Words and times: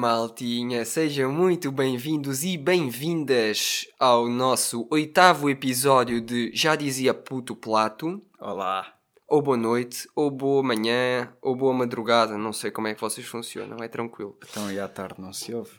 maltinha! 0.00 0.82
Sejam 0.86 1.30
muito 1.30 1.70
bem-vindos 1.70 2.42
e 2.42 2.56
bem-vindas 2.56 3.86
ao 3.98 4.26
nosso 4.28 4.88
oitavo 4.90 5.50
episódio 5.50 6.22
de 6.22 6.50
Já 6.54 6.74
Dizia 6.74 7.12
Puto 7.12 7.54
Plato. 7.54 8.18
Olá. 8.40 8.94
Ou 9.28 9.42
boa 9.42 9.58
noite, 9.58 10.08
ou 10.16 10.30
boa 10.30 10.62
manhã, 10.62 11.30
ou 11.42 11.54
boa 11.54 11.74
madrugada, 11.74 12.38
não 12.38 12.50
sei 12.50 12.70
como 12.70 12.88
é 12.88 12.94
que 12.94 13.00
vocês 13.00 13.26
funcionam, 13.26 13.76
é 13.84 13.88
tranquilo. 13.88 14.38
Então, 14.50 14.72
e 14.72 14.80
à 14.80 14.88
tarde 14.88 15.20
não 15.20 15.34
se 15.34 15.52
ouve? 15.52 15.72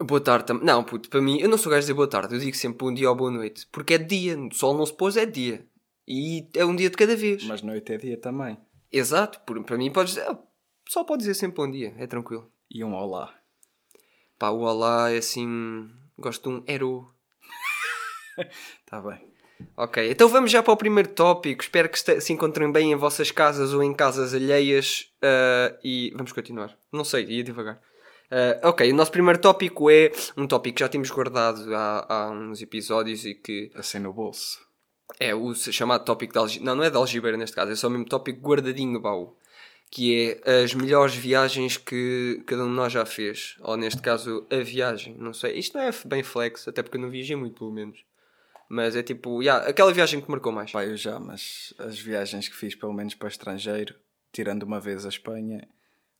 Boa 0.00 0.20
tarde 0.20 0.46
também. 0.46 0.64
Não, 0.64 0.82
puto, 0.82 1.08
para 1.08 1.22
mim, 1.22 1.38
eu 1.38 1.48
não 1.48 1.56
sou 1.56 1.70
gajo 1.70 1.82
de 1.82 1.84
dizer 1.84 1.94
boa 1.94 2.08
tarde, 2.08 2.34
eu 2.34 2.40
digo 2.40 2.56
sempre 2.56 2.78
bom 2.78 2.92
dia 2.92 3.08
ou 3.08 3.14
boa 3.14 3.30
noite. 3.30 3.68
Porque 3.70 3.94
é 3.94 3.98
dia, 3.98 4.36
o 4.36 4.52
sol 4.52 4.76
não 4.76 4.84
se 4.84 4.92
pôs, 4.92 5.16
é 5.16 5.24
dia. 5.24 5.64
E 6.08 6.48
é 6.56 6.64
um 6.64 6.74
dia 6.74 6.90
de 6.90 6.96
cada 6.96 7.14
vez. 7.14 7.44
Mas 7.44 7.62
noite 7.62 7.92
é 7.92 7.98
dia 7.98 8.20
também. 8.20 8.58
Exato, 8.90 9.38
para 9.62 9.78
mim 9.78 9.92
podes 9.92 10.14
dizer. 10.14 10.28
ah, 10.28 10.36
pessoal 10.84 11.06
pode 11.06 11.20
dizer 11.20 11.34
sempre 11.34 11.58
bom 11.58 11.70
dia, 11.70 11.94
é 11.96 12.08
tranquilo. 12.08 12.50
E 12.68 12.82
um 12.82 12.92
olá. 12.92 13.32
Pá, 14.44 14.50
o 14.50 14.60
olá 14.60 15.10
é 15.10 15.16
assim. 15.16 15.88
Gosto 16.18 16.50
de 16.50 16.54
um 16.56 16.62
hero. 16.66 17.06
Está 18.84 19.00
bem. 19.00 19.18
Ok, 19.74 20.10
então 20.10 20.28
vamos 20.28 20.50
já 20.50 20.62
para 20.62 20.74
o 20.74 20.76
primeiro 20.76 21.08
tópico. 21.08 21.62
Espero 21.62 21.88
que 21.88 21.98
se 21.98 22.30
encontrem 22.30 22.70
bem 22.70 22.92
em 22.92 22.94
vossas 22.94 23.30
casas 23.30 23.72
ou 23.72 23.82
em 23.82 23.94
casas 23.94 24.34
alheias. 24.34 25.06
ah, 25.22 25.74
e 25.82 26.12
vamos 26.14 26.30
continuar. 26.32 26.76
Não 26.92 27.04
sei, 27.04 27.24
ia 27.24 27.42
devagar. 27.42 27.80
Ah, 28.30 28.68
ok, 28.68 28.92
o 28.92 28.94
nosso 28.94 29.10
primeiro 29.12 29.40
tópico 29.40 29.88
é 29.88 30.12
um 30.36 30.46
tópico 30.46 30.76
que 30.76 30.80
já 30.84 30.90
tínhamos 30.90 31.10
guardado 31.10 31.74
há, 31.74 32.04
há 32.06 32.30
uns 32.30 32.60
episódios 32.60 33.24
e 33.24 33.34
que 33.34 33.70
Assim 33.74 33.98
no 33.98 34.12
bolso. 34.12 34.58
é 35.18 35.34
o 35.34 35.54
chamado 35.54 36.04
tópico 36.04 36.34
de 36.34 36.38
algibeira. 36.38 36.66
Não, 36.70 36.76
não 36.76 36.84
é 36.84 36.90
de 36.90 36.96
algibeira 36.98 37.38
neste 37.38 37.56
caso, 37.56 37.72
é 37.72 37.76
só 37.76 37.86
o 37.88 37.90
mesmo 37.90 38.04
tópico 38.04 38.46
guardadinho 38.46 38.92
no 38.92 39.00
baú. 39.00 39.38
Que 39.94 40.40
é 40.44 40.64
as 40.64 40.74
melhores 40.74 41.14
viagens 41.14 41.76
que 41.76 42.42
cada 42.46 42.64
um 42.64 42.68
de 42.68 42.74
nós 42.74 42.92
já 42.92 43.06
fez. 43.06 43.56
Ou 43.60 43.76
neste 43.76 44.02
caso, 44.02 44.44
a 44.50 44.56
viagem. 44.56 45.16
Não 45.16 45.32
sei. 45.32 45.56
Isto 45.56 45.78
não 45.78 45.84
é 45.84 45.90
bem 46.04 46.24
flex, 46.24 46.66
até 46.66 46.82
porque 46.82 46.96
eu 46.96 47.00
não 47.00 47.10
viajei 47.10 47.36
muito, 47.36 47.56
pelo 47.58 47.70
menos. 47.70 48.04
Mas 48.68 48.96
é 48.96 49.04
tipo, 49.04 49.40
yeah, 49.40 49.68
aquela 49.68 49.92
viagem 49.92 50.20
que 50.20 50.28
marcou 50.28 50.50
mais. 50.50 50.72
Pá, 50.72 50.84
eu 50.84 50.96
já, 50.96 51.20
mas 51.20 51.72
as 51.78 51.96
viagens 51.98 52.48
que 52.48 52.56
fiz, 52.56 52.74
pelo 52.74 52.92
menos 52.92 53.14
para 53.14 53.28
estrangeiro, 53.28 53.94
tirando 54.32 54.64
uma 54.64 54.80
vez 54.80 55.06
a 55.06 55.10
Espanha, 55.10 55.68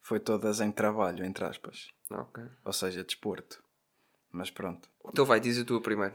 foi 0.01 0.21
todas 0.21 0.61
em 0.61 0.71
trabalho, 0.71 1.25
entre 1.25 1.45
aspas. 1.45 1.89
Ok. 2.13 2.45
Ou 2.65 2.73
seja, 2.73 3.03
desporto. 3.03 3.61
Mas 4.31 4.51
pronto. 4.51 4.89
Então 5.09 5.25
vai, 5.25 5.41
diz 5.41 5.59
a 5.59 5.65
tua 5.65 5.81
primeiro. 5.81 6.15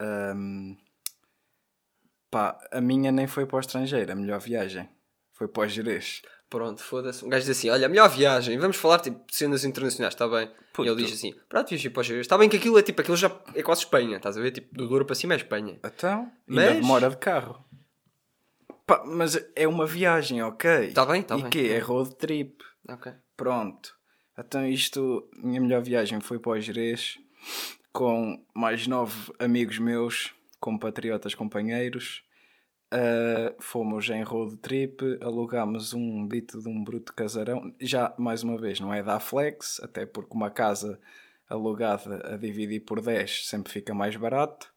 Ahm, 0.00 0.76
pá, 2.30 2.58
a 2.72 2.80
minha 2.80 3.12
nem 3.12 3.26
foi 3.26 3.44
para 3.44 3.56
o 3.56 3.60
estrangeiro, 3.60 4.10
a 4.10 4.14
melhor 4.14 4.40
viagem. 4.40 4.88
Foi 5.32 5.48
para 5.48 5.64
o 5.64 5.68
Jerez. 5.68 6.22
Pronto, 6.50 6.82
foda-se. 6.82 7.24
Um 7.24 7.28
gajo 7.28 7.46
diz 7.46 7.56
assim: 7.58 7.68
Olha, 7.68 7.88
melhor 7.88 8.08
viagem, 8.08 8.58
vamos 8.58 8.76
falar 8.76 9.00
tipo 9.00 9.26
de 9.26 9.34
cenas 9.34 9.64
internacionais, 9.64 10.14
está 10.14 10.26
bem? 10.26 10.50
Puto. 10.72 10.88
E 10.88 10.90
ele 10.90 11.02
diz 11.04 11.12
assim: 11.12 11.34
Pronto, 11.48 11.68
viajei 11.68 11.90
para 11.90 12.00
os 12.00 12.10
Está 12.10 12.38
bem 12.38 12.48
que 12.48 12.56
aquilo 12.56 12.78
é 12.78 12.82
tipo, 12.82 13.00
aquilo 13.00 13.16
já 13.16 13.30
é 13.54 13.62
quase 13.62 13.82
Espanha, 13.82 14.16
estás 14.16 14.36
a 14.36 14.40
ver? 14.40 14.52
Tipo, 14.52 14.74
do 14.74 14.88
Douro 14.88 15.04
para 15.04 15.14
cima 15.14 15.34
é 15.34 15.36
Espanha. 15.36 15.78
Então, 15.84 16.32
Mas- 16.46 16.68
ainda 16.68 16.80
demora 16.80 17.10
de 17.10 17.16
carro. 17.18 17.64
Pá, 18.86 19.02
mas 19.04 19.38
é 19.54 19.68
uma 19.68 19.86
viagem, 19.86 20.42
ok? 20.42 20.92
Tá 20.92 21.04
bem, 21.04 21.22
tá 21.22 21.36
e 21.36 21.42
bem. 21.42 21.50
quê? 21.50 21.68
É 21.72 21.78
road 21.78 22.14
trip. 22.16 22.64
Ok. 22.88 23.12
Pronto. 23.36 23.94
Então 24.38 24.66
isto, 24.66 25.28
minha 25.36 25.60
melhor 25.60 25.82
viagem 25.82 26.20
foi 26.20 26.38
para 26.38 26.52
o 26.52 26.60
Jerez 26.60 27.18
com 27.92 28.42
mais 28.54 28.86
nove 28.86 29.32
amigos 29.38 29.78
meus, 29.78 30.32
compatriotas 30.60 31.34
companheiros. 31.34 32.22
Ah, 32.90 33.54
fomos 33.60 34.08
em 34.08 34.22
road 34.22 34.56
trip, 34.56 35.18
alugámos 35.20 35.92
um 35.92 36.26
dito 36.26 36.60
de 36.60 36.68
um 36.68 36.82
bruto 36.82 37.12
casarão. 37.14 37.74
Já, 37.80 38.14
mais 38.18 38.42
uma 38.42 38.56
vez, 38.56 38.80
não 38.80 38.92
é 38.92 39.02
da 39.02 39.20
Flex, 39.20 39.80
até 39.82 40.06
porque 40.06 40.34
uma 40.34 40.50
casa 40.50 40.98
alugada 41.48 42.34
a 42.34 42.36
dividir 42.36 42.80
por 42.80 43.00
10 43.00 43.46
sempre 43.46 43.72
fica 43.72 43.94
mais 43.94 44.16
barato. 44.16 44.72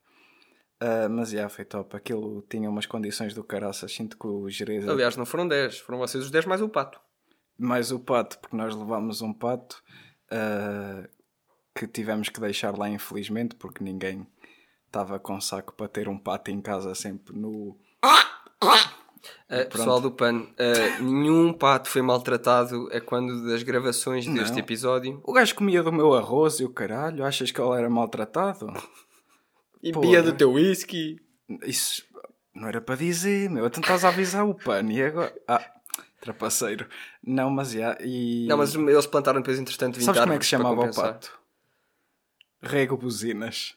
Ah, 0.79 1.07
mas 1.07 1.29
já 1.29 1.47
foi 1.47 1.63
top. 1.63 1.95
Aquilo 1.95 2.43
tinha 2.49 2.69
umas 2.69 2.85
condições 2.85 3.33
do 3.33 3.43
caraças. 3.43 3.93
Sinto 3.93 4.17
que 4.17 4.25
o 4.27 4.49
Jerez 4.49 4.87
Aliás, 4.87 5.15
não 5.15 5.25
foram 5.25 5.47
10, 5.47 5.79
foram 5.79 5.99
vocês 5.99 6.23
os 6.25 6.31
10 6.31 6.45
mais 6.45 6.61
o 6.61 6.67
pato. 6.67 6.99
mais 7.57 7.91
o 7.91 7.99
pato, 7.99 8.39
porque 8.39 8.55
nós 8.57 8.75
levámos 8.75 9.21
um 9.21 9.31
pato 9.31 9.81
ah, 10.31 11.07
que 11.75 11.87
tivemos 11.87 12.29
que 12.29 12.39
deixar 12.41 12.77
lá, 12.77 12.89
infelizmente, 12.89 13.55
porque 13.55 13.83
ninguém 13.83 14.25
estava 14.87 15.19
com 15.19 15.39
saco 15.39 15.73
para 15.73 15.87
ter 15.87 16.09
um 16.09 16.17
pato 16.17 16.51
em 16.51 16.59
casa 16.59 16.93
sempre 16.95 17.37
no. 17.37 17.79
Uh, 18.03 19.69
pessoal 19.69 19.99
do 19.99 20.11
PAN, 20.11 20.43
uh, 20.43 21.03
nenhum 21.03 21.51
pato 21.51 21.89
foi 21.89 22.01
maltratado 22.01 22.89
a 22.93 23.01
quando 23.01 23.45
das 23.47 23.63
gravações 23.63 24.25
deste 24.25 24.53
Não. 24.53 24.59
episódio. 24.59 25.21
O 25.23 25.33
gajo 25.33 25.53
comia 25.55 25.83
do 25.83 25.91
meu 25.91 26.13
arroz 26.13 26.59
e 26.59 26.63
o 26.63 26.69
caralho, 26.69 27.25
achas 27.25 27.51
que 27.51 27.59
ele 27.59 27.77
era 27.77 27.89
maltratado? 27.89 28.71
E 29.83 29.91
Porra. 29.91 30.05
bebia 30.05 30.23
do 30.23 30.33
teu 30.33 30.53
whisky. 30.53 31.19
Isso 31.63 32.03
não 32.53 32.67
era 32.67 32.79
para 32.79 32.95
dizer, 32.95 33.49
meu. 33.49 33.65
Então 33.65 33.81
estás 33.81 34.05
a 34.05 34.09
avisar 34.09 34.47
o 34.47 34.53
PAN 34.53 34.83
e 34.91 35.01
agora. 35.03 35.33
Ah, 35.47 35.69
trapaceiro. 36.21 36.87
Não, 37.21 37.49
mas 37.49 37.71
já. 37.71 37.97
E... 37.99 38.45
Não, 38.47 38.57
mas 38.57 38.75
eles 38.75 39.07
plantaram 39.07 39.41
depois, 39.41 39.59
entretanto, 39.59 39.95
20 39.95 40.05
Sabes 40.05 40.21
como 40.21 40.33
é 40.33 40.37
que 40.37 40.45
se 40.45 40.51
chamava 40.51 40.81
o 40.81 40.93
pato? 40.95 41.39
Rego 42.61 42.95
buzinas. 42.95 43.75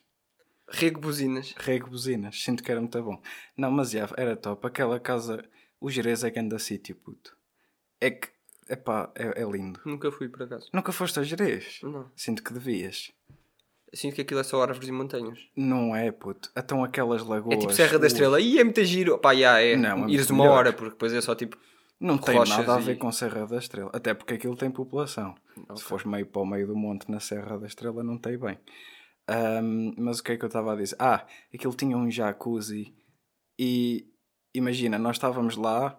Rego 0.75 1.01
buzinas. 1.01 1.55
Rego 1.59 1.89
buzinas, 1.91 2.43
sinto 2.43 2.63
que 2.63 2.71
era 2.71 2.81
muito 2.81 3.03
bom. 3.03 3.21
Não, 3.57 3.71
mas 3.71 3.91
já, 3.91 4.09
era 4.17 4.37
top. 4.37 4.67
Aquela 4.67 4.99
casa, 5.01 5.45
o 5.81 5.91
Jerez 5.91 6.25
é 6.25 6.31
grande 6.31 6.59
sítio, 6.59 6.97
puto. 6.97 7.37
É 8.01 8.11
que, 8.11 8.29
epá, 8.69 9.11
é, 9.15 9.43
é 9.43 9.45
lindo. 9.45 9.81
Nunca 9.85 10.11
fui, 10.11 10.29
por 10.29 10.43
acaso. 10.43 10.69
Nunca 10.73 10.93
foste 10.93 11.21
a 11.21 11.23
Jerez? 11.23 11.81
Não. 11.83 12.11
Sinto 12.17 12.43
que 12.43 12.53
devias. 12.53 13.13
Sinto 13.93 14.17
que 14.17 14.23
aquilo 14.23 14.41
é 14.41 14.43
só 14.43 14.61
árvores 14.61 14.89
e 14.89 14.93
montanhas. 14.93 15.39
Não 15.57 15.95
é, 15.95 16.11
puto. 16.11 16.51
Então 16.57 16.83
aquelas 16.83 17.23
lagoas. 17.25 17.55
É 17.57 17.61
tipo 17.61 17.73
Serra 17.73 17.99
da 17.99 18.09
Estrela. 18.09 18.41
Ih, 18.41 18.59
é 18.59 18.65
muito 18.65 18.85
giro. 18.85 19.17
Pá, 19.19 19.33
já, 19.35 19.61
é. 19.61 19.77
Não, 19.77 20.07
é 20.07 20.11
Ires 20.11 20.29
uma 20.31 20.43
melhor. 20.43 20.57
hora, 20.59 20.73
porque 20.73 20.91
depois 20.91 21.13
é 21.13 21.21
só 21.21 21.35
tipo... 21.35 21.57
Não 22.01 22.19
tem 22.19 22.35
nada 22.45 22.75
a 22.75 22.81
e- 22.81 22.83
ver 22.83 22.97
com 22.99 23.13
Serra 23.13 23.47
da 23.47 23.57
Estrela. 23.57 23.91
Até 23.95 24.13
porque 24.13 24.35
aquilo 24.35 24.57
tem 24.57 24.69
população. 24.69 25.37
Se 25.77 25.85
fores 25.85 26.05
meio 26.05 26.27
para 26.27 26.43
o 26.43 26.45
meio 26.45 26.67
do 26.67 26.75
monte 26.75 27.09
na 27.09 27.21
Serra 27.21 27.57
da 27.57 27.69
Estrela, 27.69 28.03
não 28.03 28.19
tem 28.19 28.37
bem. 28.37 28.59
Ahm, 29.29 29.95
mas 29.97 30.19
o 30.19 30.25
que 30.25 30.33
é 30.33 30.37
que 30.37 30.45
eu 30.45 30.49
estava 30.49 30.73
a 30.73 30.77
dizer? 30.77 30.97
Ah, 30.99 31.27
aquilo 31.53 31.75
tinha 31.75 31.97
um 31.97 32.11
jacuzzi. 32.11 32.95
E 33.59 34.07
imagina, 34.55 34.99
nós 34.99 35.17
estávamos 35.17 35.57
lá 35.57 35.99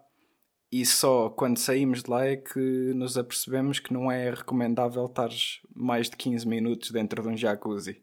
e 0.72 0.86
só 0.86 1.30
quando 1.30 1.58
saímos 1.58 2.04
de 2.04 2.10
lá 2.10 2.26
é 2.26 2.36
que 2.36 2.94
nos 2.94 3.18
apercebemos 3.18 3.80
que 3.80 3.94
não 3.94 4.12
é 4.12 4.30
recomendável 4.30 5.06
estar 5.06 5.30
mais 5.74 6.10
de 6.10 6.18
15 6.18 6.48
minutos 6.48 6.92
dentro 6.92 7.22
de 7.22 7.30
um 7.30 7.38
jacuzzi. 7.38 8.02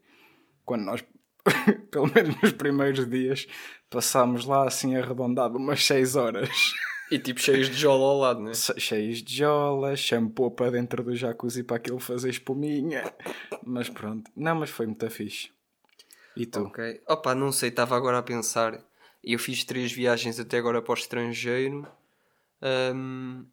Quando 0.65 0.83
nós, 0.83 1.03
pelo 1.91 2.11
menos 2.13 2.41
nos 2.41 2.51
primeiros 2.53 3.07
dias, 3.09 3.47
passámos 3.89 4.45
lá 4.45 4.67
assim 4.67 4.95
arredondado 4.95 5.57
umas 5.57 5.83
6 5.83 6.15
horas. 6.15 6.49
E 7.11 7.19
tipo 7.19 7.39
cheios 7.39 7.69
de 7.69 7.75
jola 7.75 8.03
ao 8.05 8.17
lado, 8.19 8.41
né? 8.41 8.53
Cheios 8.53 9.21
de 9.21 9.35
jolas, 9.35 9.99
shampoo 9.99 10.51
para 10.51 10.71
dentro 10.71 11.03
do 11.03 11.15
jacuzzi 11.15 11.63
para 11.63 11.77
aquilo 11.77 11.99
fazer 11.99 12.29
espuminha. 12.29 13.13
Mas 13.63 13.89
pronto, 13.89 14.31
não, 14.35 14.55
mas 14.55 14.69
foi 14.69 14.85
muito 14.87 15.09
fixe. 15.09 15.51
E 16.35 16.45
tu? 16.45 16.61
Ok. 16.61 17.01
Opa, 17.07 17.35
não 17.35 17.51
sei, 17.51 17.69
estava 17.69 17.95
agora 17.95 18.17
a 18.17 18.23
pensar. 18.23 18.83
Eu 19.23 19.37
fiz 19.37 19.63
três 19.63 19.91
viagens 19.91 20.39
até 20.39 20.57
agora 20.57 20.81
para 20.81 20.91
o 20.91 20.95
estrangeiro. 20.95 21.87
Ahm, 22.61 23.45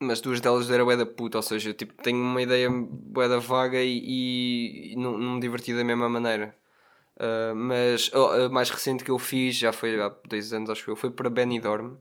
mas 0.00 0.20
duas 0.20 0.40
delas 0.40 0.70
era 0.70 0.84
bué 0.84 0.96
da 0.96 1.06
puta, 1.06 1.38
ou 1.38 1.42
seja, 1.42 1.70
eu, 1.70 1.74
tipo, 1.74 1.94
tenho 2.02 2.18
uma 2.18 2.42
ideia 2.42 2.68
bué 2.70 3.28
da 3.28 3.38
vaga 3.38 3.82
e, 3.82 4.92
e 4.92 4.96
não, 4.96 5.18
não 5.18 5.34
me 5.34 5.40
diverti 5.40 5.74
da 5.74 5.82
mesma 5.82 6.08
maneira. 6.08 6.54
Ah, 7.18 7.54
mas 7.54 8.10
oh, 8.14 8.26
a 8.26 8.48
mais 8.48 8.70
recente 8.70 9.04
que 9.04 9.10
eu 9.10 9.18
fiz, 9.18 9.56
já 9.56 9.72
foi 9.72 10.00
há 10.00 10.08
dois 10.28 10.52
anos 10.52 10.70
acho 10.70 10.84
que 10.84 10.90
eu, 10.90 10.96
foi 10.96 11.10
para 11.10 11.30
Benidorm 11.30 11.96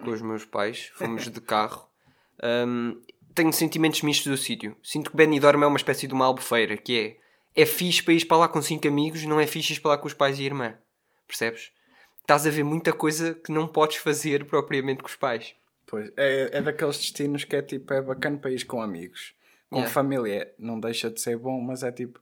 com 0.00 0.10
os 0.10 0.22
meus 0.22 0.44
pais, 0.44 0.90
fomos 0.94 1.28
de 1.28 1.40
carro. 1.40 1.88
Ahm, 2.42 3.00
tenho 3.34 3.52
sentimentos 3.52 4.02
mistos 4.02 4.26
do 4.26 4.36
sítio. 4.36 4.76
Sinto 4.82 5.10
que 5.10 5.16
Benidorm 5.16 5.62
é 5.62 5.66
uma 5.66 5.76
espécie 5.76 6.06
de 6.06 6.14
uma 6.14 6.26
albufeira, 6.26 6.76
que 6.76 6.98
é 6.98 7.28
é 7.62 7.66
fixe 7.66 8.02
para 8.02 8.14
ir 8.14 8.24
para 8.24 8.36
lá 8.36 8.48
com 8.48 8.62
cinco 8.62 8.86
amigos, 8.86 9.24
não 9.24 9.40
é 9.40 9.46
fixe 9.46 9.72
ir 9.72 9.80
para 9.80 9.92
lá 9.92 9.98
com 9.98 10.06
os 10.06 10.14
pais 10.14 10.38
e 10.38 10.42
a 10.42 10.46
irmã. 10.46 10.74
Percebes? 11.26 11.72
Estás 12.20 12.46
a 12.46 12.50
ver 12.50 12.62
muita 12.62 12.92
coisa 12.92 13.34
que 13.34 13.50
não 13.50 13.66
podes 13.66 13.96
fazer 13.96 14.44
propriamente 14.44 15.02
com 15.02 15.08
os 15.08 15.16
pais. 15.16 15.54
Pois, 15.86 16.12
é, 16.16 16.50
é 16.52 16.62
daqueles 16.62 16.98
destinos 16.98 17.44
que 17.44 17.56
é 17.56 17.62
tipo, 17.62 17.92
é 17.92 18.00
bacana 18.02 18.36
para 18.38 18.50
ir 18.50 18.64
com 18.64 18.80
amigos. 18.80 19.34
Com 19.70 19.78
Yeah. 19.78 19.92
família 19.92 20.54
não 20.58 20.78
deixa 20.78 21.10
de 21.10 21.20
ser 21.20 21.36
bom, 21.36 21.60
mas 21.60 21.82
é 21.82 21.90
tipo, 21.90 22.20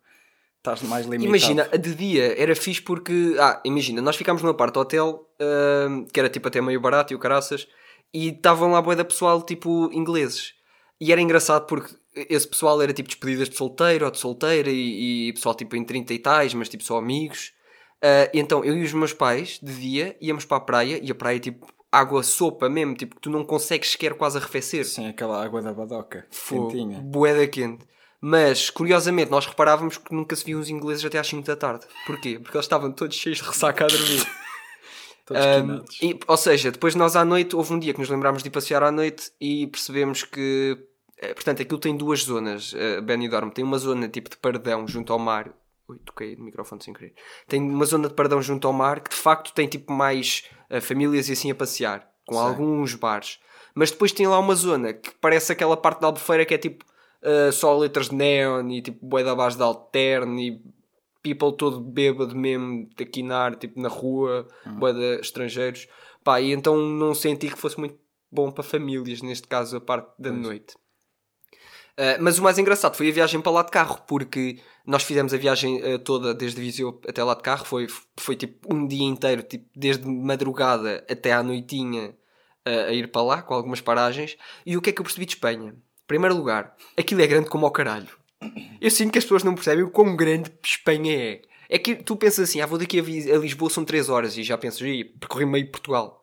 estás 0.67 0.83
mais 0.83 1.07
limitado. 1.07 1.29
Imagina, 1.29 1.65
de 1.79 1.95
dia 1.95 2.41
era 2.41 2.55
fixe 2.55 2.83
porque. 2.83 3.37
Ah, 3.39 3.61
imagina, 3.65 4.03
nós 4.03 4.17
ficámos 4.17 4.43
numa 4.43 4.55
parte 4.55 4.75
do 4.75 4.81
hotel 4.81 5.27
ahm, 5.41 6.05
que 6.13 6.19
era 6.19 6.29
tipo 6.29 6.49
até 6.49 6.61
meio 6.61 6.81
barato 6.81 7.13
e 7.13 7.17
o 7.17 7.19
caraças, 7.19 7.69
e 8.13 8.29
estavam 8.29 8.73
lá 8.73 8.83
boa 8.83 8.97
da 8.97 9.05
pessoal 9.05 9.43
tipo 9.43 9.91
ingleses. 9.93 10.55
E 11.01 11.13
era 11.13 11.21
engraçado 11.21 11.67
porque 11.67 11.95
esse 12.15 12.49
pessoal 12.49 12.81
era 12.81 12.93
tipo 12.93 13.09
despedidas 13.09 13.49
de 13.49 13.57
solteiro 13.57 14.05
ou 14.05 14.11
de 14.11 14.19
solteira 14.19 14.71
e, 14.71 15.29
e 15.29 15.33
pessoal 15.35 15.55
tipo 15.55 15.77
em 15.77 15.85
30 15.85 16.15
e 16.15 16.19
tais, 16.19 16.55
mas 16.55 16.69
tipo 16.69 16.83
só 16.83 16.99
amigos. 16.99 17.55
Uh, 17.97 18.29
então, 18.35 18.65
eu 18.65 18.77
e 18.77 18.85
os 18.85 18.93
meus 18.93 19.13
pais, 19.13 19.59
de 19.63 19.75
dia, 19.75 20.17
íamos 20.21 20.45
para 20.45 20.59
a 20.59 20.61
praia, 20.61 21.01
e 21.03 21.11
a 21.11 21.15
praia, 21.15 21.41
tipo, 21.41 21.67
água 21.91 22.23
sopa 22.23 22.69
mesmo, 22.69 22.95
tipo, 22.95 23.15
que 23.15 23.23
tu 23.23 23.31
não 23.31 23.43
consegues 23.43 23.91
sequer 23.91 24.15
quase 24.15 24.37
arrefecer. 24.37 24.85
Sim, 24.85 25.09
aquela 25.09 25.43
água 25.43 25.63
da 25.63 25.73
badoca, 25.73 26.27
Fogo, 26.31 26.69
quentinha. 26.69 27.01
Boeda 27.01 27.47
quente. 27.49 27.85
Mas, 28.29 28.71
curiosamente, 28.71 29.31
nós 29.31 29.47
reparávamos 29.47 29.99
que 29.99 30.13
nunca 30.13 30.35
se 30.35 30.45
viam 30.45 30.59
os 30.59 30.69
ingleses 30.69 31.05
até 31.05 31.17
às 31.17 31.29
5 31.29 31.47
da 31.47 31.55
tarde. 31.55 31.87
Porquê? 32.05 32.41
Porque 32.41 32.57
eles 32.57 32.65
estavam 32.65 32.91
todos 32.91 33.15
cheios 33.15 33.39
de 33.39 33.45
ressaca 33.45 33.85
a 33.85 33.87
dormir. 33.87 34.27
Todos 35.25 35.45
Um, 35.45 35.85
e, 36.03 36.19
ou 36.27 36.37
seja, 36.37 36.73
depois 36.73 36.97
nós 36.97 37.15
à 37.15 37.25
noite, 37.25 37.55
houve 37.55 37.73
um 37.73 37.79
dia 37.79 37.93
que 37.93 38.01
nos 38.01 38.09
lembrámos 38.09 38.43
de 38.43 38.49
ir 38.49 38.53
passear 38.53 38.83
à 38.83 38.91
noite 38.91 39.31
e 39.41 39.69
percebemos 39.69 40.25
que, 40.25 40.77
eh, 41.19 41.35
portanto, 41.35 41.63
aquilo 41.63 41.79
tem 41.79 41.97
duas 41.97 42.23
zonas, 42.23 42.73
uh, 42.73 43.03
Benidorm. 43.03 43.51
Tem 43.51 43.65
uma 43.65 43.79
zona 43.79 44.09
tipo 44.09 44.31
de 44.31 44.37
paredão 44.37 44.87
junto 44.89 45.13
ao 45.13 45.19
mar. 45.21 45.53
Ui, 45.89 45.99
toquei 45.99 46.35
no 46.37 46.45
microfone 46.45 46.83
sem 46.83 46.95
querer. 46.95 47.15
Tem 47.49 47.61
uma 47.61 47.85
zona 47.85 48.09
de 48.09 48.15
paredão 48.15 48.43
junto 48.43 48.67
ao 48.67 48.73
mar 48.73 49.01
que 49.01 49.11
de 49.11 49.17
facto 49.17 49.53
tem 49.53 49.69
tipo 49.69 49.93
mais 49.93 50.49
eh, 50.69 50.81
famílias 50.81 51.29
e 51.29 51.33
assim 51.33 51.51
a 51.51 51.55
passear, 51.55 52.09
com 52.25 52.35
Sim. 52.35 52.41
alguns 52.41 52.95
bares. 52.95 53.39
Mas 53.75 53.93
depois 53.93 54.11
tem 54.11 54.27
lá 54.27 54.39
uma 54.39 54.55
zona 54.55 54.93
que 54.93 55.13
parece 55.21 55.53
aquela 55.53 55.77
parte 55.77 56.01
da 56.01 56.09
albufeira 56.09 56.45
que 56.45 56.55
é 56.55 56.59
tipo 56.59 56.85
eh, 57.27 57.51
só 57.51 57.77
letras 57.77 58.09
de 58.09 58.15
neon 58.15 58.71
e 58.71 58.81
tipo 58.81 59.05
bué 59.05 59.25
da 59.25 59.35
base 59.35 59.57
de 59.57 59.63
alterno 59.65 60.39
e 60.39 60.63
people 61.21 61.57
todo 61.57 61.81
bêbado 61.81 62.37
mesmo, 62.37 62.89
a 63.01 63.05
quinar, 63.05 63.57
tipo 63.57 63.81
na 63.81 63.89
rua, 63.89 64.47
bué 64.79 64.93
de 64.93 65.21
estrangeiros. 65.21 65.89
Pá, 66.23 66.41
e 66.41 66.53
então 66.53 66.77
não 66.77 67.15
senti 67.15 67.49
que 67.49 67.59
fosse 67.59 67.81
muito 67.81 67.99
bom 68.31 68.53
para 68.53 68.63
famílias, 68.63 69.23
neste 69.23 69.49
caso 69.49 69.77
a 69.77 69.81
parte 69.81 70.09
da 70.17 70.31
noite. 70.31 70.77
Uh, 71.99 72.21
mas 72.21 72.39
o 72.39 72.43
mais 72.45 72.59
engraçado 72.59 72.95
foi 72.95 73.09
a 73.09 73.13
viagem 73.13 73.41
para 73.41 73.51
lá 73.51 73.63
de 73.63 73.73
carro, 73.73 74.03
porque 74.07 74.61
nós 74.87 75.03
fizemos 75.03 75.35
a 75.35 75.37
viagem 75.37 75.83
uh, 75.83 75.99
toda 75.99 76.33
desde 76.33 76.61
Viseu 76.61 77.01
até 77.09 77.25
lá 77.25 77.35
de 77.35 77.43
carro, 77.43 77.65
foi, 77.65 77.89
foi 78.17 78.37
tipo 78.37 78.73
um 78.73 78.87
dia 78.87 79.05
inteiro, 79.05 79.43
tipo, 79.43 79.69
desde 79.75 80.07
madrugada 80.07 81.05
até 81.11 81.33
à 81.33 81.43
noitinha 81.43 82.11
uh, 82.69 82.89
a 82.89 82.93
ir 82.93 83.11
para 83.11 83.23
lá, 83.23 83.43
com 83.43 83.55
algumas 83.55 83.81
paragens. 83.81 84.37
E 84.65 84.77
o 84.77 84.83
que 84.83 84.91
é 84.91 84.93
que 84.93 85.01
eu 85.01 85.05
percebi 85.05 85.27
de 85.27 85.33
Espanha? 85.33 85.75
Primeiro 86.07 86.37
lugar, 86.37 86.75
aquilo 86.97 87.21
é 87.23 87.27
grande 87.27 87.49
como 87.49 87.67
ao 87.67 87.73
caralho. 87.73 88.09
Eu 88.81 88.91
sinto 88.91 89.13
que 89.13 89.19
as 89.19 89.25
pessoas 89.25 89.43
não 89.43 89.55
percebem 89.55 89.85
o 89.85 89.91
quão 89.91 90.15
grande 90.15 90.53
Espanha 90.65 91.13
é. 91.15 91.43
É 91.69 91.79
que 91.79 91.97
tu 91.97 92.15
pensas 92.17 92.49
assim, 92.49 92.61
ah, 92.61 92.67
vou 92.67 92.79
daqui 92.79 93.01
a, 93.01 93.39
Lisboa 93.39 93.71
são 93.71 93.85
3 93.85 94.09
horas 94.09 94.37
e 94.37 94.43
já 94.45 94.57
pensas, 94.57 94.81
ih, 94.83 95.05
percorri 95.05 95.45
meio 95.45 95.69
Portugal. 95.71 96.23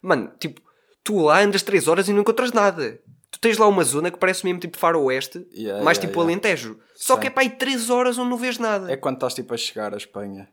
Mano, 0.00 0.32
tipo, 0.40 0.62
tu 1.04 1.24
lá 1.24 1.40
andas 1.40 1.62
3 1.62 1.88
horas 1.88 2.08
e 2.08 2.12
não 2.12 2.20
encontras 2.20 2.52
nada. 2.52 2.98
Tu 3.30 3.38
tens 3.38 3.58
lá 3.58 3.66
uma 3.66 3.84
zona 3.84 4.10
que 4.10 4.18
parece 4.18 4.44
mesmo 4.46 4.58
tipo 4.60 4.78
faroeste, 4.78 5.46
Yeah, 5.52 5.84
mais 5.84 5.98
yeah, 5.98 6.08
tipo 6.08 6.20
yeah. 6.20 6.22
Alentejo. 6.22 6.78
Só 6.94 7.14
Sim. 7.16 7.20
que 7.20 7.26
é 7.26 7.30
para 7.30 7.42
aí 7.42 7.50
3 7.50 7.90
horas 7.90 8.16
onde 8.16 8.30
não 8.30 8.38
vês 8.38 8.56
nada. 8.58 8.90
É 8.90 8.96
quando 8.96 9.16
estás 9.16 9.34
tipo 9.34 9.52
a 9.52 9.56
chegar 9.58 9.92
à 9.92 9.96
Espanha. 9.98 10.48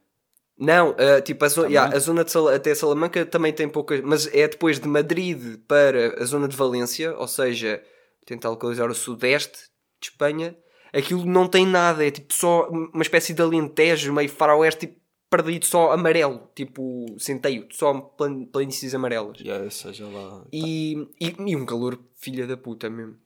Não, 0.57 0.91
uh, 0.91 1.21
tipo, 1.23 1.43
a, 1.45 1.47
zo- 1.49 1.65
yeah, 1.67 1.95
a 1.95 1.99
zona 1.99 2.23
de 2.25 2.31
Sal- 2.31 2.49
até 2.49 2.73
Salamanca 2.75 3.25
também 3.25 3.53
tem 3.53 3.67
poucas, 3.69 4.01
mas 4.01 4.27
é 4.33 4.47
depois 4.47 4.79
de 4.79 4.87
Madrid 4.87 5.57
para 5.67 6.21
a 6.21 6.25
zona 6.25 6.47
de 6.47 6.55
Valência, 6.55 7.13
ou 7.17 7.27
seja, 7.27 7.81
tentar 8.25 8.49
localizar 8.49 8.89
o 8.89 8.95
sudeste 8.95 9.69
de 10.01 10.09
Espanha, 10.09 10.55
aquilo 10.93 11.25
não 11.25 11.47
tem 11.47 11.65
nada, 11.65 12.05
é 12.05 12.11
tipo 12.11 12.33
só 12.33 12.67
uma 12.69 13.01
espécie 13.01 13.33
de 13.33 13.41
alentejo, 13.41 14.13
meio 14.13 14.29
faroeste, 14.29 14.87
tipo, 14.87 14.99
perdido 15.29 15.65
só 15.65 15.91
amarelo, 15.91 16.49
tipo 16.55 17.05
centeio, 17.19 17.67
só 17.71 17.93
plan- 17.93 18.45
planícies 18.45 18.93
amarelas. 18.95 19.39
Yeah, 19.39 19.69
seja 19.69 20.07
lá. 20.07 20.45
E, 20.51 21.07
e, 21.19 21.35
e 21.37 21.55
um 21.55 21.65
calor 21.65 21.99
filha 22.15 22.47
da 22.47 22.55
puta 22.55 22.89
mesmo. 22.89 23.17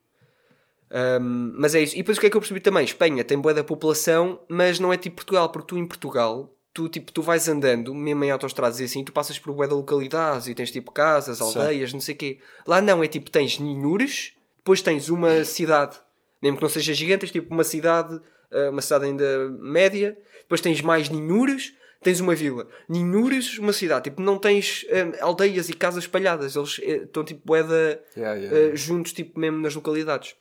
Um, 0.92 1.54
mas 1.56 1.76
é 1.76 1.82
isso. 1.82 1.94
E 1.96 2.00
depois 2.00 2.18
o 2.18 2.22
que 2.22 2.28
é 2.28 2.30
que 2.30 2.36
eu 2.38 2.42
percebi 2.42 2.60
também? 2.60 2.84
Espanha 2.84 3.24
tem 3.24 3.40
boa 3.40 3.54
da 3.54 3.64
população, 3.64 4.40
mas 4.50 4.80
não 4.80 4.92
é 4.92 4.98
tipo 4.98 5.18
Portugal, 5.18 5.50
porque 5.50 5.68
tu 5.68 5.78
em 5.78 5.86
Portugal, 5.86 6.52
tu, 6.74 6.90
tipo, 6.90 7.12
tu 7.12 7.22
vais 7.22 7.48
andando, 7.48 7.94
mesmo 7.94 8.24
em 8.24 8.32
autostradas 8.32 8.80
e 8.80 8.86
assim, 8.86 9.04
tu 9.04 9.12
passas 9.12 9.38
por 9.38 9.54
boa 9.54 9.68
da 9.68 9.76
localidades 9.76 10.48
e 10.48 10.56
tens 10.56 10.72
tipo 10.72 10.92
casas, 10.92 11.38
Sim. 11.38 11.44
aldeias, 11.44 11.94
não 11.94 12.02
sei 12.02 12.16
o 12.16 12.18
quê. 12.18 12.40
Lá 12.66 12.82
não, 12.82 13.04
é 13.04 13.08
tipo, 13.08 13.30
tens 13.30 13.60
ninhures, 13.60 14.34
depois 14.70 14.84
tens 14.84 15.10
uma 15.10 15.44
cidade, 15.44 15.98
mesmo 16.40 16.58
que 16.58 16.62
não 16.62 16.70
seja 16.70 16.94
gigante, 16.94 17.22
tens 17.22 17.32
tipo 17.32 17.52
uma 17.52 17.64
cidade, 17.64 18.22
eh, 18.52 18.70
uma 18.70 18.84
cidade 18.84 19.06
ainda 19.06 19.50
média, 19.50 20.16
depois 20.42 20.62
tens 20.62 20.80
mais 20.82 21.10
ninhures, 21.10 21.74
tens 22.04 22.20
uma 22.20 22.36
vila. 22.36 22.68
Ninhures, 22.88 23.58
uma 23.58 23.74
cidade. 23.74 24.12
Tipo, 24.12 24.22
não 24.22 24.38
tens 24.38 24.86
eh, 24.90 25.18
aldeias 25.22 25.70
e 25.70 25.74
casas 25.74 26.04
espalhadas, 26.04 26.56
eles 26.56 26.80
eh, 26.84 27.04
estão 27.04 27.24
tipo 27.24 27.42
bué 27.44 27.64
da 27.64 28.00
Yeah, 28.16 28.36
yeah. 28.36 28.58
eh, 28.58 28.76
juntos, 28.76 29.12
tipo, 29.12 29.40
mesmo 29.40 29.60
nas 29.60 29.74
localidades. 29.74 30.36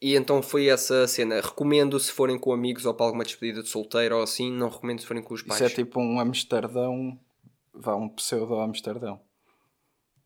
E 0.00 0.16
então 0.16 0.42
foi 0.42 0.66
essa 0.66 1.06
cena. 1.06 1.40
Recomendo 1.40 2.00
se 2.00 2.10
forem 2.10 2.36
com 2.36 2.52
amigos 2.52 2.86
ou 2.86 2.92
para 2.92 3.06
alguma 3.06 3.22
despedida 3.22 3.62
de 3.62 3.68
solteiro 3.68 4.16
ou 4.16 4.22
assim. 4.22 4.50
Não 4.50 4.68
recomendo 4.68 4.98
se 4.98 5.06
forem 5.06 5.22
com 5.22 5.32
os 5.32 5.42
pais. 5.42 5.60
Isso 5.60 5.70
é 5.72 5.84
tipo 5.84 6.00
um 6.00 6.18
Amsterdão. 6.18 7.16
Vá, 7.72 7.94
um 7.94 8.08
pseudo 8.08 8.56
Amsterdão. 8.56 9.20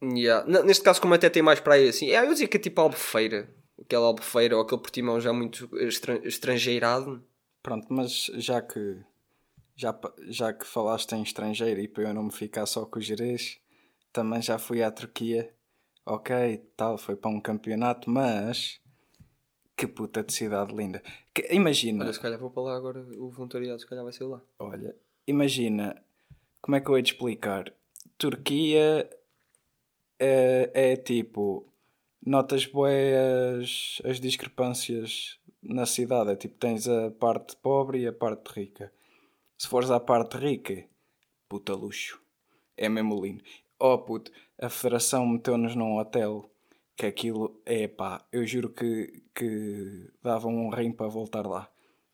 Yeah. 0.02 0.46
Neste 0.62 0.82
caso, 0.84 1.00
como 1.00 1.14
até 1.14 1.28
tem 1.30 1.42
mais 1.42 1.60
praia 1.60 1.88
assim, 1.88 2.10
é, 2.10 2.20
eu 2.24 2.28
dizia 2.32 2.46
que 2.48 2.56
é 2.56 2.60
tipo 2.60 2.80
albufeira. 2.80 3.48
Aquela 3.80 4.06
albufeira 4.06 4.56
ou 4.56 4.62
aquele 4.62 4.80
portimão 4.80 5.20
já 5.20 5.32
muito 5.32 5.68
estran- 5.86 6.20
estrangeirado. 6.24 7.24
Pronto, 7.62 7.86
mas 7.90 8.30
já 8.34 8.60
que 8.62 8.98
já, 9.74 9.98
já 10.28 10.52
que 10.52 10.66
falaste 10.66 11.12
em 11.12 11.22
estrangeiro 11.22 11.80
e 11.80 11.88
para 11.88 12.04
eu 12.04 12.14
não 12.14 12.24
me 12.24 12.32
ficar 12.32 12.64
só 12.66 12.84
com 12.86 12.98
o 12.98 13.02
Jerez, 13.02 13.58
também 14.12 14.40
já 14.40 14.58
fui 14.58 14.82
à 14.82 14.90
Turquia. 14.90 15.52
Ok, 16.04 16.34
tal, 16.76 16.96
foi 16.96 17.16
para 17.16 17.30
um 17.30 17.40
campeonato, 17.40 18.08
mas 18.08 18.80
que 19.76 19.86
puta 19.86 20.22
de 20.22 20.32
cidade 20.32 20.74
linda. 20.74 21.02
Que- 21.34 21.48
imagina, 21.52 22.04
Olha, 22.04 22.12
se 22.12 22.20
calhar 22.20 22.38
vou 22.38 22.50
para 22.50 22.62
lá 22.62 22.76
agora. 22.76 23.00
O 23.18 23.28
voluntariado, 23.30 23.80
se 23.80 23.86
calhar 23.86 24.04
vai 24.04 24.12
ser 24.12 24.24
lá. 24.24 24.40
olha, 24.58 24.94
imagina, 25.26 26.00
como 26.62 26.76
é 26.76 26.80
que 26.80 26.88
eu 26.88 26.96
hei 26.96 27.02
de 27.02 27.10
explicar? 27.12 27.72
Turquia 28.16 29.10
é, 30.18 30.70
é 30.74 30.96
tipo, 30.96 31.66
notas 32.24 32.66
boas 32.66 34.00
as 34.04 34.20
discrepâncias 34.20 35.38
na 35.62 35.86
cidade. 35.86 36.30
É 36.30 36.36
tipo, 36.36 36.56
tens 36.58 36.88
a 36.88 37.10
parte 37.10 37.56
pobre 37.56 38.00
e 38.00 38.06
a 38.06 38.12
parte 38.12 38.48
rica. 38.48 38.92
Se 39.58 39.68
fores 39.68 39.90
à 39.90 40.00
parte 40.00 40.36
rica, 40.36 40.84
puta 41.48 41.74
luxo. 41.74 42.20
É 42.76 42.88
mesmo 42.88 43.24
lindo. 43.24 43.42
Oh 43.78 43.98
puto, 43.98 44.30
a 44.60 44.68
federação 44.68 45.26
meteu-nos 45.26 45.74
num 45.74 45.98
hotel 45.98 46.50
que 46.96 47.06
aquilo 47.06 47.60
é 47.66 47.86
pá, 47.86 48.24
eu 48.32 48.46
juro 48.46 48.70
que, 48.70 49.22
que 49.34 50.10
davam 50.22 50.54
um 50.54 50.70
rim 50.70 50.92
para 50.92 51.06
voltar 51.06 51.46
lá. 51.46 51.70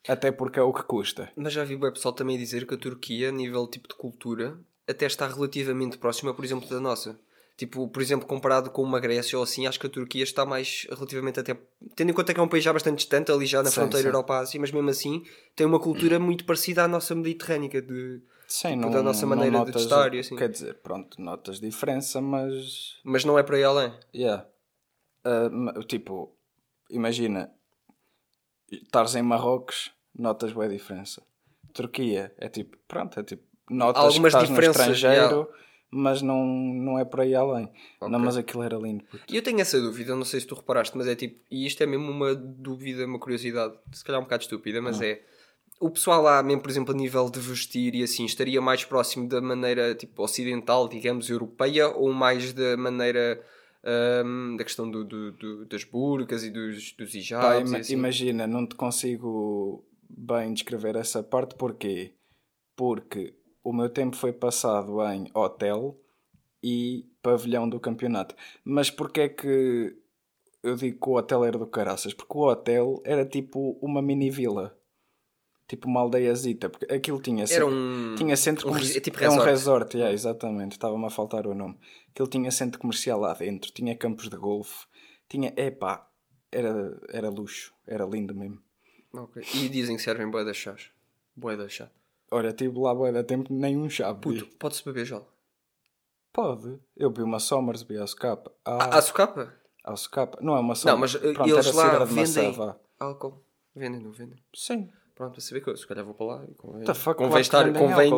Até 0.08 0.32
porque 0.32 0.58
é 0.58 0.62
o 0.62 0.72
que 0.72 0.82
custa. 0.82 1.30
Mas 1.36 1.52
já 1.52 1.62
vi 1.64 1.76
o 1.76 1.92
pessoal 1.92 2.12
também 2.12 2.36
dizer 2.36 2.66
que 2.66 2.74
a 2.74 2.78
Turquia, 2.78 3.28
a 3.28 3.32
nível 3.32 3.68
tipo 3.68 3.86
de 3.86 3.94
cultura, 3.94 4.58
até 4.88 5.06
está 5.06 5.28
relativamente 5.28 5.98
próxima, 5.98 6.34
por 6.34 6.44
exemplo, 6.44 6.68
da 6.68 6.80
nossa. 6.80 7.18
Tipo, 7.56 7.86
por 7.88 8.00
exemplo, 8.02 8.26
comparado 8.26 8.70
com 8.70 8.82
uma 8.82 8.98
Grécia 8.98 9.36
ou 9.36 9.44
assim, 9.44 9.66
acho 9.66 9.78
que 9.78 9.86
a 9.86 9.90
Turquia 9.90 10.24
está 10.24 10.44
mais 10.46 10.86
relativamente 10.90 11.38
até. 11.38 11.54
Tendo 11.94 12.10
em 12.10 12.14
conta 12.14 12.32
que 12.32 12.40
é 12.40 12.42
um 12.42 12.48
país 12.48 12.64
já 12.64 12.72
bastante 12.72 12.98
distante, 12.98 13.30
ali 13.30 13.44
já 13.46 13.62
na 13.62 13.68
Sim, 13.68 13.74
fronteira. 13.76 14.08
Europa-Ásia, 14.08 14.58
mas 14.58 14.72
mesmo 14.72 14.88
assim 14.88 15.22
tem 15.54 15.66
uma 15.66 15.78
cultura 15.78 16.18
muito 16.18 16.44
parecida 16.44 16.84
à 16.84 16.88
nossa 16.88 17.14
mediterrânea. 17.14 17.82
De... 17.82 18.22
Sim, 18.48 18.68
Tipo, 18.70 18.80
não, 18.80 18.90
da 18.90 19.02
nossa 19.02 19.26
maneira 19.26 19.50
de 19.60 19.66
notas- 19.66 19.82
estar 19.82 20.14
e 20.14 20.18
assim. 20.20 20.34
Quer 20.34 20.48
dizer, 20.48 20.74
pronto, 20.82 21.20
notas 21.20 21.60
diferença, 21.60 22.20
mas. 22.20 22.98
Mas 23.04 23.24
não 23.24 23.38
é 23.38 23.42
para 23.42 23.56
aí 23.56 23.64
além. 23.64 23.92
Yeah. 24.14 24.46
Ah, 25.24 25.48
ma- 25.50 25.74
tipo, 25.84 26.34
imagina, 26.90 27.52
estares 28.70 29.14
em 29.14 29.22
Marrocos, 29.22 29.92
notas 30.18 30.52
boa 30.52 30.68
diferença. 30.68 31.22
Turquia 31.72 32.34
é 32.38 32.48
tipo, 32.48 32.76
pronto, 32.88 33.18
é 33.20 33.22
tipo, 33.22 33.42
notas 33.70 34.02
algumas 34.02 34.34
que 34.34 34.42
estás 34.42 34.48
diferenças, 34.48 34.86
no 34.88 34.92
estrangeiro, 34.94 35.48
mas 35.92 36.22
não, 36.22 36.44
não 36.46 36.98
é 36.98 37.04
por 37.04 37.20
aí 37.20 37.34
além. 37.34 37.66
Não, 38.00 38.08
Ok. 38.08 38.18
mas 38.18 38.36
aquilo 38.36 38.62
era 38.62 38.76
lindo. 38.76 39.04
E 39.30 39.36
eu 39.36 39.42
tenho 39.42 39.60
essa 39.60 39.78
dúvida, 39.80 40.16
não 40.16 40.24
sei 40.24 40.40
se 40.40 40.46
tu 40.46 40.54
reparaste, 40.54 40.96
mas 40.96 41.06
é 41.06 41.14
tipo, 41.14 41.38
e 41.50 41.66
isto 41.66 41.82
é 41.82 41.86
mesmo 41.86 42.10
uma 42.10 42.34
dúvida, 42.34 43.04
uma 43.04 43.18
curiosidade, 43.18 43.74
se 43.92 44.02
calhar 44.04 44.20
um 44.20 44.24
bocado 44.24 44.42
estúpida, 44.42 44.80
mas 44.80 45.00
é 45.02 45.22
o 45.80 45.90
pessoal 45.90 46.22
lá, 46.22 46.42
mesmo 46.42 46.62
por 46.62 46.70
exemplo, 46.70 46.94
a 46.94 46.96
nível 46.96 47.28
de 47.28 47.40
vestir 47.40 47.94
e 47.94 48.02
assim, 48.02 48.24
estaria 48.24 48.60
mais 48.60 48.84
próximo 48.84 49.28
da 49.28 49.40
maneira 49.40 49.94
tipo 49.94 50.22
ocidental, 50.22 50.88
digamos, 50.88 51.28
europeia, 51.28 51.88
ou 51.88 52.12
mais 52.12 52.52
da 52.52 52.76
maneira 52.76 53.40
hum, 54.24 54.56
da 54.56 54.64
questão 54.64 54.88
do, 54.90 55.04
do- 55.04 55.32
do- 55.32 55.64
das 55.66 55.82
burcas 55.84 56.44
e 56.44 56.50
dos, 56.50 56.92
dos 56.92 57.10
Pá, 57.12 57.18
hijabs 57.18 57.72
e 57.72 57.76
assim. 57.76 57.92
Imagina, 57.94 58.46
não 58.46 58.64
te 58.66 58.76
consigo 58.76 59.84
bem 60.08 60.52
descrever 60.54 60.94
essa 60.96 61.22
parte, 61.22 61.54
porquê? 61.56 62.12
Porque 62.76 63.34
o 63.62 63.72
meu 63.72 63.88
tempo 63.88 64.16
foi 64.16 64.32
passado 64.32 65.00
em 65.10 65.30
hotel 65.34 65.98
e 66.62 67.06
pavilhão 67.22 67.68
do 67.68 67.80
campeonato. 67.80 68.34
Mas 68.64 68.90
porquê 68.90 69.22
é 69.22 69.28
que 69.28 69.96
eu 70.62 70.76
digo 70.76 71.00
que 71.00 71.08
o 71.08 71.16
hotel 71.16 71.44
era 71.44 71.58
do 71.58 71.66
caraças? 71.66 72.14
Porque 72.14 72.36
o 72.36 72.42
hotel 72.48 73.02
era 73.04 73.24
tipo 73.24 73.78
uma 73.80 74.00
mini 74.00 74.30
vila. 74.30 74.76
Tipo 75.66 75.88
uma 75.88 76.00
aldeiazita. 76.00 76.68
Porque 76.68 76.92
aquilo 76.92 77.20
tinha, 77.20 77.44
Era 77.50 77.66
um, 77.66 78.14
tinha 78.16 78.36
centro 78.36 78.68
um 78.68 78.72
comercial. 78.72 79.00
tipo 79.02 79.18
é 79.22 79.28
um 79.28 79.32
resort. 79.32 79.50
resort, 79.50 79.96
yeah, 79.96 80.12
exatamente. 80.12 80.72
Estava-me 80.72 81.04
a 81.06 81.10
faltar 81.10 81.46
o 81.46 81.54
nome. 81.54 81.78
Aquilo 82.10 82.28
tinha 82.28 82.50
centro 82.50 82.78
comercial 82.78 83.18
lá 83.20 83.32
dentro, 83.32 83.72
tinha 83.72 83.96
campos 83.96 84.28
de 84.28 84.36
golfe, 84.36 84.86
tinha. 85.28 85.52
Epá, 85.56 86.08
era, 86.50 87.00
era 87.08 87.30
luxo, 87.30 87.72
era 87.86 88.04
lindo 88.04 88.34
mesmo. 88.34 88.60
Ok. 89.14 89.42
E 89.54 89.68
dizem 89.68 89.96
que 89.96 90.02
servem 90.02 90.30
boé 90.30 90.44
das 90.44 90.56
chás. 90.56 90.90
Boé 91.34 91.56
das 91.56 91.72
chá. 91.72 91.90
Olha, 92.32 92.50
tive 92.50 92.78
lá 92.78 92.94
boa 92.94 93.12
da 93.12 93.22
tempo, 93.22 93.52
nem 93.52 93.76
um 93.76 93.90
chá. 93.90 94.14
Puto, 94.14 94.46
pode-se 94.58 94.82
beber 94.82 95.04
já. 95.04 95.20
Pode. 96.32 96.80
Eu 96.96 97.12
vi 97.12 97.22
uma 97.22 97.38
Somers, 97.38 97.82
vi 97.82 97.98
a 97.98 98.06
Socapa. 98.06 98.50
Ah, 98.64 98.96
a 98.96 99.02
Socapa? 99.02 99.52
A 99.84 99.94
Socapa. 99.94 100.38
Não 100.40 100.56
é 100.56 100.60
uma 100.60 100.74
Somers. 100.74 100.94
Não, 100.94 100.98
mas 100.98 101.14
uh, 101.14 101.34
Pronto, 101.34 101.50
eles 101.50 101.74
lá 101.74 102.04
vendem 102.04 102.56
álcool. 102.98 103.44
Vendem, 103.76 104.00
não 104.00 104.12
vendem? 104.12 104.38
Sim. 104.54 104.88
Pronto, 105.14 105.32
para 105.32 105.40
saber 105.42 105.60
que 105.60 105.68
eu 105.68 105.76
se 105.76 105.86
calhar 105.86 106.06
vou 106.06 106.14
para 106.14 106.26
lá 106.26 106.44
e 106.50 106.54
convém, 106.54 106.84
the 106.84 106.94
fuck, 106.94 107.18
convém 107.18 107.42
estar. 107.42 107.70
Convém, 107.70 108.10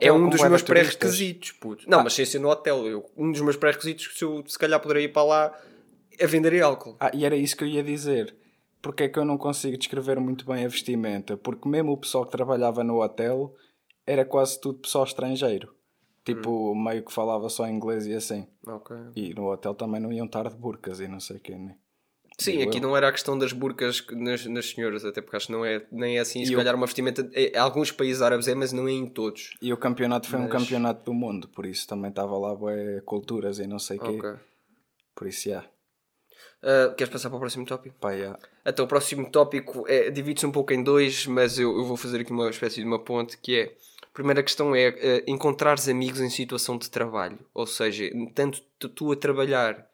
é 0.00 0.10
um 0.10 0.30
dos 0.30 0.40
meus 0.40 0.62
pré-requisitos, 0.62 1.52
puto. 1.52 1.84
Não, 1.86 2.00
ah. 2.00 2.04
mas 2.04 2.14
sem 2.14 2.24
ser 2.24 2.38
no 2.38 2.48
hotel. 2.48 2.86
Eu, 2.86 3.10
um 3.14 3.30
dos 3.30 3.42
meus 3.42 3.56
pré-requisitos, 3.56 4.10
se 4.16 4.24
eu 4.24 4.42
se 4.46 4.58
calhar 4.58 4.80
poderia 4.80 5.04
ir 5.04 5.12
para 5.12 5.22
lá, 5.22 5.60
é 6.18 6.26
vender 6.26 6.58
álcool. 6.62 6.96
Ah, 6.98 7.10
e 7.12 7.26
era 7.26 7.36
isso 7.36 7.54
que 7.54 7.62
eu 7.62 7.68
ia 7.68 7.82
dizer. 7.82 8.34
Porque 8.82 9.04
é 9.04 9.08
que 9.08 9.18
eu 9.18 9.24
não 9.24 9.36
consigo 9.36 9.76
descrever 9.76 10.18
muito 10.18 10.46
bem 10.46 10.64
a 10.64 10.68
vestimenta? 10.68 11.36
Porque 11.36 11.68
mesmo 11.68 11.92
o 11.92 11.96
pessoal 11.96 12.24
que 12.24 12.32
trabalhava 12.32 12.82
no 12.82 13.02
hotel 13.02 13.54
era 14.06 14.24
quase 14.24 14.60
tudo 14.60 14.80
pessoal 14.80 15.04
estrangeiro. 15.04 15.74
Tipo, 16.24 16.72
hum. 16.72 16.74
meio 16.74 17.04
que 17.04 17.12
falava 17.12 17.48
só 17.48 17.66
inglês 17.68 18.06
e 18.06 18.14
assim. 18.14 18.46
Okay. 18.66 18.96
E 19.16 19.34
no 19.34 19.50
hotel 19.50 19.74
também 19.74 20.00
não 20.00 20.12
iam 20.12 20.26
estar 20.26 20.48
de 20.48 20.56
burcas 20.56 21.00
e 21.00 21.08
não 21.08 21.20
sei 21.20 21.36
o 21.36 21.40
quê, 21.40 21.56
né? 21.56 21.76
Sim, 22.38 22.62
aqui 22.62 22.78
eu. 22.78 22.82
não 22.82 22.96
era 22.96 23.08
a 23.08 23.12
questão 23.12 23.36
das 23.36 23.52
burcas 23.52 24.02
nas, 24.12 24.46
nas 24.46 24.70
senhoras, 24.70 25.04
até 25.04 25.20
porque 25.20 25.36
acho 25.36 25.46
que 25.46 25.52
não 25.52 25.62
é, 25.62 25.84
nem 25.92 26.16
é 26.16 26.20
assim, 26.20 26.44
se 26.44 26.54
calhar 26.56 26.74
uma 26.74 26.86
vestimenta. 26.86 27.28
É, 27.34 27.58
alguns 27.58 27.92
países 27.92 28.22
árabes 28.22 28.48
é, 28.48 28.54
mas 28.54 28.72
não 28.72 28.88
é 28.88 28.92
em 28.92 29.06
todos. 29.06 29.54
E 29.60 29.70
o 29.72 29.76
campeonato 29.76 30.26
foi 30.26 30.38
mas... 30.38 30.48
um 30.48 30.50
campeonato 30.50 31.04
do 31.04 31.12
mundo, 31.12 31.48
por 31.48 31.66
isso 31.66 31.86
também 31.86 32.08
estava 32.08 32.38
lá 32.38 32.54
bué, 32.54 33.02
culturas 33.02 33.58
e 33.58 33.66
não 33.66 33.78
sei 33.78 33.98
o 33.98 34.02
okay. 34.02 34.20
quê. 34.20 34.34
Por 35.14 35.26
isso, 35.26 35.50
já. 35.50 35.64
Uh, 36.62 36.94
queres 36.94 37.10
passar 37.10 37.30
para 37.30 37.36
o 37.36 37.40
próximo 37.40 37.64
tópico? 37.64 37.96
Pá, 37.98 38.12
yeah. 38.12 38.38
Então, 38.66 38.84
o 38.84 38.88
próximo 38.88 39.30
tópico 39.30 39.84
é, 39.88 40.10
divide-se 40.10 40.46
um 40.46 40.52
pouco 40.52 40.72
em 40.74 40.82
dois, 40.82 41.26
mas 41.26 41.58
eu, 41.58 41.74
eu, 41.74 41.84
vou 41.84 41.96
fazer 41.96 42.20
aqui 42.20 42.32
uma 42.32 42.50
espécie 42.50 42.80
de 42.80 42.86
uma 42.86 42.98
ponte 42.98 43.38
que 43.38 43.56
é. 43.56 43.76
A 44.02 44.12
primeira 44.12 44.42
questão 44.42 44.74
é 44.74 44.88
uh, 44.88 45.30
encontrares 45.30 45.88
amigos 45.88 46.20
em 46.20 46.28
situação 46.28 46.76
de 46.76 46.90
trabalho. 46.90 47.38
Ou 47.54 47.66
seja, 47.66 48.04
tanto 48.34 48.60
tu 48.94 49.12
a 49.12 49.16
trabalhar 49.16 49.86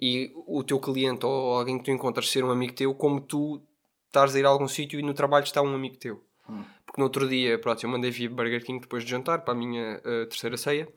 e 0.00 0.32
o 0.46 0.62
teu 0.62 0.78
cliente 0.78 1.24
ou 1.24 1.56
alguém 1.56 1.78
que 1.78 1.84
tu 1.84 1.90
encontras 1.90 2.28
ser 2.28 2.44
um 2.44 2.50
amigo 2.50 2.74
teu, 2.74 2.94
como 2.94 3.20
tu 3.20 3.62
estás 4.06 4.34
a 4.34 4.38
ir 4.38 4.44
a 4.44 4.48
algum 4.48 4.68
sítio 4.68 4.98
e 4.98 5.02
no 5.02 5.14
trabalho 5.14 5.44
está 5.44 5.62
um 5.62 5.74
amigo 5.74 5.96
teu. 5.96 6.22
Hum. 6.48 6.64
Porque 6.84 7.00
no 7.00 7.04
outro 7.04 7.28
dia, 7.28 7.58
pronto, 7.58 7.82
eu 7.82 7.88
mandei 7.88 8.10
via 8.10 8.28
Burger 8.28 8.62
King 8.62 8.80
depois 8.80 9.04
de 9.04 9.10
jantar 9.10 9.42
para 9.42 9.54
a 9.54 9.56
minha 9.56 9.98
uh, 9.98 10.26
terceira 10.26 10.56
ceia. 10.56 10.88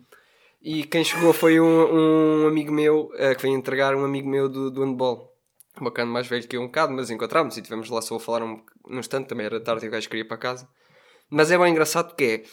E 0.63 0.85
quem 0.85 1.03
chegou 1.03 1.33
foi 1.33 1.59
um, 1.59 1.65
um 1.65 2.47
amigo 2.47 2.71
meu 2.71 3.11
uh, 3.15 3.35
que 3.35 3.41
veio 3.41 3.53
entregar 3.53 3.93
um 3.95 4.05
amigo 4.05 4.29
meu 4.29 4.47
do, 4.47 4.71
do 4.71 4.81
handball. 4.81 5.29
Um 5.77 5.83
bacana 5.83 6.09
mais 6.09 6.25
velho 6.25 6.47
que 6.47 6.55
eu 6.55 6.61
um 6.61 6.67
bocado, 6.67 6.93
mas 6.93 7.09
encontramos 7.09 7.57
e 7.57 7.61
tivemos 7.61 7.89
lá 7.89 8.01
só 8.01 8.15
a 8.15 8.19
falar 8.19 8.43
um, 8.43 8.63
um 8.87 8.97
instante, 8.97 9.27
também 9.27 9.45
era 9.45 9.59
tarde 9.59 9.85
e 9.85 9.89
o 9.89 9.91
gajo 9.91 10.07
queria 10.07 10.23
ir 10.23 10.27
para 10.27 10.37
casa. 10.37 10.69
Mas 11.29 11.51
é 11.51 11.57
bem 11.57 11.69
engraçado 11.69 12.15
que 12.15 12.23
é, 12.23 12.43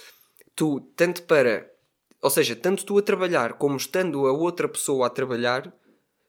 tu, 0.57 0.81
tanto 0.97 1.23
para, 1.23 1.71
ou 2.21 2.31
seja, 2.31 2.57
tanto 2.57 2.85
tu 2.85 2.99
a 2.99 3.03
trabalhar 3.03 3.53
como 3.53 3.77
estando 3.77 4.27
a 4.27 4.33
outra 4.33 4.69
pessoa 4.69 5.07
a 5.07 5.11
trabalhar, 5.11 5.73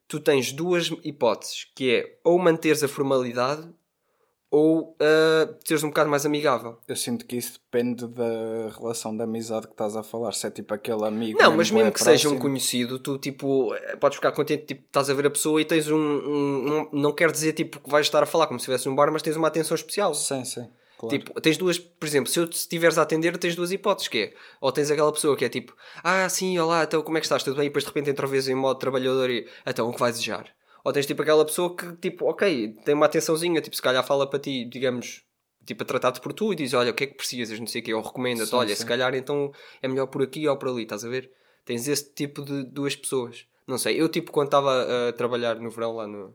tu 0.08 0.20
tens 0.20 0.52
duas 0.52 0.92
hipóteses, 1.04 1.66
que 1.74 1.96
é 1.96 2.20
ou 2.24 2.38
manteres 2.38 2.84
a 2.84 2.88
formalidade 2.88 3.68
ou 4.52 4.98
uh, 5.00 5.56
seres 5.64 5.82
um 5.82 5.88
bocado 5.88 6.10
mais 6.10 6.26
amigável. 6.26 6.78
Eu 6.86 6.96
sinto 6.98 7.26
que 7.26 7.38
isso 7.38 7.54
depende 7.54 8.06
da 8.06 8.70
relação 8.78 9.16
de 9.16 9.24
amizade 9.24 9.66
que 9.66 9.74
estás 9.74 9.96
a 9.96 10.04
falar. 10.04 10.34
Se 10.34 10.46
é 10.46 10.52
tipo 10.52 10.74
aquele 10.74 11.06
amigo. 11.06 11.42
Não, 11.42 11.56
mas 11.56 11.72
mesmo 11.72 11.88
é 11.88 11.92
que 11.92 11.98
próximo. 11.98 12.18
seja 12.18 12.30
um 12.30 12.38
conhecido, 12.38 13.00
tu 13.00 13.18
tipo 13.18 13.74
podes 14.02 14.18
ficar 14.18 14.34
contente, 14.34 14.66
tipo, 14.66 14.84
estás 14.86 15.10
a 15.10 15.14
ver 15.14 15.28
a 15.28 15.30
pessoa 15.30 15.62
e 15.62 15.64
tens 15.64 15.90
um, 15.90 15.96
um, 15.96 16.80
um, 16.82 16.90
Não 16.92 17.14
quer 17.14 17.32
dizer 17.32 17.54
tipo 17.54 17.80
que 17.80 17.90
vais 17.90 18.06
estar 18.06 18.22
a 18.22 18.26
falar 18.26 18.46
como 18.46 18.60
se 18.60 18.64
estivesse 18.64 18.90
um 18.90 18.96
bar, 18.96 19.10
mas 19.10 19.22
tens 19.22 19.38
uma 19.38 19.48
atenção 19.48 19.74
especial. 19.74 20.14
Sim, 20.14 20.44
sim. 20.44 20.68
Claro. 20.98 21.18
Tipo, 21.18 21.42
tens 21.42 21.58
duas, 21.58 21.80
por 21.80 22.06
exemplo, 22.06 22.30
se 22.30 22.38
eu 22.38 22.44
estiveres 22.44 22.98
a 22.98 23.02
atender, 23.04 23.36
tens 23.38 23.56
duas 23.56 23.72
hipóteses, 23.72 24.08
que 24.08 24.18
é, 24.18 24.34
ou 24.60 24.72
tens 24.72 24.92
aquela 24.92 25.12
pessoa 25.12 25.36
que 25.36 25.46
é 25.46 25.50
tipo, 25.50 25.76
ah, 26.04 26.30
sim, 26.30 26.60
olá, 26.60 26.84
então 26.84 27.02
como 27.02 27.18
é 27.18 27.22
que 27.22 27.26
estás? 27.26 27.42
Tudo 27.42 27.56
bem? 27.56 27.66
E 27.66 27.70
depois 27.70 27.84
de 27.84 27.90
repente 27.90 28.12
entra 28.12 28.28
vez 28.28 28.48
em 28.48 28.54
modo 28.54 28.78
trabalhador 28.78 29.30
e, 29.30 29.48
então, 29.66 29.90
o 29.90 29.94
que 29.94 30.00
vais 30.00 30.14
desejar? 30.16 30.54
Ou 30.84 30.92
tens 30.92 31.06
tipo 31.06 31.22
aquela 31.22 31.46
pessoa 31.46 31.76
que, 31.76 31.96
tipo, 31.98 32.26
ok, 32.26 32.76
tem 32.84 32.96
uma 32.96 33.06
atençãozinha, 33.06 33.62
tipo, 33.62 33.76
se 33.76 33.82
calhar 33.82 34.04
fala 34.06 34.28
para 34.28 34.40
ti, 34.40 34.66
digamos, 34.66 35.24
tipo, 35.66 35.84
a 35.84 35.86
tratar-te 35.86 36.20
por 36.20 36.34
tu 36.34 36.54
e 36.54 36.56
diz, 36.56 36.74
olha, 36.74 36.92
o 36.92 36.94
que 36.94 37.04
é 37.04 37.08
que 37.08 37.16
precisas, 37.16 37.60
não 37.60 37.68
sei 37.68 37.82
o 37.82 37.84
quê, 37.84 37.94
ou 37.94 38.02
recomenda-te, 38.02 38.54
olha, 38.56 38.76
sim. 38.76 38.82
se 38.82 38.86
calhar 38.86 39.14
então 39.14 39.52
é 39.82 39.88
melhor 39.88 40.08
por 40.08 40.22
aqui 40.22 40.48
ou 40.48 40.58
por 40.58 40.70
ali, 40.70 40.84
estás 40.84 41.06
a 41.06 41.10
ver? 41.10 41.32
Tens 41.64 41.88
esse 41.88 42.12
tipo 42.14 42.44
de 42.44 42.64
duas 42.64 42.96
pessoas. 42.96 43.46
Não 43.68 43.78
sei, 43.78 44.02
eu 44.02 44.10
tipo, 44.10 44.32
quando 44.32 44.48
estava 44.48 45.10
a 45.10 45.14
trabalhar 45.14 45.56
no 45.56 45.70
verão 45.70 45.96
lá 45.96 46.08
no, 46.08 46.34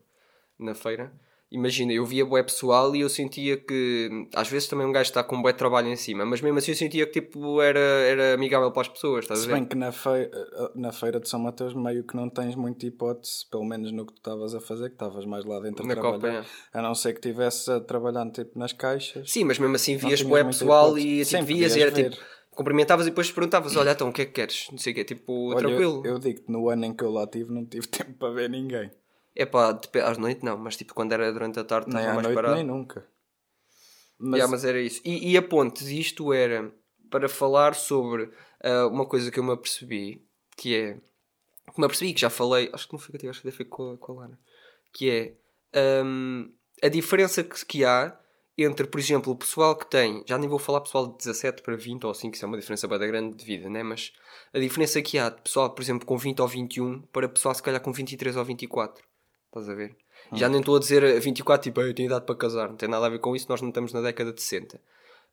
na 0.58 0.74
feira, 0.74 1.12
imagina, 1.56 1.92
eu 1.92 2.04
via 2.04 2.24
bué 2.24 2.42
pessoal 2.42 2.94
e 2.94 3.00
eu 3.00 3.08
sentia 3.08 3.56
que 3.56 4.28
às 4.34 4.48
vezes 4.48 4.68
também 4.68 4.86
um 4.86 4.92
gajo 4.92 5.08
está 5.08 5.24
com 5.24 5.40
bué 5.40 5.52
trabalho 5.52 5.88
em 5.88 5.96
cima, 5.96 6.24
mas 6.24 6.40
mesmo 6.40 6.58
assim 6.58 6.72
eu 6.72 6.76
sentia 6.76 7.06
que 7.06 7.20
tipo 7.20 7.60
era, 7.60 7.80
era 7.80 8.34
amigável 8.34 8.70
para 8.70 8.82
as 8.82 8.88
pessoas, 8.88 9.24
estás 9.24 9.40
Se 9.40 9.48
bem 9.48 9.64
que 9.64 9.76
na 9.76 9.90
feira, 9.90 10.30
na 10.74 10.92
feira 10.92 11.18
de 11.18 11.28
São 11.28 11.40
Mateus 11.40 11.74
meio 11.74 12.04
que 12.04 12.14
não 12.14 12.28
tens 12.28 12.54
muita 12.54 12.86
hipótese, 12.86 13.46
pelo 13.50 13.64
menos 13.64 13.90
no 13.92 14.06
que 14.06 14.12
tu 14.12 14.18
estavas 14.18 14.54
a 14.54 14.60
fazer, 14.60 14.88
que 14.88 14.94
estavas 14.94 15.24
mais 15.24 15.44
lá 15.44 15.60
dentro 15.60 15.84
na 15.86 15.92
a 15.92 15.96
trabalhar, 15.96 16.42
Copa, 16.42 16.46
é. 16.74 16.78
a 16.78 16.82
não 16.82 16.94
ser 16.94 17.12
que 17.12 17.18
estivesse 17.18 17.70
a 17.70 17.80
trabalhar 17.80 18.30
tipo 18.30 18.58
nas 18.58 18.72
caixas. 18.72 19.30
Sim, 19.30 19.44
mas 19.44 19.58
mesmo 19.58 19.74
assim 19.74 19.96
vias 19.96 20.22
bué 20.22 20.44
pessoal 20.44 20.98
e 20.98 21.24
tipo, 21.24 21.44
vias 21.44 21.74
e 21.74 21.80
era 21.80 21.90
ver. 21.90 22.10
tipo 22.10 22.22
cumprimentavas 22.56 23.06
e 23.06 23.10
depois 23.10 23.30
perguntavas, 23.30 23.76
olha 23.76 23.90
então 23.90 24.08
o 24.08 24.12
que 24.12 24.22
é 24.22 24.24
que 24.24 24.32
queres? 24.32 24.68
Não 24.70 24.78
sei 24.78 24.92
o 24.92 24.96
que, 24.96 25.04
tipo, 25.04 25.50
olha, 25.50 25.58
tranquilo. 25.58 26.02
Eu, 26.04 26.12
eu 26.12 26.18
digo 26.18 26.42
que 26.42 26.50
no 26.50 26.68
ano 26.70 26.86
em 26.86 26.94
que 26.94 27.04
eu 27.04 27.10
lá 27.10 27.26
tive 27.26 27.52
não 27.52 27.66
tive 27.66 27.86
tempo 27.86 28.14
para 28.14 28.32
ver 28.32 28.48
ninguém. 28.48 28.90
É 29.36 29.44
pá, 29.44 29.78
às 30.04 30.18
noites 30.18 30.42
não, 30.42 30.56
mas 30.56 30.76
tipo 30.76 30.94
quando 30.94 31.12
era 31.12 31.32
durante 31.32 31.60
a 31.60 31.64
tarde 31.64 31.88
estava 31.88 32.06
mais 32.06 32.22
noite, 32.22 32.34
parado. 32.34 32.54
Nem 32.54 32.64
nunca. 32.64 33.06
Mas... 34.18 34.38
Yeah, 34.38 34.50
mas 34.50 34.64
era 34.64 34.80
isso. 34.80 35.00
E, 35.04 35.32
e 35.32 35.36
a 35.36 35.42
ponte 35.42 35.84
disto 35.84 36.32
era 36.32 36.72
para 37.10 37.28
falar 37.28 37.74
sobre 37.74 38.24
uh, 38.24 38.88
uma 38.90 39.06
coisa 39.06 39.30
que 39.30 39.38
eu 39.38 39.44
me 39.44 39.52
apercebi, 39.52 40.26
que 40.56 40.74
é. 40.74 40.94
Que 41.72 41.80
me 41.80 41.84
apercebi, 41.84 42.14
que 42.14 42.20
já 42.20 42.30
falei, 42.30 42.70
acho 42.72 42.86
que 42.86 42.94
não 42.94 43.00
foi 43.00 43.12
contigo, 43.12 43.30
acho 43.30 43.42
que 43.42 43.50
foi 43.50 43.64
com 43.66 43.92
a, 43.92 43.98
com 43.98 44.12
a 44.12 44.14
Lana, 44.22 44.38
que 44.92 45.10
é 45.10 45.36
um, 46.04 46.50
a 46.82 46.88
diferença 46.88 47.42
que, 47.42 47.66
que 47.66 47.84
há 47.84 48.18
entre, 48.58 48.86
por 48.86 48.98
exemplo, 48.98 49.32
o 49.32 49.36
pessoal 49.36 49.76
que 49.76 49.88
tem, 49.90 50.24
já 50.26 50.38
nem 50.38 50.48
vou 50.48 50.58
falar 50.58 50.80
pessoal 50.80 51.06
de 51.08 51.18
17 51.18 51.62
para 51.62 51.76
20 51.76 52.04
ou 52.04 52.10
assim, 52.10 52.30
que 52.30 52.36
isso 52.36 52.44
é 52.46 52.48
uma 52.48 52.56
diferença 52.56 52.88
bem 52.88 52.98
grande 52.98 53.36
de 53.36 53.44
vida, 53.44 53.68
né? 53.68 53.82
mas 53.82 54.12
a 54.52 54.58
diferença 54.58 55.02
que 55.02 55.18
há 55.18 55.28
de 55.28 55.42
pessoal, 55.42 55.68
por 55.74 55.82
exemplo, 55.82 56.06
com 56.06 56.16
20 56.16 56.40
ou 56.40 56.48
21 56.48 57.02
para 57.12 57.28
pessoal 57.28 57.54
se 57.54 57.62
calhar 57.62 57.80
com 57.82 57.92
23 57.92 58.34
ou 58.36 58.44
24. 58.44 59.04
Estás 59.56 59.70
a 59.70 59.74
ver? 59.74 59.96
Hum. 60.30 60.36
Já 60.36 60.48
nem 60.48 60.60
estou 60.60 60.76
a 60.76 60.78
dizer 60.78 61.20
24, 61.20 61.64
tipo, 61.64 61.80
eu 61.80 61.94
tenho 61.94 62.06
idade 62.06 62.26
para 62.26 62.34
casar, 62.34 62.68
não 62.68 62.76
tem 62.76 62.88
nada 62.88 63.06
a 63.06 63.08
ver 63.08 63.18
com 63.18 63.34
isso, 63.34 63.46
nós 63.48 63.62
não 63.62 63.70
estamos 63.70 63.92
na 63.92 64.02
década 64.02 64.32
de 64.32 64.42
60. 64.42 64.78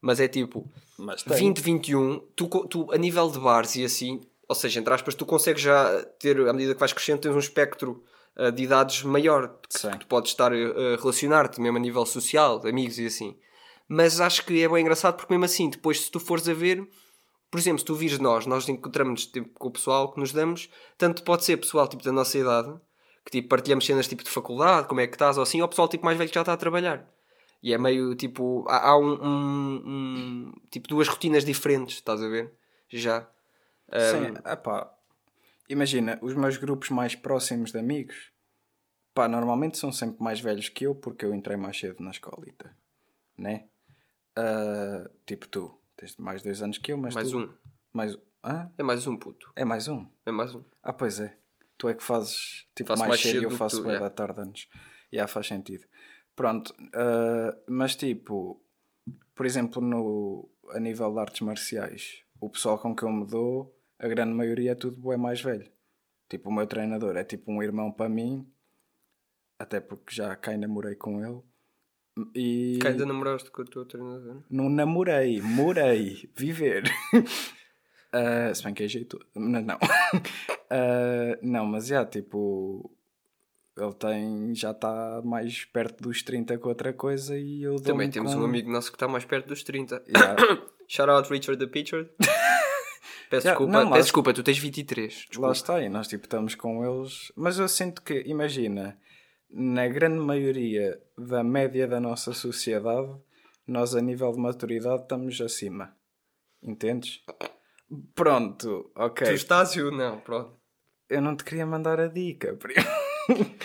Mas 0.01 0.19
é 0.19 0.27
tipo, 0.27 0.69
Mas 0.97 1.23
20, 1.23 1.59
21, 1.59 2.19
tu, 2.35 2.47
tu 2.67 2.91
a 2.91 2.97
nível 2.97 3.29
de 3.29 3.39
bares 3.39 3.75
e 3.75 3.83
assim, 3.85 4.21
ou 4.47 4.55
seja, 4.55 4.79
entre 4.79 4.93
aspas, 4.93 5.15
tu 5.15 5.25
consegues 5.25 5.61
já 5.61 6.03
ter, 6.19 6.39
à 6.47 6.53
medida 6.53 6.73
que 6.73 6.79
vais 6.79 6.93
crescendo, 6.93 7.21
tens 7.21 7.35
um 7.35 7.39
espectro 7.39 8.03
uh, 8.37 8.51
de 8.51 8.63
idades 8.63 9.03
maior, 9.03 9.59
que 9.69 9.99
tu 9.99 10.07
podes 10.07 10.31
estar 10.31 10.51
a 10.53 10.95
relacionar-te 10.99 11.59
mesmo 11.59 11.77
a 11.77 11.81
nível 11.81 12.05
social, 12.05 12.61
amigos 12.65 12.99
e 12.99 13.05
assim. 13.05 13.37
Mas 13.87 14.19
acho 14.19 14.45
que 14.45 14.61
é 14.61 14.67
bem 14.67 14.81
engraçado 14.81 15.15
porque 15.15 15.33
mesmo 15.33 15.45
assim, 15.45 15.69
depois 15.69 16.01
se 16.01 16.11
tu 16.11 16.19
fores 16.19 16.47
a 16.47 16.53
ver, 16.53 16.87
por 17.49 17.59
exemplo, 17.59 17.79
se 17.79 17.85
tu 17.85 17.95
vires 17.95 18.19
nós, 18.19 18.45
nós 18.45 18.67
encontramos 18.67 19.25
tipo, 19.25 19.49
com 19.57 19.67
o 19.67 19.71
pessoal 19.71 20.11
que 20.11 20.19
nos 20.19 20.31
damos, 20.31 20.69
tanto 20.97 21.23
pode 21.23 21.43
ser 21.43 21.57
pessoal 21.57 21.87
tipo 21.87 22.03
da 22.03 22.11
nossa 22.11 22.37
idade, 22.37 22.73
que 23.25 23.31
tipo, 23.31 23.49
partilhamos 23.49 23.85
cenas 23.85 24.07
tipo 24.07 24.23
de 24.23 24.29
faculdade, 24.29 24.87
como 24.87 24.99
é 25.01 25.07
que 25.07 25.15
estás 25.15 25.37
ou 25.37 25.43
assim, 25.43 25.61
ou 25.61 25.67
pessoal 25.67 25.87
tipo 25.87 26.05
mais 26.05 26.17
velho 26.17 26.29
que 26.29 26.35
já 26.35 26.41
está 26.41 26.53
a 26.53 26.57
trabalhar. 26.57 27.07
E 27.61 27.73
é 27.73 27.77
meio 27.77 28.13
tipo. 28.15 28.65
Há, 28.67 28.89
há 28.89 28.97
um, 28.97 29.13
um, 29.23 29.83
um, 29.85 30.53
Tipo, 30.69 30.89
duas 30.89 31.07
rotinas 31.07 31.45
diferentes, 31.45 31.95
estás 31.95 32.21
a 32.21 32.27
ver? 32.27 32.53
Já. 32.89 33.21
Sim, 33.21 34.31
um... 34.31 34.55
pá. 34.57 34.93
Imagina, 35.69 36.19
os 36.21 36.33
meus 36.35 36.57
grupos 36.57 36.89
mais 36.89 37.15
próximos 37.15 37.71
de 37.71 37.79
amigos, 37.79 38.31
pá, 39.13 39.29
normalmente 39.29 39.77
são 39.77 39.93
sempre 39.93 40.21
mais 40.21 40.41
velhos 40.41 40.67
que 40.67 40.85
eu, 40.85 40.93
porque 40.93 41.23
eu 41.23 41.33
entrei 41.33 41.55
mais 41.55 41.79
cedo 41.79 42.03
na 42.03 42.11
escolita, 42.11 42.75
né? 43.37 43.65
Uh, 44.37 45.09
tipo 45.25 45.47
tu, 45.47 45.79
tens 45.95 46.17
mais 46.17 46.43
dois 46.43 46.61
anos 46.61 46.77
que 46.77 46.91
eu, 46.91 46.97
mas. 46.97 47.15
Mais 47.15 47.31
tu... 47.31 47.39
um. 47.39 47.53
Mais. 47.93 48.17
Hã? 48.43 48.69
É 48.77 48.83
mais 48.83 49.07
um, 49.07 49.15
puto. 49.15 49.53
É 49.55 49.63
mais 49.63 49.87
um? 49.87 50.05
É 50.25 50.31
mais 50.31 50.53
um. 50.53 50.65
Ah, 50.83 50.91
pois 50.91 51.21
é 51.21 51.42
tu 51.77 51.89
é 51.89 51.93
que 51.93 52.03
fazes 52.03 52.67
tipo, 52.75 52.89
mais, 52.89 53.01
mais 53.01 53.21
cedo 53.21 53.41
e 53.41 53.43
eu 53.43 53.51
faço 53.51 53.83
bem 53.83 53.95
é. 53.95 53.99
da 53.99 54.09
tarde 54.09 54.41
antes. 54.41 54.67
E 55.11 55.15
yeah, 55.15 55.31
faz 55.31 55.47
sentido. 55.47 55.85
Pronto, 56.35 56.73
uh, 56.79 57.55
mas 57.67 57.95
tipo, 57.95 58.61
por 59.35 59.45
exemplo, 59.45 59.81
no, 59.81 60.49
a 60.71 60.79
nível 60.79 61.11
de 61.13 61.19
artes 61.19 61.41
marciais, 61.41 62.23
o 62.39 62.49
pessoal 62.49 62.77
com 62.79 62.95
que 62.95 63.03
eu 63.03 63.11
me 63.11 63.25
dou, 63.25 63.75
a 63.99 64.07
grande 64.07 64.33
maioria 64.33 64.71
é 64.71 64.75
tudo 64.75 65.11
é 65.11 65.17
mais 65.17 65.41
velho. 65.41 65.71
Tipo, 66.29 66.49
o 66.49 66.53
meu 66.53 66.65
treinador 66.65 67.15
é 67.15 67.23
tipo 67.23 67.51
um 67.51 67.61
irmão 67.61 67.91
para 67.91 68.09
mim, 68.09 68.47
até 69.59 69.79
porque 69.79 70.15
já 70.15 70.35
cá 70.35 70.57
namorei 70.57 70.95
com 70.95 71.23
ele. 71.23 71.41
E... 72.35 72.77
Que 72.79 72.87
ainda 72.87 73.05
namoraste 73.05 73.49
com 73.49 73.61
o 73.61 73.65
teu 73.65 73.85
treinador? 73.85 74.43
Não 74.49 74.69
namorei, 74.69 75.41
morei, 75.41 76.29
viver. 76.35 76.83
Uh, 77.13 78.53
se 78.53 78.63
bem 78.63 78.73
que 78.73 78.83
é 78.83 78.87
jeito. 78.87 79.19
Não, 79.35 79.61
não. 79.61 79.79
uh, 80.73 81.39
não, 81.41 81.65
mas 81.65 81.87
já, 81.87 82.05
tipo. 82.05 82.91
Ele 83.77 83.93
tem. 83.93 84.53
Já 84.53 84.71
está 84.71 85.21
mais 85.23 85.65
perto 85.65 86.03
dos 86.03 86.21
30 86.21 86.57
com 86.59 86.69
outra 86.69 86.93
coisa 86.93 87.37
e 87.37 87.63
eu 87.63 87.75
Também 87.81 88.09
temos 88.09 88.33
com... 88.33 88.41
um 88.41 88.45
amigo 88.45 88.71
nosso 88.71 88.91
que 88.91 88.95
está 88.95 89.07
mais 89.07 89.25
perto 89.25 89.47
dos 89.47 89.63
30. 89.63 90.03
Yeah. 90.07 90.35
Shout 90.87 91.09
out 91.09 91.29
Richard 91.29 91.57
the 91.57 91.71
Pitcher. 91.71 92.11
Peço 93.29 93.47
Yeah, 93.47 93.59
desculpa, 93.59 93.83
não, 93.83 93.91
peço 93.91 94.03
desculpa, 94.03 94.33
tu 94.33 94.43
tens 94.43 94.59
23. 94.59 95.11
Desculpa. 95.11 95.47
Lá 95.47 95.53
está, 95.53 95.81
e 95.81 95.89
nós 95.89 96.07
tipo 96.07 96.25
estamos 96.25 96.53
com 96.53 96.85
eles. 96.85 97.31
Mas 97.35 97.57
eu 97.57 97.67
sinto 97.67 98.03
que, 98.03 98.21
imagina, 98.27 98.99
na 99.49 99.87
grande 99.87 100.19
maioria 100.19 101.01
da 101.17 101.43
média 101.43 101.87
da 101.87 101.99
nossa 101.99 102.31
sociedade, 102.31 103.11
nós 103.65 103.95
a 103.95 104.01
nível 104.01 104.31
de 104.31 104.39
maturidade 104.39 105.03
estamos 105.03 105.39
acima. 105.41 105.95
Entendes? 106.61 107.21
Pronto, 108.13 108.91
ok. 108.95 109.27
Tu 109.27 109.33
estás 109.33 109.75
e 109.75 109.79
eu 109.79 109.91
não, 109.91 110.19
pronto. 110.19 110.62
Eu 111.13 111.21
não 111.21 111.35
te 111.35 111.43
queria 111.43 111.65
mandar 111.65 111.99
a 111.99 112.07
dica, 112.07 112.53
primo. 112.55 112.85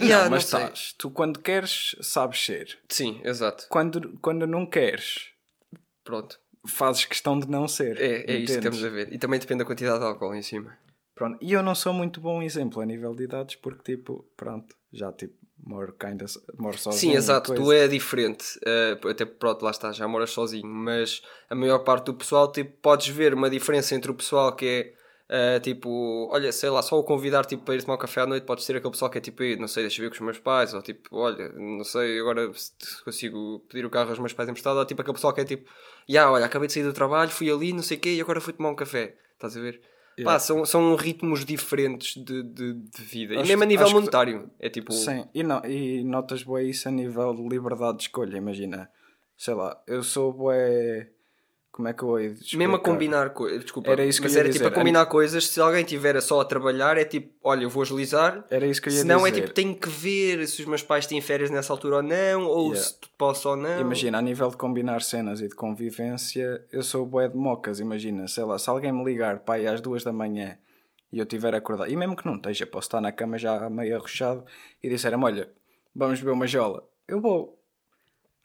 Yeah, 0.00 0.24
não, 0.24 0.30
mas 0.30 0.44
sei. 0.44 0.60
estás. 0.60 0.94
Tu 0.96 1.10
quando 1.10 1.40
queres, 1.40 1.96
sabes 2.00 2.44
ser. 2.44 2.78
Sim, 2.88 3.20
exato. 3.24 3.66
Quando, 3.68 4.16
quando 4.20 4.46
não 4.46 4.64
queres, 4.64 5.30
Pronto. 6.04 6.38
fazes 6.68 7.04
questão 7.04 7.36
de 7.38 7.48
não 7.48 7.66
ser. 7.66 8.00
É, 8.00 8.30
é 8.30 8.36
isso 8.36 8.52
que 8.52 8.58
estamos 8.58 8.84
a 8.84 8.88
ver. 8.90 9.12
E 9.12 9.18
também 9.18 9.40
depende 9.40 9.58
da 9.58 9.64
quantidade 9.64 9.98
de 9.98 10.04
álcool 10.04 10.34
em 10.36 10.42
cima. 10.42 10.78
Pronto. 11.16 11.36
E 11.42 11.52
eu 11.52 11.64
não 11.64 11.74
sou 11.74 11.92
muito 11.92 12.20
bom 12.20 12.40
exemplo 12.40 12.80
a 12.80 12.86
nível 12.86 13.12
de 13.12 13.24
idades 13.24 13.56
porque, 13.56 13.96
tipo, 13.96 14.24
pronto, 14.36 14.72
já 14.92 15.10
tipo, 15.12 15.34
more 15.66 15.90
kind 15.98 16.22
of, 16.22 16.38
more 16.56 16.78
sozinho. 16.78 17.12
Sim, 17.14 17.16
exato. 17.18 17.52
Tu 17.52 17.72
é 17.72 17.88
diferente. 17.88 18.44
eh, 18.64 18.96
até 19.10 19.24
pronto, 19.24 19.64
lá 19.64 19.72
está, 19.72 19.90
já 19.90 20.06
moras 20.06 20.30
sozinho. 20.30 20.64
Mas 20.64 21.22
a 21.50 21.56
maior 21.56 21.80
parte 21.80 22.06
do 22.06 22.14
pessoal, 22.14 22.52
tipo, 22.52 22.70
podes 22.80 23.08
ver 23.08 23.34
uma 23.34 23.50
diferença 23.50 23.96
entre 23.96 24.12
o 24.12 24.14
pessoal 24.14 24.54
que 24.54 24.64
é. 24.64 24.97
Eh, 25.28 25.60
tipo, 25.60 26.28
olha, 26.32 26.50
sei 26.52 26.70
lá, 26.70 26.82
só 26.82 26.98
o 26.98 27.04
convidar 27.04 27.44
tipo, 27.44 27.62
para 27.64 27.74
ir 27.74 27.82
tomar 27.82 27.94
um 27.94 27.98
café 27.98 28.22
à 28.22 28.26
noite 28.26 28.44
pode 28.44 28.62
ser 28.62 28.76
aquele 28.76 28.90
pessoal 28.92 29.10
que 29.10 29.18
é 29.18 29.20
tipo, 29.20 29.42
"Ei, 29.42 29.56
não 29.56 29.68
sei, 29.68 29.82
deixa 29.84 30.00
eu 30.00 30.04
ver 30.04 30.08
com 30.10 30.14
os 30.14 30.20
meus 30.20 30.38
pais, 30.38 30.72
ou 30.74 30.82
tipo, 30.82 31.14
olha, 31.16 31.48
não 31.50 31.84
sei, 31.84 32.18
agora 32.20 32.50
se 32.54 33.04
consigo 33.04 33.60
pedir 33.68 33.84
o 33.84 33.90
carro 33.90 34.10
aos 34.10 34.18
meus 34.18 34.32
pais 34.32 34.48
emprestado, 34.48 34.78
ou 34.78 34.84
tipo 34.86 35.00
aquele 35.02 35.14
pessoal 35.14 35.32
que 35.34 35.40
é 35.40 35.44
tipo, 35.44 35.70
já, 36.08 36.30
olha, 36.30 36.46
acabei 36.46 36.66
de 36.66 36.72
sair 36.72 36.82
do 36.84 36.92
trabalho, 36.92 37.30
fui 37.30 37.50
ali, 37.50 37.72
não 37.72 37.82
sei 37.82 37.96
o 37.96 38.00
quê, 38.00 38.14
e 38.14 38.20
agora 38.20 38.40
fui 38.40 38.52
tomar 38.52 38.70
um 38.70 38.74
café. 38.76 39.16
Estás 39.34 39.56
a 39.56 39.60
ver? 39.60 39.80
Yeah. 40.18 40.34
Pá, 40.34 40.38
são, 40.40 40.64
são 40.66 40.96
ritmos 40.96 41.44
diferentes 41.44 42.16
de, 42.24 42.42
de, 42.42 42.72
de 42.74 43.02
vida. 43.02 43.34
Acho 43.34 43.44
e 43.44 43.48
mesmo 43.48 43.62
a 43.62 43.66
nível 43.66 43.84
acho 43.84 43.94
que- 43.94 44.00
monetário. 44.00 44.50
É 44.58 44.68
tipo. 44.68 44.92
Sim, 44.92 45.24
e, 45.32 45.44
não, 45.44 45.64
e 45.64 46.02
notas 46.02 46.42
bem 46.42 46.68
isso 46.70 46.88
a 46.88 46.90
nível 46.90 47.32
de 47.34 47.46
liberdade 47.48 47.98
de 47.98 48.02
escolha. 48.04 48.36
Imagina, 48.36 48.90
sei 49.36 49.54
lá, 49.54 49.80
eu 49.86 50.02
sou 50.02 50.32
bué. 50.32 51.08
Como 51.78 51.86
é 51.86 51.92
que 51.92 52.02
eu 52.02 52.18
hei 52.18 52.30
de 52.30 52.56
Mesmo 52.56 52.74
a 52.74 52.78
combinar 52.80 53.30
coisas, 53.30 53.62
desculpa, 53.62 53.92
Era 53.92 54.04
isso 54.04 54.20
que 54.20 54.26
eu 54.26 54.32
ia 54.32 54.38
era 54.40 54.48
tipo 54.48 54.64
dizer. 54.64 54.66
a 54.66 54.70
combinar 54.76 55.06
coisas. 55.06 55.46
Se 55.46 55.60
alguém 55.60 55.84
tiver 55.84 56.20
só 56.20 56.40
a 56.40 56.44
trabalhar, 56.44 56.98
é 56.98 57.04
tipo, 57.04 57.32
olha, 57.40 57.62
eu 57.62 57.70
vou 57.70 57.82
agilizar. 57.84 58.44
Era 58.50 58.66
isso 58.66 58.82
que 58.82 58.88
eu 58.88 58.92
ia 58.94 58.98
Se 59.02 59.06
não, 59.06 59.24
é 59.24 59.30
dizer. 59.30 59.42
tipo, 59.42 59.54
tenho 59.54 59.76
que 59.76 59.88
ver 59.88 60.44
se 60.48 60.60
os 60.60 60.66
meus 60.66 60.82
pais 60.82 61.06
têm 61.06 61.20
férias 61.20 61.50
nessa 61.50 61.72
altura 61.72 61.98
ou 61.98 62.02
não, 62.02 62.42
ou 62.46 62.72
Yeah. 62.72 62.80
se 62.82 62.94
posso 63.16 63.48
ou 63.50 63.54
não. 63.56 63.80
Imagina, 63.80 64.18
a 64.18 64.22
nível 64.22 64.50
de 64.50 64.56
combinar 64.56 65.02
cenas 65.02 65.40
e 65.40 65.46
de 65.46 65.54
convivência, 65.54 66.64
eu 66.72 66.82
sou 66.82 67.06
bué 67.06 67.28
de 67.28 67.36
mocas. 67.36 67.78
Imagina, 67.78 68.26
sei 68.26 68.42
lá, 68.42 68.58
se 68.58 68.68
alguém 68.68 68.92
me 68.92 69.04
ligar 69.04 69.38
pai 69.40 69.66
às 69.68 69.80
duas 69.80 70.02
da 70.02 70.12
manhã 70.12 70.58
e 71.12 71.18
eu 71.18 71.26
tiver 71.26 71.54
acordado, 71.54 71.90
e 71.90 71.96
mesmo 71.96 72.16
que 72.16 72.26
não 72.26 72.34
esteja, 72.36 72.66
posso 72.66 72.88
estar 72.88 73.00
na 73.00 73.12
cama 73.12 73.38
já 73.38 73.70
meio 73.70 73.96
arrochado 73.96 74.44
e 74.82 74.88
disseram 74.88 75.22
olha, 75.22 75.48
vamos 75.94 76.18
beber 76.18 76.32
uma 76.32 76.46
jola. 76.46 76.84
Eu 77.06 77.20
vou, 77.20 77.57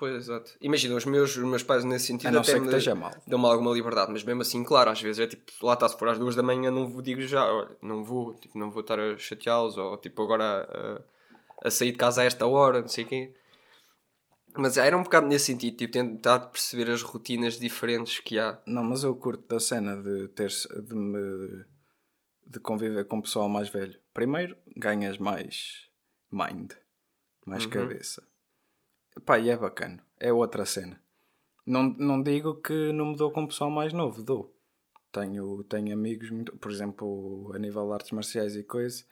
Pois, 0.04 0.16
exato. 0.16 0.52
Imagina, 0.60 0.96
os 0.96 1.06
meus, 1.06 1.34
os 1.38 1.46
meus 1.46 1.64
pais 1.64 1.86
nesse 1.86 2.08
sentido 2.08 2.28
a 2.28 2.32
não 2.32 2.42
até 2.42 2.52
ser 2.52 2.56
que 2.56 2.60
me 2.60 2.68
esteja 2.68 2.94
mal. 2.94 3.14
dão-me 3.26 3.46
alguma 3.46 3.72
liberdade, 3.72 4.12
mas 4.12 4.22
mesmo 4.22 4.42
assim, 4.42 4.62
claro, 4.62 4.90
às 4.90 5.02
vezes 5.02 5.18
é 5.22 5.28
tipo, 5.28 5.50
lá 5.66 5.76
está, 5.76 5.88
se 5.88 5.98
for 5.98 6.10
às 6.10 6.20
duas 6.20 6.36
da 6.36 6.44
manhã, 6.44 6.70
não 6.70 6.90
vos 6.90 7.02
digo 7.02 7.22
já, 7.22 7.46
olha, 7.46 7.70
não 7.82 8.04
vou, 8.04 8.34
tipo, 8.34 8.60
não 8.60 8.70
vou 8.70 8.82
estar 8.82 9.00
a 9.00 9.18
chateá-los, 9.18 9.78
ou 9.78 9.96
tipo, 9.96 10.22
agora 10.22 10.68
a, 11.64 11.68
a 11.68 11.72
sair 11.72 11.94
de 11.94 11.98
casa 11.98 12.22
a 12.22 12.26
esta 12.26 12.46
hora, 12.46 12.82
não 12.82 12.88
sei 12.90 13.06
o 13.06 13.08
quê. 13.08 13.34
Mas 14.58 14.76
era 14.76 14.98
um 14.98 15.04
bocado 15.04 15.26
nesse 15.26 15.46
sentido, 15.46 15.78
tipo, 15.78 15.94
tentar 15.94 16.40
perceber 16.40 16.92
as 16.92 17.02
rotinas 17.02 17.58
diferentes 17.58 18.20
que 18.20 18.38
há. 18.38 18.62
Não, 18.68 18.84
mas 18.84 19.06
eu 19.06 19.16
curto 19.16 19.48
da 19.48 19.58
cena 19.58 19.96
de 19.96 20.28
ter 20.28 20.50
de 20.50 20.94
me 20.94 21.64
de 22.46 22.60
conviver 22.60 23.06
com 23.06 23.20
o 23.20 23.22
pessoal 23.22 23.48
mais 23.48 23.70
velho. 23.70 23.98
Primeiro, 24.14 24.58
ganhas 24.76 25.18
mais 25.18 25.88
mind, 26.30 26.74
mais 27.46 27.66
cabeça. 27.66 28.22
Pá, 29.26 29.38
e 29.40 29.50
é 29.50 29.58
bacana. 29.58 30.04
É 30.20 30.32
outra 30.34 30.66
cena. 30.66 31.00
Não, 31.66 31.84
não 31.84 32.22
digo 32.22 32.56
que 32.56 32.92
não 32.92 33.08
me 33.08 33.16
dou 33.16 33.32
com 33.32 33.44
o 33.44 33.48
pessoal 33.48 33.70
mais 33.70 33.94
novo, 33.94 34.22
dou. 34.24 34.54
Tenho, 35.12 35.64
tenho 35.66 35.94
amigos, 35.94 36.30
muito, 36.32 36.56
por 36.58 36.72
exemplo, 36.72 37.52
a 37.54 37.60
nível 37.60 37.86
de 37.88 37.94
artes 37.94 38.12
marciais 38.12 38.56
e 38.56 38.64
coisa, 38.64 39.04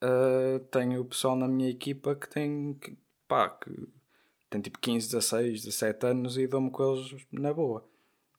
ah, 0.00 0.60
tenho 0.70 1.00
o 1.00 1.04
pessoal 1.04 1.34
na 1.36 1.48
minha 1.48 1.68
equipa 1.68 2.14
que 2.14 2.28
tem, 2.28 2.74
que, 2.74 2.96
pá, 3.26 3.48
que 3.50 3.70
tem 4.48 4.60
tipo 4.60 4.78
15, 4.78 5.08
16, 5.10 5.64
17 5.64 6.06
anos 6.06 6.38
e 6.38 6.46
dou-me 6.46 6.70
com 6.70 6.94
eles 6.94 7.26
na 7.32 7.52
boa. 7.52 7.84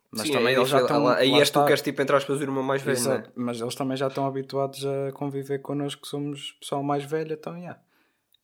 Mas 0.09 0.27
Sim, 0.27 0.33
também 0.33 0.47
aí 0.49 0.55
eles 0.55 0.69
já 0.69 0.79
é- 0.79 0.81
estão. 0.81 1.03
lá- 1.03 1.17
Aí 1.17 1.31
és 1.33 1.49
tu 1.49 1.59
está. 1.59 1.65
que 1.65 1.71
és 1.71 1.81
tipo 1.81 2.01
entre 2.01 2.15
aspas 2.15 2.39
o 2.39 2.43
irmão 2.43 2.63
mais 2.63 2.81
velho, 2.81 2.99
não 3.03 3.11
é? 3.11 3.15
Exato, 3.15 3.31
mas 3.35 3.61
eles 3.61 3.75
também 3.75 3.95
já 3.97 4.07
estão 4.07 4.25
habituados 4.25 4.83
a 4.85 5.11
conviver 5.13 5.59
connosco, 5.59 6.01
que 6.01 6.07
somos 6.07 6.53
pessoal 6.59 6.81
mais 6.83 7.03
velho, 7.05 7.33
então, 7.33 7.57
yeah. 7.57 7.79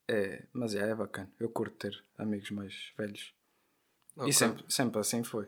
É, 0.07 0.43
mas 0.53 0.73
yeah, 0.73 0.91
é 0.91 0.95
bacana. 0.95 1.29
Eu 1.39 1.49
curto 1.49 1.75
ter 1.75 2.03
amigos 2.17 2.49
mais 2.51 2.93
velhos. 2.97 3.33
Ok. 4.15 4.29
E 4.29 4.33
sempre, 4.33 4.63
sempre 4.67 4.99
assim 4.99 5.23
foi. 5.23 5.47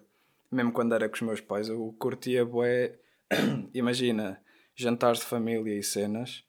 Mesmo 0.52 0.72
quando 0.72 0.94
era 0.94 1.08
com 1.08 1.16
os 1.16 1.22
meus 1.22 1.42
pais, 1.42 1.70
eu 1.70 1.96
curtia 1.98 2.46
bué. 2.46 3.00
Imagina, 3.74 4.42
jantares 4.76 5.20
de 5.20 5.26
família 5.26 5.78
e 5.78 5.84
cenas. 5.84 6.44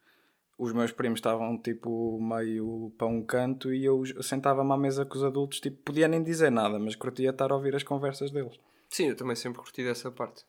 Os 0.58 0.72
meus 0.72 0.92
primos 0.92 1.18
estavam 1.18 1.56
tipo 1.56 2.20
meio 2.20 2.92
para 2.98 3.06
um 3.06 3.22
canto 3.22 3.72
e 3.72 3.84
eu 3.84 4.02
sentava-me 4.22 4.72
à 4.72 4.76
mesa 4.76 5.06
com 5.06 5.16
os 5.16 5.24
adultos, 5.24 5.58
tipo, 5.58 5.78
podia 5.82 6.06
nem 6.06 6.22
dizer 6.22 6.50
nada, 6.50 6.78
mas 6.78 6.94
curtia 6.94 7.30
estar 7.30 7.50
a 7.50 7.54
ouvir 7.54 7.74
as 7.74 7.82
conversas 7.82 8.30
deles. 8.30 8.60
Sim, 8.90 9.08
eu 9.08 9.16
também 9.16 9.34
sempre 9.34 9.58
curti 9.58 9.82
dessa 9.82 10.10
parte. 10.10 10.44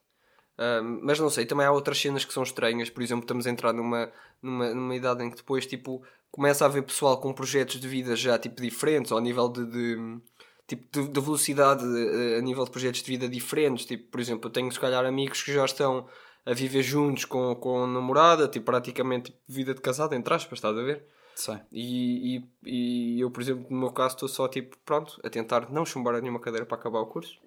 Mas 1.02 1.20
não 1.20 1.30
sei, 1.30 1.46
também 1.46 1.66
há 1.66 1.72
outras 1.72 2.00
cenas 2.00 2.26
que 2.26 2.34
são 2.34 2.44
estranhas. 2.44 2.90
Por 2.90 3.02
exemplo, 3.02 3.24
estamos 3.24 3.48
a 3.48 3.50
entrar 3.50 3.74
numa, 3.74 4.12
numa, 4.42 4.74
numa 4.74 4.96
idade 4.96 5.24
em 5.24 5.30
que 5.30 5.38
depois 5.38 5.66
tipo, 5.66 6.04
começa 6.30 6.64
a 6.64 6.68
haver 6.68 6.84
pessoal 6.84 7.20
com 7.20 7.34
projetos 7.34 7.80
de 7.80 7.88
vida 7.88 8.16
já 8.16 8.38
tipo, 8.38 8.62
diferentes, 8.62 9.12
ao 9.12 9.20
nível 9.20 9.50
de, 9.50 9.66
de, 9.66 10.20
tipo, 10.68 10.88
de, 10.92 11.08
de 11.10 11.20
velocidade, 11.20 11.84
eh, 11.84 12.38
a 12.38 12.42
nível 12.42 12.64
de 12.64 12.72
projetos 12.72 13.02
de 13.02 13.10
vida 13.10 13.28
diferentes. 13.28 13.86
Tipo, 13.86 14.10
por 14.12 14.20
exemplo, 14.20 14.48
eu 14.48 14.52
tenho 14.54 14.72
se 14.72 14.80
calhar 14.80 15.06
amigos 15.06 15.42
que 15.44 15.54
já 15.54 15.66
estão 15.66 16.08
a 16.46 16.54
viver 16.54 16.82
juntos 16.82 17.26
com, 17.26 17.56
com 17.56 17.86
namorada, 17.88 18.48
tipo, 18.48 18.66
praticamente 18.66 19.32
tipo, 19.32 19.40
vida 19.48 19.74
de 19.74 19.82
casado, 19.82 20.14
entre 20.14 20.34
aspas, 20.34 20.58
estás 20.58 20.78
a 20.78 20.82
ver? 20.82 21.06
Sei. 21.36 21.58
E, 21.72 22.38
e, 22.38 23.16
e 23.18 23.22
eu, 23.22 23.32
por 23.32 23.42
exemplo, 23.42 23.66
no 23.70 23.80
meu 23.80 23.92
caso, 23.92 24.16
estou 24.16 24.30
só 24.30 24.48
tipo, 24.48 24.78
pronto, 24.86 25.20
a 25.24 25.30
tentar 25.30 25.72
não 25.72 25.86
chumbar 25.86 26.20
nenhuma 26.22 26.40
cadeira 26.40 26.66
para 26.66 26.78
acabar 26.78 27.00
o 27.00 27.08
curso. 27.08 27.40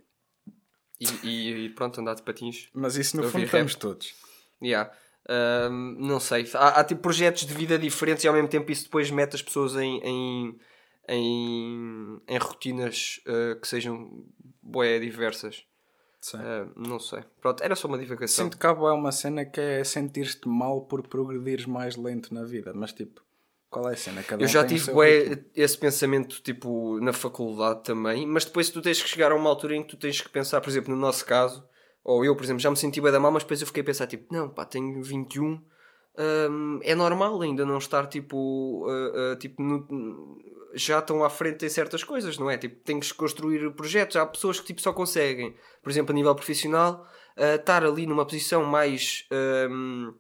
E, 1.01 1.07
e, 1.27 1.65
e 1.67 1.69
pronto, 1.71 2.01
andar 2.01 2.15
de 2.15 2.23
patins. 2.23 2.69
Mas 2.73 2.97
isso 2.97 3.17
no 3.17 3.25
fundo 3.25 3.45
estamos 3.45 3.73
rap. 3.73 3.81
todos. 3.81 4.15
Yeah. 4.63 4.93
Ahm, 5.29 5.97
não 5.99 6.21
sei. 6.21 6.49
Há, 6.55 6.81
há 6.81 6.85
tipo 6.85 7.03
projetos 7.03 7.47
de 7.47 7.55
vida 7.55 7.79
diferentes 7.79 8.25
e 8.25 8.29
ao 8.29 8.35
mesmo 8.35 8.49
tempo 8.49 8.71
isso 8.71 8.85
depois 8.85 9.11
mete 9.11 9.35
as 9.35 9.43
pessoas 9.43 9.75
em, 9.75 10.01
em, 10.03 10.59
em, 11.09 12.21
em 12.29 12.39
rotinas 12.39 13.21
ah, 13.27 13.59
que 13.61 13.67
sejam 13.67 14.25
bué 14.63 14.99
diversas. 14.99 15.65
Ah, 16.35 16.67
não 16.77 16.99
sei. 16.99 17.23
Pronto, 17.41 17.63
era 17.63 17.75
só 17.75 17.87
uma 17.89 17.99
divagação. 17.99 18.45
Sinto 18.45 18.59
que 18.59 18.67
há 18.67 18.73
bué 18.73 18.93
uma 18.93 19.13
cena 19.13 19.45
que 19.45 19.61
é 19.61 19.85
sentir-te 19.85 20.49
mal 20.49 20.83
por 20.83 21.07
progredires 21.07 21.67
mais 21.67 21.97
lento 21.97 22.33
na 22.33 22.45
vida, 22.45 22.73
mas 22.75 22.93
tipo, 22.93 23.21
qual 23.75 23.89
é 23.91 23.95
a 23.95 23.97
cena? 23.97 24.23
Cada 24.23 24.43
Eu 24.43 24.47
um 24.47 24.49
já 24.49 24.65
tive 24.65 24.93
bué 24.93 25.45
esse 25.55 25.77
pensamento 25.77 26.41
tipo 26.43 26.99
na 27.01 27.13
faculdade 27.13 27.83
também, 27.83 28.27
mas 28.27 28.45
depois 28.45 28.71
tu 28.71 28.81
tens 28.81 29.03
que 29.03 29.09
chegar 29.09 29.33
a 29.33 29.35
uma 29.35 29.51
altura 29.51 29.75
em 29.75 29.83
que 29.83 29.89
tu 29.89 29.97
tens 29.97 30.21
que 30.21 30.29
pensar, 30.29 30.61
por 30.61 30.71
exemplo, 30.71 30.95
no 30.95 31.01
nosso 31.01 31.25
caso, 31.27 31.67
ou 32.05 32.25
eu, 32.25 32.37
por 32.37 32.45
exemplo, 32.45 32.61
já 32.61 32.71
me 32.71 32.77
senti 32.77 33.01
bem 33.01 33.11
da 33.11 33.19
mal, 33.19 33.33
mas 33.33 33.43
depois 33.43 33.61
eu 33.61 33.67
fiquei 33.67 33.83
a 33.83 33.87
pensar 33.87 34.07
tipo, 34.07 34.33
não, 34.33 34.49
pá, 34.49 34.65
tenho 34.65 35.03
21, 35.03 35.61
hum, 36.19 36.81
é 36.83 36.95
normal 36.95 37.41
ainda 37.43 37.65
não 37.65 37.79
estar 37.79 38.07
tipo, 38.07 38.87
ah, 38.89 39.33
ah, 39.33 39.37
tipo 39.37 39.63
no- 39.63 40.39
já 40.77 40.99
estão 40.99 41.23
à 41.25 41.31
frente 41.31 41.65
em 41.65 41.69
certas 41.69 42.03
coisas, 42.03 42.37
não 42.37 42.51
é? 42.51 42.59
Tipo, 42.59 42.83
tens 42.85 43.13
que 43.13 43.17
construir 43.19 43.71
projetos. 43.75 44.17
Há 44.17 44.27
pessoas 44.27 44.59
que 44.59 44.67
tipo, 44.67 44.81
só 44.81 44.93
conseguem, 44.93 45.55
por 45.83 45.91
exemplo, 45.91 46.13
a 46.13 46.15
nível 46.15 46.35
profissional, 46.35 47.07
ah, 47.37 47.55
estar 47.55 47.85
ali 47.85 48.07
numa 48.07 48.25
posição 48.27 48.65
mais 48.65 49.25
hum, 49.71 50.13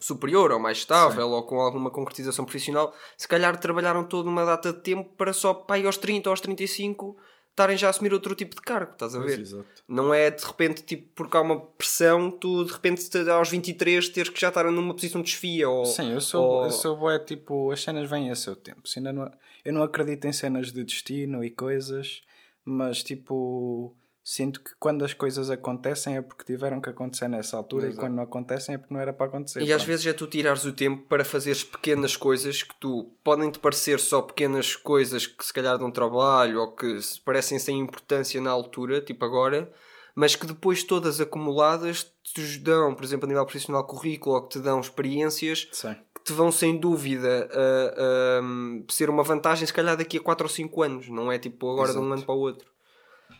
superior 0.00 0.50
ou 0.50 0.58
mais 0.58 0.78
estável 0.78 1.28
ou 1.28 1.42
com 1.44 1.60
alguma 1.60 1.90
concretização 1.90 2.44
profissional, 2.44 2.92
se 3.16 3.28
calhar 3.28 3.56
trabalharam 3.60 4.02
toda 4.02 4.28
uma 4.28 4.44
data 4.44 4.72
de 4.72 4.80
tempo 4.80 5.10
para 5.16 5.32
só 5.32 5.52
para 5.54 5.76
aí 5.76 5.86
aos 5.86 5.96
30 5.98 6.28
ou 6.28 6.32
aos 6.32 6.40
35 6.40 7.16
estarem 7.50 7.76
já 7.76 7.88
a 7.88 7.90
assumir 7.90 8.14
outro 8.14 8.34
tipo 8.34 8.54
de 8.56 8.62
cargo, 8.62 8.92
estás 8.92 9.14
a 9.14 9.18
Pois, 9.18 9.34
ver? 9.34 9.40
exato. 9.42 9.82
Não 9.86 10.14
é 10.14 10.30
de 10.30 10.42
repente, 10.42 10.82
tipo, 10.82 11.08
porque 11.14 11.36
há 11.36 11.40
uma 11.42 11.60
pressão, 11.60 12.30
tu 12.30 12.64
de 12.64 12.72
repente 12.72 13.10
te- 13.10 13.28
aos 13.28 13.50
23 13.50 14.08
teres 14.08 14.30
que 14.30 14.40
já 14.40 14.48
estar 14.48 14.64
numa 14.70 14.94
posição 14.94 15.20
de 15.20 15.26
desfia 15.30 15.68
ou... 15.68 15.84
Sim, 15.84 16.12
eu 16.12 16.20
sou, 16.22 16.42
ou- 16.42 16.64
eu 16.64 16.70
sou 16.70 16.96
bué, 16.96 17.18
tipo, 17.18 17.70
as 17.70 17.82
cenas 17.82 18.08
vêm 18.08 18.30
a 18.30 18.34
seu 18.34 18.56
tempo. 18.56 18.88
Se 18.88 18.98
ainda 18.98 19.12
não, 19.12 19.30
eu 19.64 19.72
não 19.74 19.82
acredito 19.82 20.24
em 20.26 20.32
cenas 20.32 20.72
de 20.72 20.82
destino 20.82 21.44
e 21.44 21.50
coisas, 21.50 22.22
mas 22.64 23.02
tipo, 23.02 23.94
sinto 24.30 24.60
que 24.60 24.70
quando 24.78 25.04
as 25.04 25.12
coisas 25.12 25.50
acontecem 25.50 26.16
é 26.16 26.22
porque 26.22 26.44
tiveram 26.44 26.80
que 26.80 26.88
acontecer 26.88 27.26
nessa 27.26 27.56
altura 27.56 27.86
Exato. 27.88 27.96
e 27.96 28.00
quando 28.00 28.14
não 28.14 28.22
acontecem 28.22 28.76
é 28.76 28.78
porque 28.78 28.94
não 28.94 29.00
era 29.00 29.12
para 29.12 29.26
acontecer. 29.26 29.58
E 29.60 29.72
às 29.72 29.82
pronto. 29.82 29.86
vezes 29.88 30.06
é 30.06 30.12
tu 30.12 30.28
tirares 30.28 30.64
o 30.64 30.72
tempo 30.72 31.02
para 31.08 31.24
fazeres 31.24 31.64
pequenas 31.64 32.16
coisas 32.16 32.62
que 32.62 32.72
tu 32.78 33.10
podem 33.24 33.50
te 33.50 33.58
parecer 33.58 33.98
só 33.98 34.22
pequenas 34.22 34.76
coisas 34.76 35.26
que 35.26 35.44
se 35.44 35.52
calhar 35.52 35.76
dão 35.76 35.90
trabalho 35.90 36.60
ou 36.60 36.70
que 36.70 36.96
parecem 37.24 37.58
sem 37.58 37.80
importância 37.80 38.40
na 38.40 38.52
altura, 38.52 39.00
tipo 39.00 39.24
agora, 39.24 39.68
mas 40.14 40.36
que 40.36 40.46
depois 40.46 40.84
todas 40.84 41.20
acumuladas 41.20 42.12
te 42.22 42.58
dão, 42.60 42.94
por 42.94 43.02
exemplo, 43.02 43.26
a 43.26 43.28
nível 43.28 43.44
profissional 43.44 43.84
currículo, 43.84 44.36
ou 44.36 44.42
que 44.42 44.50
te 44.50 44.60
dão 44.60 44.78
experiências 44.78 45.68
Sim. 45.72 45.96
que 46.14 46.22
te 46.22 46.32
vão 46.32 46.52
sem 46.52 46.78
dúvida 46.78 47.48
a, 47.52 48.92
ser 48.92 49.10
uma 49.10 49.24
vantagem, 49.24 49.66
se 49.66 49.72
calhar 49.72 49.96
daqui 49.96 50.18
a 50.18 50.20
4 50.20 50.44
ou 50.44 50.48
5 50.48 50.82
anos, 50.84 51.08
não 51.08 51.32
é 51.32 51.36
tipo 51.36 51.68
agora 51.72 51.90
de 51.90 51.98
um 51.98 52.02
Exato. 52.02 52.14
ano 52.14 52.22
para 52.26 52.34
o 52.36 52.38
outro. 52.38 52.70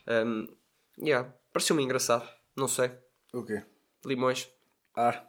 Um, 0.08 0.46
yeah, 1.02 1.32
pareceu-me 1.52 1.82
engraçado, 1.82 2.28
não 2.56 2.68
sei. 2.68 2.90
O 3.32 3.44
quê? 3.44 3.62
Limões, 4.04 4.48
Ah, 4.96 5.24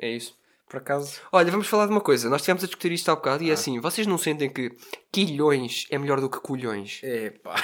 é 0.00 0.08
isso. 0.10 0.36
por 0.68 0.78
acaso. 0.78 1.20
Olha, 1.30 1.50
vamos 1.50 1.66
falar 1.66 1.86
de 1.86 1.92
uma 1.92 2.00
coisa. 2.00 2.28
Nós 2.30 2.40
estivemos 2.40 2.64
a 2.64 2.66
discutir 2.66 2.92
isto 2.92 3.10
há 3.10 3.14
bocado 3.16 3.42
e 3.42 3.48
Ah. 3.48 3.50
é 3.50 3.54
assim: 3.54 3.78
vocês 3.80 4.06
não 4.06 4.16
sentem 4.18 4.48
que 4.50 4.70
quilhões 5.12 5.86
é 5.90 5.98
melhor 5.98 6.20
do 6.20 6.30
que 6.30 6.40
colhões? 6.40 7.00
Epá. 7.02 7.54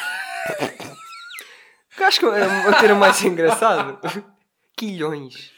Eu 1.98 2.06
acho 2.06 2.20
que 2.20 2.26
é 2.26 2.46
um 2.68 2.80
termo 2.80 3.00
mais 3.00 3.22
engraçado. 3.24 3.98
quilhões. 4.76 5.52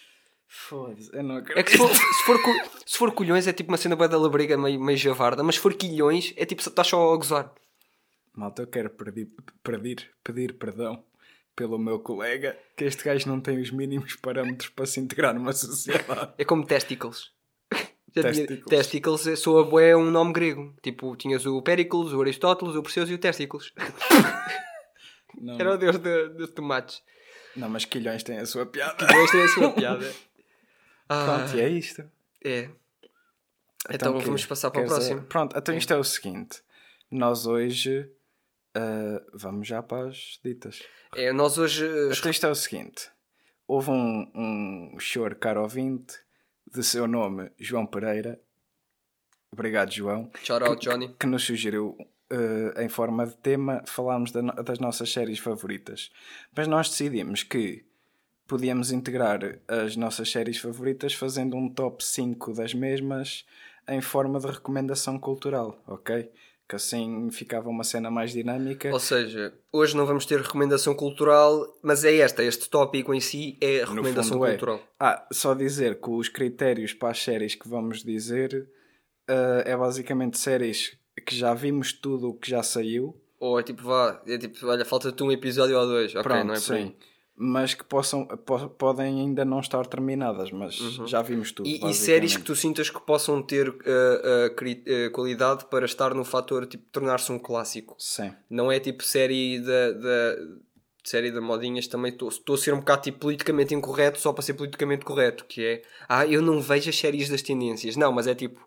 Foda-se, 0.47 1.15
eu 1.15 1.23
não 1.23 1.37
acredito. 1.37 1.59
É 1.59 1.63
que 1.63 1.71
se 1.73 1.77
for, 1.79 1.89
se 1.95 2.25
for, 2.25 2.43
co- 2.43 2.71
se 2.87 2.99
for 2.99 3.13
colhões 3.13 3.47
é 3.47 3.53
tipo 3.53 3.71
uma 3.71 3.77
cena 3.79 3.95
bué 3.95 4.09
da 4.09 4.19
labrega 4.19 4.57
meio, 4.59 4.81
meio 4.81 4.99
javarda, 4.99 5.43
mas 5.45 5.57
se 5.57 5.61
for 5.61 5.75
quilhões 5.75 6.33
é 6.37 6.45
tipo 6.45 6.61
estás 6.61 6.89
só 6.89 7.13
a 7.13 7.17
gozar. 7.17 7.53
Malta, 8.35 8.63
eu 8.63 8.67
quero 8.67 8.91
pedir, 8.91 9.29
pedir, 9.63 10.11
pedir 10.25 10.55
perdão 10.59 11.05
pelo 11.61 11.79
meu 11.79 11.99
colega 11.99 12.59
que 12.75 12.85
este 12.85 13.05
gajo 13.05 13.29
não 13.29 13.39
tem 13.39 13.61
os 13.61 13.71
mínimos 13.71 14.17
parâmetros 14.17 14.71
para 14.71 14.87
se 14.87 14.99
integrar 14.99 15.35
numa 15.35 15.53
sociedade. 15.53 16.33
É 16.39 16.45
como 16.45 16.65
testicles. 16.65 17.31
Testicles. 18.15 18.65
testicles 18.67 19.27
é- 19.27 19.37
soa 19.37 19.63
bué 19.65 19.95
um 19.95 20.11
nome 20.11 20.33
grego. 20.33 20.75
Tipo, 20.83 21.15
tinhas 21.17 21.45
o 21.45 21.61
Péricles, 21.61 22.13
o 22.13 22.21
Aristóteles, 22.23 22.75
o 22.75 22.83
Perseus 22.83 23.11
e 23.11 23.15
o 23.15 23.19
Testicles. 23.19 23.73
Não, 25.39 25.55
Era 25.61 25.75
o 25.75 25.77
deus 25.77 25.97
de- 25.99 26.29
dos 26.31 26.51
tomates. 26.51 27.03
não, 27.57 27.69
mas 27.69 27.85
quilhões 27.85 28.23
têm 28.23 28.39
a 28.39 28.47
sua 28.47 28.67
piada. 28.67 29.05
Esta 29.05 29.37
é 29.37 29.45
a 29.45 29.49
sua 29.49 29.71
piada. 29.73 30.13
Ah, 31.09 31.25
Pronto, 31.47 31.57
e 31.57 31.61
é 31.61 31.69
isto. 31.69 32.03
é. 32.45 32.69
Então, 33.91 34.19
quê? 34.19 34.25
vamos 34.27 34.45
passar 34.47 34.71
para 34.71 34.83
o 34.83 34.87
próximo. 34.87 35.21
eh, 35.21 35.25
Pronto, 35.29 35.57
então 35.57 35.75
isto 35.77 35.93
é 35.93 35.97
o 35.97 36.05
seguinte. 36.05 36.63
Nós 37.11 37.47
hoje 37.47 38.11
eh, 38.75 39.23
vamos 39.35 39.67
já 39.69 39.83
para 39.83 40.09
as 40.09 40.39
ditas. 40.45 40.83
É, 41.15 41.33
nós 41.33 41.59
hoje. 41.59 41.85
eh, 41.87 42.31
isto 42.31 42.47
é 42.47 42.51
o 42.51 42.55
seguinte. 42.55 43.11
Houve 43.67 43.91
um, 43.91 44.31
um 44.35 44.99
senhor 45.01 45.35
caro 45.37 45.63
ouvinte 45.63 46.15
de 46.73 46.83
seu 46.83 47.07
nome 47.07 47.51
João 47.59 47.87
Pereira. 47.87 48.41
Obrigado, 49.53 49.91
João. 49.93 50.31
Shout 50.43 50.65
out, 50.65 50.81
Johnny. 50.89 51.15
que 51.19 51.27
nos 51.27 51.45
sugeriu, 51.45 51.97
eh, 52.31 52.85
em 52.85 52.89
forma 52.89 53.27
de 53.27 53.37
tema, 53.37 53.83
falarmos 53.87 54.31
da 54.31 54.41
das 54.41 54.79
nossas 54.79 55.13
séries 55.13 55.39
favoritas. 55.41 56.11
Mas 56.57 56.69
nós 56.69 56.89
decidimos 56.89 57.43
que 57.43 57.85
podíamos 58.47 58.91
integrar 58.93 59.41
as 59.69 59.97
nossas 59.97 60.31
séries 60.31 60.59
favoritas 60.59 61.15
fazendo 61.15 61.57
um 61.57 61.69
top 61.69 62.05
5 62.05 62.53
das 62.53 62.75
mesmas 62.75 63.45
em 63.89 64.01
forma 64.01 64.39
de 64.41 64.47
recomendação 64.47 65.19
cultural, 65.19 65.81
ok? 65.87 66.31
Que 66.71 66.77
assim 66.77 67.29
ficava 67.33 67.69
uma 67.69 67.83
cena 67.83 68.13
mais 68.13 68.31
dinâmica. 68.31 68.93
Ou 68.93 69.01
seja, 69.01 69.53
hoje 69.73 69.97
não 69.97 70.07
vamos 70.07 70.25
ter 70.25 70.41
recomendação 70.41 70.95
cultural, 70.95 71.67
mas 71.83 72.05
é 72.05 72.19
esta, 72.19 72.45
este 72.45 72.71
tópico 72.71 73.13
em 73.13 73.19
si 73.19 73.59
é 73.61 73.85
recomendação 73.85 74.47
é. 74.47 74.51
cultural. 74.51 74.81
Ah, 75.01 75.27
só 75.33 75.53
dizer 75.53 76.01
que 76.01 76.09
os 76.09 76.29
critérios 76.29 76.95
para 76.95 77.11
as 77.11 77.21
séries 77.21 77.57
que 77.57 77.69
vamos 77.69 78.05
dizer 78.05 78.69
eh, 79.29 79.65
é 79.67 79.77
basicamente 79.77 80.39
séries 80.39 80.97
que 81.27 81.35
já 81.35 81.55
vimos 81.55 81.93
tudo 81.93 82.29
o 82.29 82.35
que 82.35 82.49
já 82.49 82.63
saiu 82.63 83.21
Ou 83.41 83.59
é 83.59 83.65
tipo, 83.65 83.83
vá, 83.83 84.23
é 84.25 84.39
tipo, 84.39 84.65
olha, 84.69 84.85
falta-te 84.85 85.21
um 85.25 85.33
episódio 85.33 85.77
ou 85.77 85.87
dois. 85.87 86.15
Ok, 86.15 86.23
Pronto, 86.23 86.47
não 86.47 86.55
é 86.55 86.61
por 86.61 86.77
aí. 86.77 86.97
Mas 87.43 87.73
que 87.73 87.83
possam, 87.83 88.27
po- 88.27 88.69
podem 88.69 89.19
ainda 89.21 89.47
não 89.47 89.61
estar 89.61 89.87
terminadas, 89.87 90.53
mas 90.53 90.75
já 91.07 91.23
vimos 91.23 91.51
tudo. 91.53 91.67
Uhum. 91.67 91.89
E, 91.89 91.91
e 91.91 91.95
séries 91.95 92.37
que 92.37 92.43
tu 92.43 92.55
sintas 92.55 92.91
que 92.91 93.01
possam 93.01 93.41
ter 93.43 93.71
uh, 93.71 93.73
uh, 93.75 95.11
qualidade 95.13 95.65
para 95.71 95.87
estar 95.87 96.13
no 96.13 96.23
fator 96.23 96.67
tipo 96.67 96.85
tornar-se 96.93 97.33
um 97.33 97.39
clássico. 97.39 97.97
Sim. 97.99 98.35
Não 98.51 98.71
é 98.71 98.79
tipo 98.79 99.03
série 99.03 99.59
da, 99.61 99.93
da 99.93 100.37
série 101.03 101.31
da 101.31 101.41
modinhas 101.41 101.87
também 101.87 102.13
estou 102.13 102.55
a 102.55 102.59
ser 102.59 102.75
um 102.75 102.81
bocado 102.81 103.03
tipo 103.05 103.21
politicamente 103.21 103.75
incorreto 103.75 104.21
só 104.21 104.35
para 104.35 104.43
ser 104.43 104.53
politicamente 104.53 105.03
correto, 105.07 105.47
que 105.47 105.65
é 105.65 105.83
ah, 106.11 106.27
eu 106.27 106.43
não 106.43 106.61
vejo 106.61 106.91
as 106.91 106.99
séries 106.99 107.31
das 107.31 107.41
tendências. 107.41 107.97
Não, 107.97 108.13
mas 108.13 108.27
é 108.27 108.35
tipo, 108.35 108.61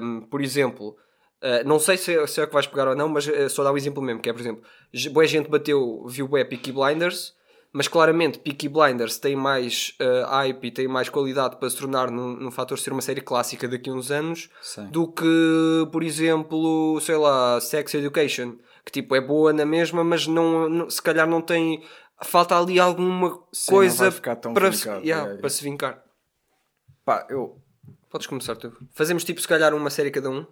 um, 0.00 0.20
por 0.30 0.40
exemplo, 0.40 0.96
uh, 1.42 1.66
não 1.66 1.80
sei 1.80 1.96
se, 1.96 2.14
é- 2.16 2.24
se 2.28 2.40
é 2.40 2.44
o 2.44 2.46
que 2.46 2.54
vais 2.54 2.68
pegar 2.68 2.86
ou 2.86 2.94
não, 2.94 3.08
mas 3.08 3.26
uh, 3.26 3.50
só 3.50 3.64
dá 3.64 3.72
um 3.72 3.76
exemplo 3.76 4.00
mesmo, 4.00 4.22
que 4.22 4.30
é 4.30 4.32
por 4.32 4.40
exemplo, 4.40 4.62
boa 5.10 5.26
gente 5.26 5.50
bateu, 5.50 6.06
viu 6.06 6.28
bué 6.28 6.44
Peaky 6.44 6.70
Blinders, 6.70 7.34
mas 7.72 7.86
claramente 7.88 8.38
Peaky 8.40 8.68
Blinders 8.68 9.18
tem 9.18 9.36
mais 9.36 9.96
uh, 10.00 10.26
hype 10.28 10.64
e 10.66 10.70
tem 10.70 10.88
mais 10.88 11.08
qualidade 11.08 11.56
para 11.56 11.70
se 11.70 11.76
tornar 11.76 12.10
num, 12.10 12.34
num 12.36 12.50
fator 12.50 12.78
ser 12.78 12.92
uma 12.92 13.02
série 13.02 13.20
clássica 13.20 13.68
daqui 13.68 13.90
a 13.90 13.92
uns 13.92 14.10
anos 14.10 14.50
Sim. 14.60 14.86
do 14.88 15.06
que, 15.10 15.86
por 15.92 16.02
exemplo, 16.02 17.00
sei 17.00 17.16
lá, 17.16 17.60
Sex 17.60 17.94
Education, 17.94 18.56
que 18.84 18.90
tipo 18.92 19.14
é 19.14 19.20
boa 19.20 19.52
na 19.52 19.64
mesma, 19.64 20.02
mas 20.02 20.26
não, 20.26 20.68
não- 20.68 20.90
se 20.90 21.00
calhar 21.00 21.28
não 21.28 21.40
tem. 21.40 21.84
Falta 22.22 22.58
ali 22.58 22.78
alguma 22.78 23.40
Sim, 23.52 23.70
coisa 23.72 24.12
para, 24.12 24.72
se, 24.72 24.88
yeah, 24.88 25.02
yeah, 25.04 25.38
para 25.38 25.48
se 25.48 25.62
vincar. 25.64 26.02
Pá, 27.04 27.26
eu. 27.30 27.58
Podes 28.10 28.26
começar 28.26 28.56
tu. 28.56 28.72
Fazemos 28.92 29.24
tipo 29.24 29.40
se 29.40 29.46
calhar 29.48 29.72
uma 29.72 29.88
série 29.88 30.10
cada 30.10 30.28
um. 30.28 30.44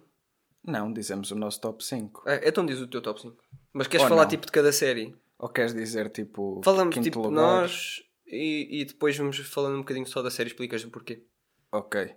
Não, 0.63 0.91
dizemos 0.91 1.29
o 1.31 1.35
nosso 1.35 1.59
top 1.61 1.83
5. 1.83 2.23
É, 2.25 2.47
então 2.47 2.65
diz 2.65 2.79
o 2.79 2.87
teu 2.87 3.01
top 3.01 3.21
5. 3.21 3.35
Mas 3.73 3.87
queres 3.87 4.03
Ou 4.03 4.09
falar 4.09 4.23
não. 4.23 4.29
tipo 4.29 4.45
de 4.45 4.51
cada 4.51 4.71
série? 4.71 5.15
Ou 5.39 5.49
queres 5.49 5.73
dizer 5.73 6.09
tipo. 6.11 6.61
Falamos 6.63 6.95
tipo 6.95 7.21
lugar? 7.21 7.61
nós 7.61 8.03
e, 8.27 8.81
e 8.81 8.85
depois 8.85 9.17
vamos 9.17 9.37
falando 9.39 9.75
um 9.75 9.79
bocadinho 9.79 10.05
só 10.05 10.21
da 10.21 10.29
série, 10.29 10.49
explicas 10.49 10.83
o 10.83 10.91
porquê. 10.91 11.25
Ok. 11.71 12.15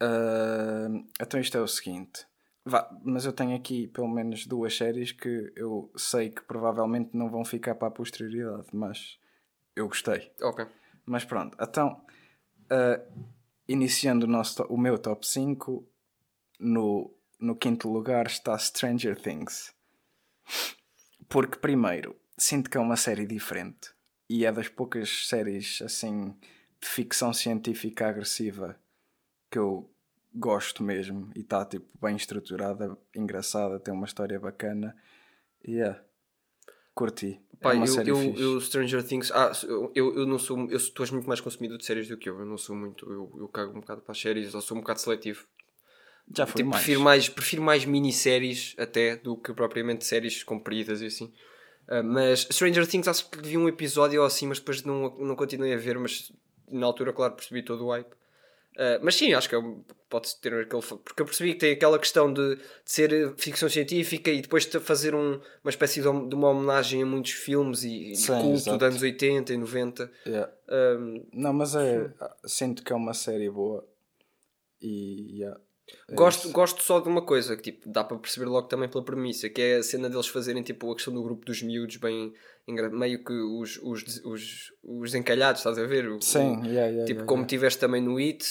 Ah, 0.00 0.88
então 1.20 1.40
isto 1.40 1.56
é 1.56 1.60
o 1.60 1.68
seguinte. 1.68 2.26
Vá, 2.64 2.90
mas 3.04 3.24
eu 3.24 3.32
tenho 3.32 3.56
aqui 3.56 3.86
pelo 3.86 4.08
menos 4.08 4.44
duas 4.44 4.76
séries 4.76 5.12
que 5.12 5.52
eu 5.54 5.90
sei 5.96 6.30
que 6.30 6.42
provavelmente 6.42 7.16
não 7.16 7.30
vão 7.30 7.44
ficar 7.44 7.76
para 7.76 7.88
a 7.88 7.92
posterioridade, 7.92 8.66
mas 8.72 9.18
eu 9.74 9.86
gostei. 9.86 10.32
Ok. 10.42 10.66
Mas 11.06 11.24
pronto, 11.24 11.56
então, 11.60 12.04
ah, 12.68 13.00
iniciando 13.68 14.26
o, 14.26 14.28
nosso, 14.28 14.62
o 14.64 14.76
meu 14.76 14.98
top 14.98 15.26
5, 15.26 15.88
no, 16.58 17.14
no 17.38 17.56
quinto 17.56 17.88
lugar 17.88 18.26
está 18.26 18.58
Stranger 18.58 19.18
Things. 19.18 19.72
Porque, 21.28 21.58
primeiro, 21.58 22.16
sinto 22.36 22.70
que 22.70 22.76
é 22.76 22.80
uma 22.80 22.96
série 22.96 23.26
diferente 23.26 23.90
e 24.28 24.44
é 24.44 24.52
das 24.52 24.68
poucas 24.68 25.26
séries 25.28 25.80
assim 25.82 26.34
de 26.80 26.88
ficção 26.88 27.32
científica 27.32 28.08
agressiva 28.08 28.78
que 29.50 29.58
eu 29.58 29.90
gosto 30.34 30.82
mesmo 30.82 31.30
e 31.34 31.40
está 31.40 31.64
tipo 31.64 31.86
bem 32.00 32.16
estruturada, 32.16 32.96
engraçada, 33.14 33.80
tem 33.80 33.94
uma 33.94 34.06
história 34.06 34.38
bacana 34.38 34.94
e 35.64 35.80
é. 35.80 36.00
Curti. 36.94 37.40
Pá, 37.60 37.74
é 37.74 37.76
uma 37.76 37.86
eu, 37.86 37.92
série 37.92 38.10
eu, 38.10 38.16
fixe. 38.16 38.42
eu 38.42 38.60
Stranger 38.60 39.02
Things. 39.02 39.30
Ah, 39.30 39.52
eu, 39.64 39.92
eu 39.94 40.16
eu 40.16 40.26
não 40.26 40.38
sou. 40.38 40.58
Eu, 40.70 40.78
tu 40.92 41.02
és 41.02 41.10
muito 41.10 41.28
mais 41.28 41.40
consumidor 41.40 41.76
de 41.76 41.84
séries 41.84 42.08
do 42.08 42.16
que 42.16 42.28
eu. 42.28 42.38
Eu 42.38 42.46
não 42.46 42.56
sou 42.56 42.74
muito. 42.74 43.10
Eu, 43.10 43.34
eu 43.38 43.48
cago 43.48 43.76
um 43.76 43.80
bocado 43.80 44.00
para 44.00 44.12
as 44.12 44.18
séries, 44.18 44.54
ou 44.54 44.62
sou 44.62 44.76
um 44.76 44.80
bocado 44.80 45.00
seletivo. 45.00 45.46
Já 46.34 46.46
foi 46.46 46.56
Tipo, 46.56 46.70
mais. 46.70 46.82
Prefiro 46.82 47.00
mais, 47.02 47.28
prefiro 47.28 47.62
mais 47.62 47.84
minisséries 47.84 48.74
até 48.78 49.14
do 49.16 49.36
que 49.36 49.52
propriamente 49.52 50.06
séries 50.06 50.42
compridas 50.42 51.02
e 51.02 51.06
assim. 51.06 51.32
Ah, 51.88 52.02
mas 52.02 52.40
Stranger 52.50 52.86
Things 52.86 53.06
acho 53.08 53.28
que 53.30 53.40
vi 53.40 53.56
um 53.56 53.68
episódio 53.68 54.20
ou 54.20 54.26
assim, 54.26 54.46
mas 54.46 54.58
depois 54.58 54.82
não, 54.82 55.16
não 55.18 55.36
continuei 55.36 55.72
a 55.74 55.78
ver, 55.78 55.98
mas 55.98 56.32
na 56.70 56.86
altura, 56.86 57.12
claro, 57.12 57.34
percebi 57.34 57.62
todo 57.62 57.84
o 57.86 57.90
hype. 57.90 58.12
Ah, 58.78 58.98
mas 59.02 59.14
sim, 59.14 59.32
acho 59.32 59.48
que 59.48 59.54
é 59.54 59.58
um- 59.58 59.82
pode 60.08 60.36
ter 60.40 60.52
aquele. 60.52 60.82
Porque 60.82 61.22
eu 61.22 61.26
percebi 61.26 61.52
que 61.54 61.58
tem 61.60 61.72
aquela 61.72 61.98
questão 61.98 62.32
de, 62.32 62.56
de 62.56 62.62
ser 62.84 63.12
eh, 63.12 63.32
ficção 63.38 63.68
científica 63.68 64.30
e 64.30 64.42
depois 64.42 64.66
de 64.66 64.78
fazer 64.80 65.14
um- 65.14 65.40
uma 65.64 65.70
espécie 65.70 66.00
de, 66.02 66.28
de 66.28 66.34
uma 66.34 66.48
homenagem 66.50 67.02
a 67.02 67.06
muitos 67.06 67.32
filmes 67.32 67.82
e, 67.84 68.12
e 68.12 68.16
Sim, 68.16 68.32
culto 68.40 68.48
exato. 68.54 68.78
dos 68.78 68.86
anos 68.88 69.02
80 69.02 69.52
e 69.52 69.56
90. 69.56 70.10
Yeah. 70.26 70.52
Ah, 70.68 70.96
Não, 71.32 71.52
mas 71.52 71.74
é. 71.74 72.12
Sinto 72.44 72.82
que 72.84 72.92
é 72.92 72.96
uma 72.96 73.14
série 73.14 73.48
boa. 73.50 73.86
E. 74.82 75.38
yeah, 75.40 75.58
Gosto, 76.12 76.44
isso. 76.46 76.52
gosto 76.52 76.82
só 76.82 76.98
de 77.00 77.08
uma 77.08 77.22
coisa 77.22 77.56
que 77.56 77.62
tipo, 77.72 77.88
dá 77.88 78.02
para 78.02 78.18
perceber 78.18 78.46
logo 78.46 78.66
também 78.66 78.88
pela 78.88 79.04
premissa, 79.04 79.48
que 79.48 79.60
é 79.62 79.76
a 79.76 79.82
cena 79.82 80.08
deles 80.10 80.26
fazerem 80.26 80.62
tipo, 80.62 80.90
a 80.90 80.94
questão 80.94 81.14
do 81.14 81.22
grupo 81.22 81.44
dos 81.44 81.62
miúdos 81.62 81.96
bem 81.96 82.32
meio 82.92 83.22
que 83.22 83.32
os, 83.32 83.78
os, 83.82 84.20
os, 84.24 84.72
os 84.82 85.14
encalhados, 85.14 85.60
estás 85.60 85.78
a 85.78 85.84
ver? 85.84 86.08
O- 86.08 86.20
Sim, 86.20 86.56
o- 86.58 86.64
yeah, 86.66 86.86
yeah, 86.86 87.04
tipo, 87.04 87.20
yeah, 87.20 87.24
como 87.26 87.44
tiveste 87.44 87.78
também 87.78 88.00
no 88.02 88.18
It, 88.18 88.44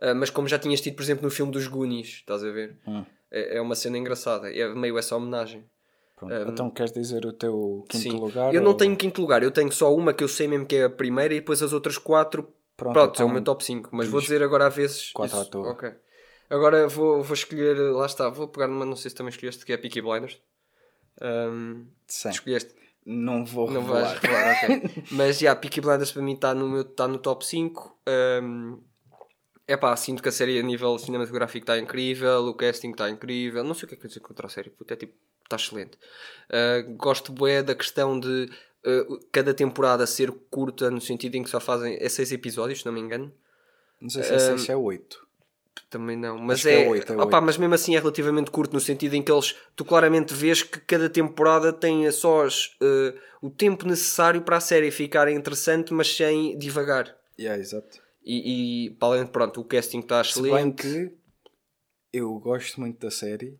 ah, 0.00 0.14
mas 0.14 0.30
como 0.30 0.48
já 0.48 0.58
tinhas 0.58 0.80
tido, 0.80 0.96
por 0.96 1.02
exemplo, 1.02 1.24
no 1.24 1.30
filme 1.30 1.52
dos 1.52 1.68
Goonies, 1.68 2.08
estás 2.08 2.42
a 2.42 2.50
ver? 2.50 2.76
Hum. 2.86 3.04
É, 3.30 3.58
é 3.58 3.60
uma 3.60 3.74
cena 3.76 3.96
engraçada, 3.96 4.52
é 4.52 4.74
meio 4.74 4.98
essa 4.98 5.14
homenagem. 5.16 5.64
Pronto. 6.16 6.34
Então 6.50 6.70
queres 6.70 6.92
dizer 6.92 7.24
o 7.26 7.32
teu 7.32 7.84
quinto 7.88 8.02
Sim. 8.10 8.16
lugar? 8.18 8.52
eu 8.54 8.60
não 8.60 8.72
ou- 8.72 8.76
tenho 8.76 8.96
quinto 8.96 9.20
lugar, 9.20 9.42
eu 9.42 9.50
tenho 9.50 9.70
só 9.72 9.94
uma 9.94 10.12
que 10.12 10.22
eu 10.24 10.28
sei 10.28 10.48
mesmo 10.48 10.66
que 10.66 10.76
é 10.76 10.84
a 10.84 10.90
primeira 10.90 11.32
e 11.34 11.38
depois 11.40 11.62
as 11.62 11.72
outras 11.72 11.96
quatro. 11.98 12.52
Pronto, 12.76 12.94
Pronto, 12.94 13.22
é 13.22 13.24
o 13.24 13.26
então 13.26 13.28
meu 13.28 13.44
top 13.44 13.64
5, 13.64 13.90
mas 13.92 14.06
diz 14.06 14.12
vou 14.12 14.20
dizer 14.20 14.42
agora 14.42 14.66
a 14.66 14.68
vezes. 14.68 15.12
quatro 15.12 15.36
à 15.38 15.42
isso. 15.42 15.50
toa. 15.50 15.70
Ok. 15.70 15.92
Agora 16.52 16.86
vou, 16.86 17.22
vou 17.22 17.34
escolher, 17.34 17.76
lá 17.92 18.06
está, 18.06 18.28
vou 18.28 18.46
pegar 18.46 18.68
numa, 18.68 18.84
não 18.84 18.94
sei 18.96 19.10
se 19.10 19.16
também 19.16 19.30
escolheste, 19.30 19.64
que 19.64 19.72
é 19.72 19.76
Peaky 19.76 20.02
Blinders. 20.02 20.38
Ahm, 21.20 21.86
Sim. 22.06 22.28
escolheste. 22.30 22.74
não 23.06 23.44
vou 23.44 23.70
Não 23.70 23.80
revelar. 23.82 24.18
revelar, 24.18 24.64
ok. 24.64 25.04
Mas, 25.12 25.38
já, 25.38 25.54
Peaky 25.56 25.80
Blinders 25.80 26.12
para 26.12 26.22
mim 26.22 26.34
está 26.34 26.54
no, 26.54 26.68
meu- 26.68 26.84
tá 26.84 27.08
no 27.08 27.18
top 27.18 27.44
5. 27.46 27.98
É 29.66 29.76
pá, 29.76 29.96
sinto 29.96 30.22
que 30.22 30.28
a 30.28 30.32
série 30.32 30.58
a 30.58 30.62
nível 30.62 30.98
cinematográfico 30.98 31.62
está 31.62 31.78
incrível, 31.78 32.46
o 32.48 32.54
casting 32.54 32.90
está 32.90 33.08
incrível. 33.08 33.62
Não 33.64 33.74
sei 33.74 33.84
o 33.86 33.88
que 33.88 33.94
é 33.94 33.98
que 33.98 34.04
eu 34.04 34.08
dizer 34.08 34.20
contra 34.20 34.46
a 34.46 34.50
série, 34.50 34.70
puto, 34.70 34.92
é 34.92 34.96
tipo, 34.96 35.14
está 35.44 35.56
excelente. 35.56 35.96
Uh, 36.50 36.94
gosto 36.96 37.32
bué 37.32 37.62
da 37.62 37.74
questão 37.74 38.18
de 38.18 38.50
uh, 38.84 39.20
cada 39.30 39.54
temporada 39.54 40.06
ser 40.06 40.30
curta, 40.50 40.90
no 40.90 41.00
sentido 41.00 41.36
em 41.36 41.42
que 41.44 41.48
só 41.50 41.60
fazem 41.60 41.96
é 42.00 42.08
seis 42.08 42.32
episódios, 42.32 42.80
se 42.80 42.86
não 42.86 42.92
me 42.92 43.00
engano. 43.00 43.32
Não 44.00 44.10
sei 44.10 44.24
se 44.24 44.34
é 44.34 44.38
6 44.38 44.68
é 44.68 44.76
8. 44.76 45.21
Também 45.88 46.16
não, 46.16 46.38
mas 46.38 46.60
Acho 46.60 46.68
é, 46.68 46.84
é 46.84 46.88
oito, 46.88 47.12
é 47.12 47.16
opá, 47.16 47.36
oito. 47.38 47.46
mas 47.46 47.56
mesmo 47.58 47.74
assim 47.74 47.94
é 47.94 47.98
relativamente 47.98 48.50
curto 48.50 48.72
no 48.72 48.80
sentido 48.80 49.14
em 49.14 49.22
que 49.22 49.30
eles 49.30 49.54
tu 49.76 49.84
claramente 49.84 50.32
vês 50.34 50.62
que 50.62 50.80
cada 50.80 51.08
temporada 51.08 51.72
tem 51.72 52.10
só 52.10 52.46
uh, 52.46 52.50
o 53.42 53.50
tempo 53.50 53.86
necessário 53.86 54.42
para 54.42 54.56
a 54.56 54.60
série 54.60 54.90
ficar 54.90 55.28
interessante, 55.28 55.92
mas 55.92 56.14
sem 56.14 56.56
divagar. 56.58 57.14
Yeah, 57.38 57.60
exato. 57.60 58.00
E, 58.24 58.86
e 58.86 58.90
para 58.90 59.08
além 59.08 59.24
de 59.24 59.30
pronto, 59.30 59.60
o 59.60 59.64
casting 59.64 60.00
está 60.00 60.22
Se 60.24 60.40
bem 60.40 60.50
excelente. 60.52 60.82
que 60.82 61.12
eu 62.12 62.38
gosto 62.38 62.80
muito 62.80 62.98
da 63.00 63.10
série 63.10 63.58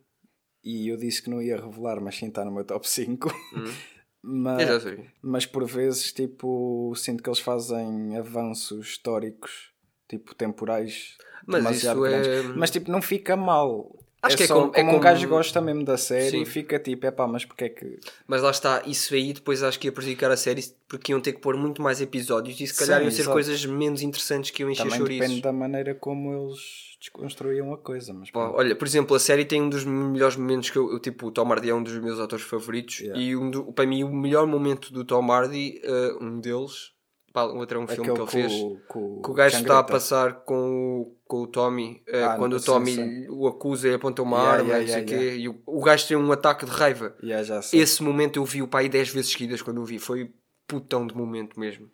e 0.63 0.87
eu 0.87 0.97
disse 0.97 1.21
que 1.21 1.29
não 1.29 1.41
ia 1.41 1.59
revelar, 1.59 1.99
mas 1.99 2.15
sim 2.15 2.27
está 2.27 2.45
no 2.45 2.51
meu 2.51 2.63
top 2.63 2.87
5. 2.87 3.29
Hum. 3.55 3.63
Mas, 4.25 4.81
mas 5.21 5.45
por 5.45 5.65
vezes, 5.65 6.13
tipo, 6.13 6.93
sinto 6.95 7.21
que 7.21 7.27
eles 7.27 7.39
fazem 7.41 8.15
avanços 8.17 8.87
históricos, 8.87 9.73
tipo, 10.07 10.33
temporais. 10.33 11.17
Mas 11.45 11.77
isso 11.77 11.89
é- 11.89 11.95
grandes. 11.95 12.55
Mas 12.55 12.71
tipo, 12.71 12.91
não 12.91 13.01
fica 13.01 13.35
mal. 13.35 13.95
Acho 14.21 14.35
é 14.35 14.37
que 14.37 14.43
é 14.43 14.47
só 14.47 14.53
como- 14.53 14.67
como, 14.71 14.77
é 14.79 14.83
um 14.83 14.91
como- 14.91 14.99
gajo 15.01 15.27
gosta 15.27 15.59
mesmo 15.59 15.83
da 15.83 15.97
série 15.97 16.29
Sim. 16.39 16.45
fica 16.45 16.79
tipo, 16.79 17.05
é 17.05 17.11
pá, 17.11 17.27
mas 17.27 17.43
porque 17.43 17.65
é 17.65 17.69
que. 17.69 17.99
Mas 18.25 18.41
lá 18.41 18.51
está, 18.51 18.81
isso 18.85 19.13
aí 19.13 19.33
depois 19.33 19.61
acho 19.61 19.77
que 19.77 19.87
ia 19.87 19.91
prejudicar 19.91 20.31
a 20.31 20.37
série 20.37 20.63
porque 20.87 21.11
iam 21.11 21.19
ter 21.19 21.33
que 21.33 21.41
pôr 21.41 21.57
muito 21.57 21.81
mais 21.81 21.99
episódios 21.99 22.57
e 22.61 22.65
se 22.65 22.73
calhar 22.73 22.99
Sim, 22.99 23.03
iam 23.07 23.11
ser 23.11 23.25
coisas 23.27 23.65
menos 23.65 24.01
interessantes 24.01 24.49
que 24.49 24.61
iam 24.63 24.71
encher 24.71 24.83
Também 24.83 24.97
chouriços. 24.97 25.21
depende 25.27 25.41
da 25.41 25.51
maneira 25.51 25.93
como 25.93 26.33
eles 26.33 26.93
desconstruíam 27.01 27.73
a 27.73 27.77
coisa. 27.77 28.13
Mas 28.13 28.31
Pá, 28.31 28.49
olha, 28.49 28.73
por 28.77 28.87
exemplo, 28.87 29.13
a 29.13 29.19
série 29.19 29.43
tem 29.43 29.61
um 29.61 29.67
dos 29.67 29.83
melhores 29.83 30.37
momentos 30.37 30.69
que 30.69 30.77
eu, 30.77 30.89
eu, 30.89 30.99
tipo, 31.01 31.27
o 31.27 31.31
Tom 31.31 31.51
Hardy 31.51 31.69
é 31.69 31.75
um 31.75 31.83
dos 31.83 31.97
meus 31.99 32.17
atores 32.17 32.45
favoritos 32.45 33.01
Yeah. 33.01 33.21
e 33.21 33.35
um 33.35 33.51
do- 33.51 33.73
para 33.73 33.85
mim 33.85 34.05
o 34.05 34.13
melhor 34.15 34.47
momento 34.47 34.93
do 34.93 35.03
Tom 35.03 35.29
Hardy, 35.29 35.81
eh, 35.83 36.15
um 36.21 36.39
deles, 36.39 36.92
outro 37.41 37.79
é 37.79 37.81
um 37.81 37.87
filme 37.87 38.09
Aquele 38.11 38.27
que 38.27 38.37
ele 38.37 38.47
fez, 38.47 38.61
com, 38.87 39.21
que 39.21 39.29
o 39.31 39.33
gajo 39.33 39.57
está 39.57 39.79
a 39.79 39.83
passar 39.83 40.41
com 40.41 41.01
o, 41.01 41.17
com 41.25 41.41
o 41.41 41.47
Tommy, 41.47 42.03
eh, 42.07 42.23
Ah, 42.23 42.35
quando 42.37 42.53
o 42.53 42.59
sim, 42.59 42.65
Tommy 42.65 42.91
sim. 42.93 43.27
o 43.29 43.47
acusa 43.47 43.87
e 43.87 43.93
aponta 43.95 44.21
uma 44.21 44.37
Yeah, 44.37 44.53
arma, 44.53 44.69
yeah, 44.73 44.83
o 44.83 44.87
yeah, 44.87 45.05
quê, 45.05 45.35
e 45.37 45.49
o, 45.49 45.61
o 45.65 45.81
gajo 45.81 46.07
tem 46.07 46.15
um 46.15 46.31
ataque 46.31 46.65
de 46.65 46.71
raiva. 46.71 47.15
Yeah. 47.23 47.61
Esse 47.73 48.03
momento 48.03 48.37
eu 48.39 48.45
vi 48.45 48.61
o 48.61 48.67
pai 48.67 48.87
10 48.87 49.09
vezes 49.09 49.31
seguidas 49.31 49.61
quando 49.61 49.81
o 49.81 49.85
vi, 49.85 49.97
foi 49.97 50.31
putão 50.67 51.07
de 51.07 51.15
momento 51.15 51.59
mesmo. 51.59 51.89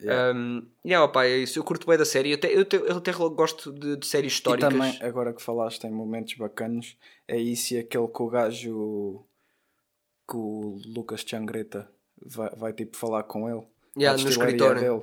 Yeah. 0.00 0.38
Um, 0.38 0.66
yeah, 0.84 1.04
opá, 1.04 1.24
é 1.24 1.38
isso. 1.38 1.58
Eu 1.58 1.64
curto 1.64 1.86
bem 1.86 1.96
da 1.96 2.04
série. 2.04 2.30
Eu 2.30 2.36
até, 2.36 2.54
eu 2.54 2.60
até, 2.60 2.76
eu 2.76 2.96
até 2.98 3.12
gosto 3.12 3.72
de, 3.72 3.96
de 3.96 4.06
séries 4.06 4.32
E 4.32 4.34
históricas. 4.36 4.70
também, 4.72 4.98
agora 5.02 5.32
que 5.32 5.42
falaste 5.42 5.84
em 5.84 5.90
momentos 5.90 6.34
bacanos, 6.34 6.96
é 7.26 7.38
isso 7.38 7.74
e 7.74 7.78
aquele 7.78 8.06
que 8.08 8.22
o 8.22 8.28
gajo 8.28 9.24
que 10.28 10.36
o 10.36 10.78
Lucas 10.86 11.24
Changreta 11.26 11.88
vai, 12.24 12.50
vai 12.56 12.72
tipo 12.72 12.96
falar 12.96 13.22
com 13.22 13.48
ele. 13.48 13.66
Yeah, 13.98 14.22
no 14.22 14.28
escritório. 14.28 14.80
dele. 14.80 15.02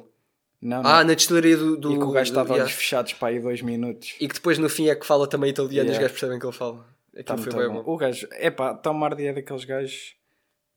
Não, 0.61 0.77
Ah, 0.79 0.99
não. 1.01 1.07
na 1.07 1.13
destilaria 1.13 1.57
do. 1.57 1.75
do 1.77 1.91
e 1.93 1.97
que 1.97 2.03
o 2.03 2.11
gajo 2.11 2.29
estava 2.31 2.53
yeah. 2.53 2.71
fechados 2.71 3.13
para 3.13 3.27
aí 3.29 3.39
dois 3.39 3.61
minutos. 3.61 4.15
E 4.19 4.27
que 4.27 4.35
depois 4.35 4.57
no 4.57 4.69
fim 4.69 4.87
é 4.87 4.95
que 4.95 5.05
fala 5.05 5.27
também 5.27 5.49
italiano 5.49 5.89
e 5.89 5.91
os 5.91 5.97
Yeah. 5.97 6.01
gajos 6.03 6.11
percebem 6.19 6.39
que 6.39 6.45
ele 6.45 6.53
fala. 6.53 6.85
Tá 7.25 7.33
Aquilo 7.33 7.37
foi 7.51 7.53
muito 7.53 7.73
bem 7.73 7.83
bom. 7.83 7.91
O 7.93 7.97
gajo, 7.97 8.27
epá, 8.39 8.73
Tom 8.73 9.03
Hardy 9.03 9.25
é 9.27 9.33
daqueles 9.33 9.65
gajos 9.65 10.15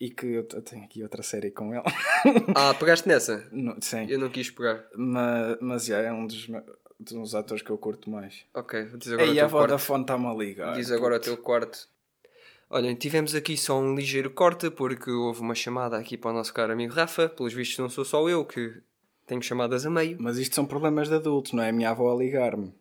e 0.00 0.10
que 0.10 0.26
eu, 0.26 0.46
eu 0.52 0.62
tenho 0.62 0.84
aqui 0.84 1.02
outra 1.02 1.22
série 1.22 1.50
com 1.50 1.72
ele. 1.72 1.82
Ah, 2.54 2.74
pegaste 2.74 3.06
nessa? 3.08 3.46
No- 3.52 3.76
sim, 3.80 4.06
Eu 4.10 4.18
não 4.18 4.28
quis 4.28 4.50
pegar. 4.50 4.84
mas, 4.96 5.56
mas 5.60 5.84
já, 5.86 5.98
é 6.00 6.12
um 6.12 6.26
dos, 6.26 6.46
dos 7.00 7.34
atores 7.34 7.62
que 7.62 7.70
eu 7.70 7.78
curto 7.78 8.10
mais. 8.10 8.44
Ok, 8.54 8.84
diz 8.96 9.12
agora 9.12 9.28
o 9.28 9.30
a 9.30 9.34
teu 9.34 9.48
quarto. 9.48 9.50
Vodafone 9.52 10.02
está-me 10.02 10.26
a 10.26 10.34
ligar. 10.34 10.74
Diz 10.74 10.90
agora 10.90 11.16
o 11.16 11.20
teu 11.20 11.36
quarto. 11.38 11.88
Olhem, 12.68 12.96
tivemos 12.96 13.34
aqui 13.34 13.56
só 13.56 13.78
um 13.78 13.94
ligeiro 13.94 14.30
corte 14.30 14.70
porque 14.70 15.10
houve 15.10 15.40
uma 15.40 15.54
chamada 15.54 15.96
aqui 15.96 16.16
para 16.16 16.32
o 16.32 16.34
nosso 16.34 16.52
caro 16.52 16.72
amigo 16.72 16.92
Rafa. 16.92 17.28
Pelos 17.28 17.52
vistos, 17.52 17.78
não 17.78 17.88
sou 17.88 18.04
só 18.04 18.28
eu 18.28 18.44
que 18.44 18.82
tenho 19.26 19.40
chamadas 19.40 19.86
a 19.86 19.90
meio. 19.90 20.16
Mas 20.20 20.36
isto 20.36 20.54
são 20.56 20.66
problemas 20.66 21.08
de 21.08 21.14
adultos, 21.14 21.52
não 21.52 21.62
é 21.62 21.68
a 21.68 21.72
minha 21.72 21.90
avó 21.90 22.12
a 22.12 22.16
ligar-me. 22.16 22.74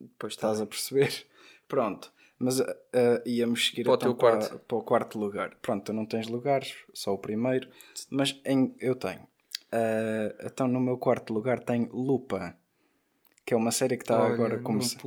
Depois 0.00 0.32
está. 0.32 0.48
Estás 0.48 0.60
a 0.60 0.66
perceber? 0.66 1.26
Pronto. 1.68 2.12
Mas 2.40 2.60
ah, 2.60 3.22
íamos 3.24 3.68
seguir 3.68 3.84
Para 3.84 3.92
o 3.92 3.94
então 3.96 4.14
quarto. 4.14 4.48
Para, 4.48 4.58
para 4.58 4.76
o 4.78 4.82
quarto 4.82 5.18
lugar. 5.18 5.56
Pronto, 5.62 5.84
tu 5.84 5.92
não 5.92 6.04
tens 6.06 6.26
lugares, 6.28 6.74
só 6.92 7.12
o 7.14 7.18
primeiro. 7.18 7.68
Mas 8.10 8.40
em- 8.44 8.74
eu 8.80 8.96
tenho. 8.96 9.26
Ah, 9.70 10.34
então 10.44 10.66
no 10.66 10.80
meu 10.80 10.98
quarto 10.98 11.32
lugar 11.32 11.60
tem 11.60 11.88
Lupa. 11.92 12.56
Que 13.44 13.54
é 13.54 13.56
uma 13.56 13.70
série 13.70 13.96
que 13.96 14.02
está 14.02 14.22
Olha, 14.22 14.34
agora 14.34 14.56
a 14.56 14.58
começar. 14.60 14.98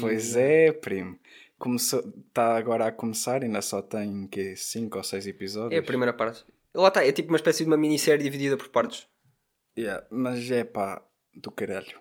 Pois 0.00 0.36
é, 0.36 0.70
primo. 0.72 1.18
Começou, 1.62 2.02
está 2.28 2.56
agora 2.56 2.88
a 2.88 2.92
começar, 2.92 3.42
ainda 3.44 3.62
só 3.62 3.80
tem 3.80 4.26
que 4.26 4.56
5 4.56 4.98
ou 4.98 5.04
6 5.04 5.28
episódios. 5.28 5.72
É 5.72 5.78
a 5.78 5.82
primeira 5.86 6.12
parte. 6.12 6.44
Lá 6.74 6.88
está, 6.88 7.06
é 7.06 7.12
tipo 7.12 7.28
uma 7.28 7.36
espécie 7.36 7.62
de 7.62 7.70
uma 7.70 7.76
minissérie 7.76 8.24
dividida 8.24 8.56
por 8.56 8.68
partes. 8.68 9.06
Yeah, 9.78 10.04
mas 10.10 10.50
é 10.50 10.64
pá, 10.64 11.00
do 11.34 11.52
caralho. 11.52 12.00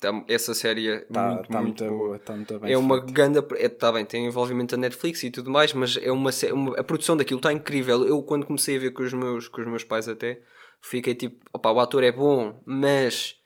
Tá- 0.00 0.24
Essa 0.26 0.54
série 0.54 0.88
é 0.88 0.94
Está 1.02 1.28
muito, 1.34 1.48
tá 1.50 1.60
muito, 1.62 1.84
muito, 1.84 1.98
boa. 1.98 2.18
tá 2.18 2.34
muito 2.34 2.58
bem 2.60 2.72
É 2.72 2.78
uma 2.78 2.96
feita. 2.96 3.12
ganda. 3.12 3.46
É, 3.56 3.68
tá 3.68 3.92
bem, 3.92 4.06
tem 4.06 4.24
envolvimento 4.26 4.74
da 4.74 4.80
Netflix 4.80 5.22
e 5.22 5.30
tudo 5.30 5.50
mais, 5.50 5.74
mas 5.74 5.98
é 5.98 6.10
uma, 6.10 6.30
uma- 6.52 6.80
a 6.80 6.82
produção 6.84 7.14
daquilo 7.16 7.38
está 7.40 7.52
incrível. 7.52 8.06
Eu, 8.06 8.22
quando 8.22 8.46
comecei 8.46 8.76
a 8.76 8.80
ver 8.80 8.92
com 8.92 9.02
os 9.02 9.12
meus, 9.12 9.48
com 9.48 9.60
os 9.60 9.66
meus 9.66 9.84
pais, 9.84 10.08
até 10.08 10.40
fiquei 10.80 11.14
tipo: 11.14 11.44
opá, 11.52 11.70
o 11.70 11.78
ator 11.78 12.02
é 12.02 12.10
bom, 12.10 12.58
mas 12.64 13.36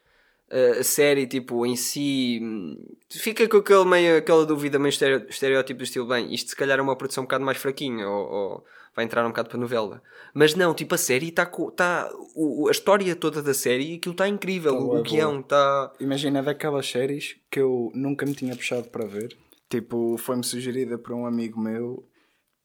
a 0.51 0.83
série, 0.85 1.27
tipo, 1.27 1.65
em 1.67 1.77
si, 1.77 2.41
hum, 2.43 2.77
fica 3.11 3.47
com 3.49 3.59
aquele 3.59 3.85
meio, 3.85 4.17
aquela 4.19 4.47
dúvida, 4.47 4.79
meio 4.79 4.89
estere- 4.91 5.27
estereótipo 5.29 5.79
do 5.79 5.85
estilo: 5.85 6.07
bem, 6.09 6.33
isto 6.33 6.51
se 6.51 6.57
calhar 6.57 6.79
é 6.79 6.83
uma 6.83 6.97
produção 6.97 7.23
um 7.23 7.27
bocado 7.27 7.45
mais 7.45 7.59
fraquinha, 7.59 8.09
ou, 8.09 8.27
ou 8.33 8.65
vai 8.97 9.05
entrar 9.05 9.25
um 9.25 9.29
bocado 9.29 9.49
para 9.51 9.59
novela. 9.59 10.03
Mas 10.35 10.55
não, 10.55 10.75
tipo, 10.75 10.95
a 10.95 10.99
série 10.99 11.29
está. 11.29 11.45
Tá, 11.47 12.11
o- 12.35 12.69
a 12.69 12.71
história 12.71 13.15
toda 13.15 13.43
da 13.43 13.53
série, 13.55 13.97
aquilo 13.97 14.13
está 14.13 14.27
incrível. 14.29 14.73
Tá 14.73 14.99
o, 14.99 15.03
guião 15.03 15.41
está. 15.41 15.93
Imagina 16.01 16.43
daquelas 16.43 16.87
séries 16.89 17.37
que 17.51 17.61
eu 17.61 17.91
nunca 17.95 18.25
me 18.27 18.35
tinha 18.35 18.57
puxado 18.57 18.89
para 18.89 19.07
ver. 19.07 19.37
Tipo, 19.69 20.17
foi-me 20.19 20.43
sugerida 20.45 20.97
por 20.99 21.13
um 21.13 21.27
amigo 21.27 21.61
meu. 21.61 22.05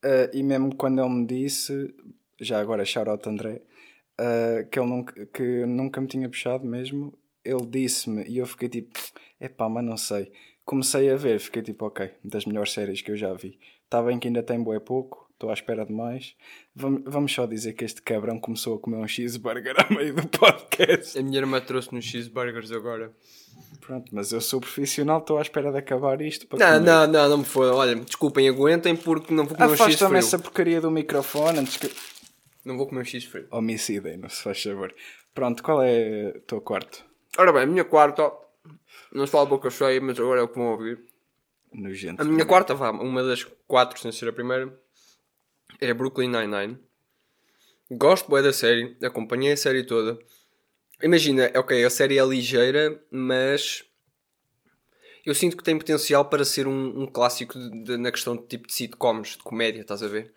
eh, 0.03 0.29
e 0.33 0.41
mesmo 0.43 0.73
quando 0.75 0.99
ele 1.01 1.09
me 1.13 1.25
disse, 1.25 1.93
já 2.39 2.59
agora 2.59 2.83
shout 2.85 3.27
André, 3.29 3.61
eh, 4.17 4.67
que 4.71 4.79
ele 4.79 4.87
nunca, 4.89 5.25
que 5.27 5.65
nunca 5.65 6.01
me 6.01 6.07
tinha 6.07 6.27
puxado 6.29 6.65
mesmo, 6.65 7.13
ele 7.43 7.65
disse-me 7.65 8.23
e 8.25 8.37
eu 8.37 8.45
fiquei 8.45 8.69
tipo, 8.69 8.99
epá, 9.39 9.67
mas 9.69 9.83
não 9.83 9.97
sei. 9.97 10.31
Comecei 10.65 11.09
a 11.09 11.15
ver, 11.15 11.39
fiquei 11.39 11.61
tipo, 11.61 11.85
ok, 11.85 12.09
das 12.23 12.45
melhores 12.45 12.71
séries 12.71 13.01
que 13.01 13.11
eu 13.11 13.17
já 13.17 13.33
vi. 13.33 13.59
Está 13.83 14.01
bem 14.01 14.17
que 14.17 14.27
ainda 14.27 14.41
tem 14.41 14.61
bué 14.63 14.79
pouco, 14.79 15.29
estou 15.33 15.49
à 15.49 15.53
espera 15.53 15.85
de 15.85 15.91
mais. 15.91 16.35
Vamos, 16.73 17.01
vamos 17.05 17.33
só 17.33 17.45
dizer 17.45 17.73
que 17.73 17.83
este 17.83 18.01
cabrão 18.01 18.39
começou 18.39 18.75
a 18.75 18.79
comer 18.79 18.97
um 18.97 19.07
cheeseburger 19.07 19.75
a 19.85 19.93
meio 19.93 20.15
do 20.15 20.27
podcast. 20.27 21.19
A 21.19 21.21
minha 21.21 21.37
irmã 21.39 21.59
trouxe 21.59 21.93
nos 21.93 22.05
cheeseburgers 22.05 22.71
agora. 22.71 23.11
Pronto, 23.81 24.09
mas 24.15 24.31
eu 24.31 24.39
sou 24.39 24.61
profissional, 24.61 25.19
estou 25.19 25.37
à 25.37 25.41
espera 25.41 25.69
de 25.71 25.77
acabar 25.77 26.21
isto 26.21 26.47
para 26.47 26.57
Não, 26.57 26.79
comer. 26.79 26.85
não, 26.91 27.07
não, 27.07 27.29
não 27.29 27.37
me 27.39 27.43
foi. 27.45 27.67
Olha, 27.67 27.95
desculpem, 27.95 28.47
aguentem 28.47 28.95
porque 28.95 29.33
não 29.33 29.45
vou 29.45 29.55
comer 29.57 29.69
um 29.69 29.75
X 29.75 29.81
Afasta-me 29.81 30.17
essa 30.17 30.39
porcaria 30.39 30.79
do 30.79 30.89
microfone 30.89 31.59
antes 31.59 31.75
que... 31.77 31.91
Não 32.63 32.77
vou 32.77 32.87
comer 32.87 33.01
um 33.01 33.05
X 33.05 33.25
frio. 33.25 33.45
Homicidem-no, 33.51 34.29
se 34.29 34.41
faz 34.41 34.63
favor. 34.63 34.95
Pronto, 35.35 35.61
qual 35.61 35.83
é 35.83 36.33
o 36.37 36.39
teu 36.41 36.61
quarto? 36.61 37.03
Ora 37.37 37.51
bem, 37.51 37.63
a 37.63 37.65
minha 37.65 37.83
quarta, 37.83 38.31
não 39.11 39.25
se 39.25 39.31
fala 39.31 39.43
a 39.45 39.49
boca 39.49 39.69
cheia, 39.69 39.99
mas 40.01 40.19
agora 40.19 40.41
é 40.41 40.43
o 40.43 40.47
que 40.47 40.57
vão 40.57 40.67
ouvir. 40.71 40.99
Nojento. 41.73 42.21
A 42.21 42.25
minha 42.25 42.45
quarta, 42.45 42.75
vá, 42.75 42.91
uma 42.91 43.23
das 43.23 43.43
quatro, 43.67 43.99
sem 43.99 44.11
ser 44.11 44.29
a 44.29 44.33
primeira, 44.33 44.71
é 45.81 45.93
Brooklyn 45.93 46.29
Nine-Nine. 46.29 46.77
Gosto 47.91 48.29
bem 48.31 48.43
da 48.43 48.53
série, 48.53 48.95
acompanhei 49.03 49.53
a 49.53 49.57
série 49.57 49.83
toda. 49.83 50.17
Imagina, 51.01 51.51
ok, 51.55 51.83
a 51.83 51.89
série 51.89 52.17
é 52.19 52.23
ligeira, 52.25 53.03
mas 53.11 53.83
eu 55.25 55.33
sinto 55.33 55.57
que 55.57 55.63
tem 55.63 55.77
potencial 55.77 56.25
para 56.25 56.45
ser 56.45 56.67
um, 56.67 57.01
um 57.03 57.07
clássico 57.07 57.57
de- 57.57 57.83
de- 57.83 57.97
na 57.97 58.11
questão 58.11 58.35
de 58.37 58.43
tipo 58.45 58.67
de 58.67 58.73
sitcoms, 58.73 59.29
de 59.37 59.37
comédia, 59.43 59.81
estás 59.81 60.03
a 60.03 60.07
ver? 60.07 60.31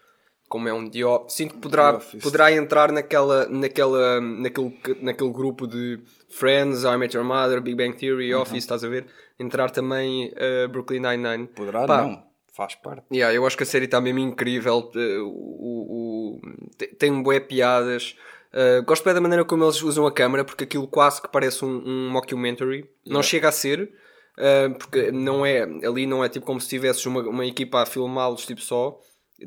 Como 0.49 0.69
é 0.69 0.73
um 0.73 0.89
The 0.89 1.05
Office. 1.05 1.35
Sinto 1.35 1.55
que 1.55 1.61
poderá, 1.61 1.99
poderá 2.23 2.53
entrar 2.53 2.93
naquela, 2.93 3.47
naquela, 3.49 4.21
naquele, 4.21 4.79
naquele 5.03 5.31
grupo 5.33 5.67
de 5.67 6.01
Friends, 6.29 6.85
I 6.85 6.97
Met 6.97 7.15
Your 7.17 7.25
Mother, 7.25 7.61
Big 7.61 7.77
Bang 7.77 7.97
Theory, 7.97 8.35
Uhum. 8.35 8.43
Office, 8.43 8.59
estás 8.65 8.83
a 8.85 8.89
ver? 8.89 9.07
Entrar 9.39 9.71
também 9.71 10.33
uh, 10.35 10.69
Brooklyn 10.69 11.01
Nine-Nine. 11.01 11.47
Poderá 11.49 11.87
Pá, 11.87 12.03
não, 12.03 12.23
faz 12.55 12.75
parte. 12.75 13.05
Yeah, 13.13 13.35
eu 13.35 13.47
acho 13.47 13.57
que 13.57 13.63
a 13.63 13.67
série 13.67 13.85
está 13.85 14.01
mesmo 14.01 14.19
incrível. 14.21 14.91
eh, 14.95 15.19
o, 15.19 15.29
o- 15.29 16.37
o- 16.37 16.41
te- 16.77 16.89
tem 16.97 17.23
bué 17.23 17.39
piadas. 17.41 18.17
Uh, 18.53 18.83
gosto 18.85 19.05
bem 19.05 19.13
da 19.13 19.21
maneira 19.21 19.45
como 19.45 19.65
eles 19.65 19.83
usam 19.83 20.07
a 20.07 20.13
câmera, 20.13 20.43
porque 20.45 20.65
aquilo 20.65 20.89
quase 20.89 21.21
que 21.21 21.29
parece 21.29 21.65
um, 21.65 21.83
um 21.87 22.11
mockumentary. 22.11 22.89
Não 23.07 23.23
chega 23.23 23.49
a 23.49 23.53
ser, 23.53 23.93
uh, 24.39 24.75
porque 24.79 25.11
não 25.13 25.45
é, 25.45 25.63
ali 25.87 26.07
não 26.07 26.25
é 26.25 26.29
tipo 26.29 26.47
como 26.47 26.59
se 26.61 26.69
tivesses 26.69 27.05
uma, 27.05 27.21
uma 27.23 27.45
equipa 27.45 27.83
a 27.83 27.87
filmá-los 27.87 28.47
tipo 28.47 28.63
só. 28.63 28.99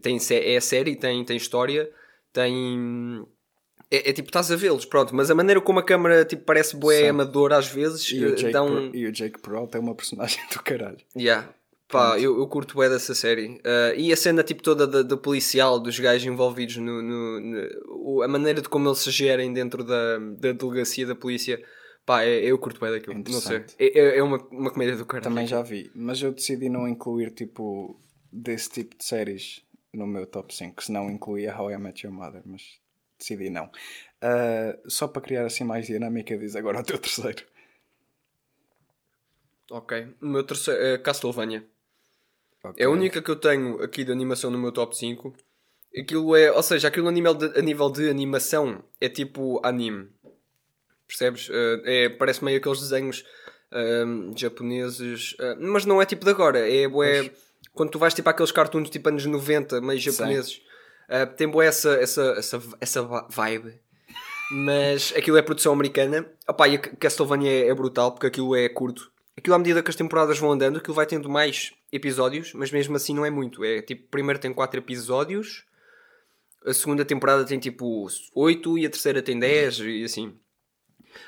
Tem, 0.03 0.17
é 0.17 0.59
série, 0.59 0.95
tem, 0.95 1.23
tem 1.25 1.35
história. 1.37 1.89
tem. 2.31 3.25
É, 3.91 4.09
é 4.09 4.13
tipo, 4.13 4.29
estás 4.29 4.51
a 4.51 4.55
vê-los, 4.55 4.85
pronto, 4.85 5.15
mas 5.15 5.31
a 5.31 5.35
maneira 5.35 5.59
como 5.61 5.79
a 5.79 5.83
câmera 5.83 6.23
tipo, 6.23 6.43
parece 6.43 6.75
bué 6.75 7.07
amador 7.09 7.51
às 7.53 7.67
vezes. 7.67 8.09
E 8.11 8.23
o, 8.23 8.33
eh, 8.33 8.35
Jake 8.35 8.57
um- 8.59 8.91
e 8.95 9.07
o 9.07 9.11
Jake 9.11 9.39
Peralta 9.41 9.77
é 9.77 9.81
uma 9.81 9.95
personagem 9.95 10.39
do 10.53 10.61
caralho. 10.61 10.97
Yeah. 11.17 11.53
Pá, 11.87 12.19
eu, 12.19 12.37
eu 12.37 12.47
curto 12.47 12.75
bué 12.75 12.87
dessa 12.87 13.15
série. 13.15 13.55
Uh, 13.65 13.95
e 13.97 14.13
a 14.13 14.15
cena 14.15 14.43
tipo 14.43 14.61
toda 14.61 14.85
da- 14.85 15.01
do 15.01 15.17
policial, 15.17 15.79
dos 15.79 15.97
gajos 15.99 16.27
envolvidos 16.27 16.77
no, 16.77 17.01
no- 17.01 17.39
no- 17.39 18.21
a 18.21 18.27
maneira 18.27 18.61
de 18.61 18.69
como 18.69 18.87
eles 18.87 18.99
se 18.99 19.09
gerem 19.09 19.51
dentro 19.51 19.83
da, 19.83 20.19
da 20.19 20.51
delegacia 20.51 21.07
da 21.07 21.15
polícia. 21.15 21.59
Pá, 22.05 22.21
é- 22.23 22.43
eu 22.45 22.59
curto 22.59 22.79
bué 22.79 22.91
daquilo. 22.91 23.15
Não 23.15 23.41
sei. 23.41 23.63
É, 23.79 23.99
é- 23.99 24.17
é 24.19 24.23
uma, 24.23 24.37
uma 24.51 24.69
comédia 24.69 24.95
do 24.95 25.05
caralho. 25.05 25.23
Também 25.27 25.47
já 25.47 25.63
vi, 25.63 25.89
mas 25.95 26.21
eu 26.21 26.31
decidi 26.31 26.69
não 26.69 26.87
incluir 26.87 27.31
tipo 27.31 27.99
desse 28.31 28.69
tipo 28.69 28.95
de 28.95 29.03
séries 29.03 29.63
no 29.91 30.05
meu 30.05 30.27
top 30.27 30.53
5, 30.53 30.83
senão 30.83 31.09
incluía 31.09 31.59
How 31.59 31.71
I 31.71 31.77
Met 31.79 32.05
Your 32.05 32.15
Mother, 32.15 32.43
mas 32.45 32.61
decidi 33.19 33.49
não. 33.49 33.69
Ah, 34.21 34.77
só 34.87 35.07
para 35.07 35.21
criar 35.21 35.45
assim 35.45 35.63
mais 35.63 35.87
dinâmica, 35.87 36.37
diz 36.37 36.55
agora 36.55 36.79
o 36.79 36.83
teu 36.83 36.97
terceiro. 36.97 37.43
Ok. 39.71 40.07
O 40.21 40.25
meu 40.25 40.43
terceiro 40.43 40.81
é 40.81 40.97
Castlevania. 40.97 41.65
Ok. 42.63 42.83
É 42.83 42.87
a 42.87 42.89
única 42.89 43.21
que 43.21 43.29
eu 43.29 43.35
tenho 43.35 43.81
aqui 43.81 44.03
de 44.03 44.11
animação 44.11 44.49
no 44.49 44.57
meu 44.57 44.71
top 44.71 44.97
5. 44.97 45.33
Aquilo 45.97 46.35
é, 46.35 46.51
ou 46.51 46.61
seja, 46.63 46.87
aquilo 46.87 47.07
a 47.07 47.11
nível 47.11 47.33
de, 47.33 47.57
a 47.57 47.61
nível 47.61 47.89
de 47.89 48.09
animação 48.09 48.83
é 48.99 49.09
tipo 49.09 49.59
anime. 49.63 50.09
Percebes? 51.07 51.49
Eh, 51.51 51.81
é, 51.85 52.09
parece 52.09 52.43
meio 52.43 52.57
aqueles 52.57 52.79
desenhos 52.79 53.25
ahm, 53.71 54.31
japoneses, 54.35 55.35
mas 55.59 55.85
não 55.85 55.99
é 55.99 56.05
tipo 56.05 56.23
de 56.23 56.29
agora. 56.29 56.71
É 56.71 56.87
bué, 56.87 57.31
quando 57.73 57.89
tu 57.89 57.97
vais 57.97 58.13
tipo 58.13 58.29
àqueles 58.29 58.51
cartoons 58.51 58.89
tipo 58.91 59.09
anos 59.09 59.25
90, 59.25 59.81
meio 59.81 59.99
japoneses, 59.99 60.61
ah, 61.09 61.25
tem 61.25 61.47
bué 61.47 61.65
essa, 61.65 61.91
essa, 61.95 62.21
essa, 62.37 62.61
essa 62.79 63.01
vibe. 63.29 63.73
Mas 64.51 65.13
aquilo 65.15 65.37
é 65.37 65.41
produção 65.41 65.73
americana. 65.73 66.25
Opá, 66.47 66.67
e 66.67 66.77
Castlevania 66.77 67.69
é 67.69 67.73
brutal 67.73 68.11
porque 68.11 68.27
aquilo 68.27 68.55
é 68.55 68.69
curto. 68.69 69.11
Aquilo 69.37 69.55
à 69.55 69.59
medida 69.59 69.81
que 69.81 69.89
as 69.89 69.95
temporadas 69.95 70.37
vão 70.37 70.51
andando, 70.51 70.77
aquilo 70.77 70.93
vai 70.93 71.05
tendo 71.05 71.29
mais 71.29 71.73
episódios, 71.91 72.53
mas 72.53 72.71
mesmo 72.71 72.95
assim 72.95 73.13
não 73.13 73.25
é 73.25 73.29
muito. 73.29 73.63
É 73.63 73.81
tipo, 73.81 74.07
primeiro 74.09 74.39
tem 74.39 74.53
4 74.53 74.79
episódios, 74.79 75.65
a 76.65 76.73
segunda 76.73 77.05
temporada 77.05 77.45
tem 77.45 77.57
tipo 77.57 78.07
8 78.35 78.77
e 78.77 78.85
a 78.85 78.89
terceira 78.89 79.21
tem 79.21 79.39
10 79.39 79.79
e 79.79 80.03
assim. 80.03 80.33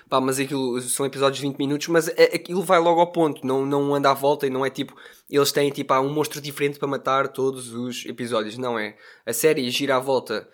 Pá, 0.09 0.19
mas 0.21 0.39
aquilo 0.39 0.79
são 0.81 1.05
episódios 1.05 1.37
de 1.41 1.47
20 1.47 1.57
minutos, 1.57 1.87
mas 1.87 2.07
é- 2.09 2.35
aquilo 2.35 2.61
vai 2.61 2.79
logo 2.79 2.99
ao 2.99 3.11
ponto, 3.11 3.45
não, 3.45 3.65
não 3.65 3.93
anda 3.95 4.11
à 4.11 4.13
volta 4.13 4.45
e 4.47 4.49
não 4.49 4.65
é 4.65 4.69
tipo. 4.69 4.95
Eles 5.29 5.51
têm 5.51 5.69
tipo 5.71 5.93
há 5.93 6.01
um 6.01 6.13
monstro 6.13 6.41
diferente 6.41 6.77
para 6.79 6.87
matar 6.87 7.27
todos 7.29 7.73
os 7.73 8.05
episódios, 8.05 8.57
não 8.57 8.77
é? 8.77 8.95
A 9.25 9.33
série 9.33 9.69
gira 9.69 9.95
à 9.95 9.99
volta 9.99 10.47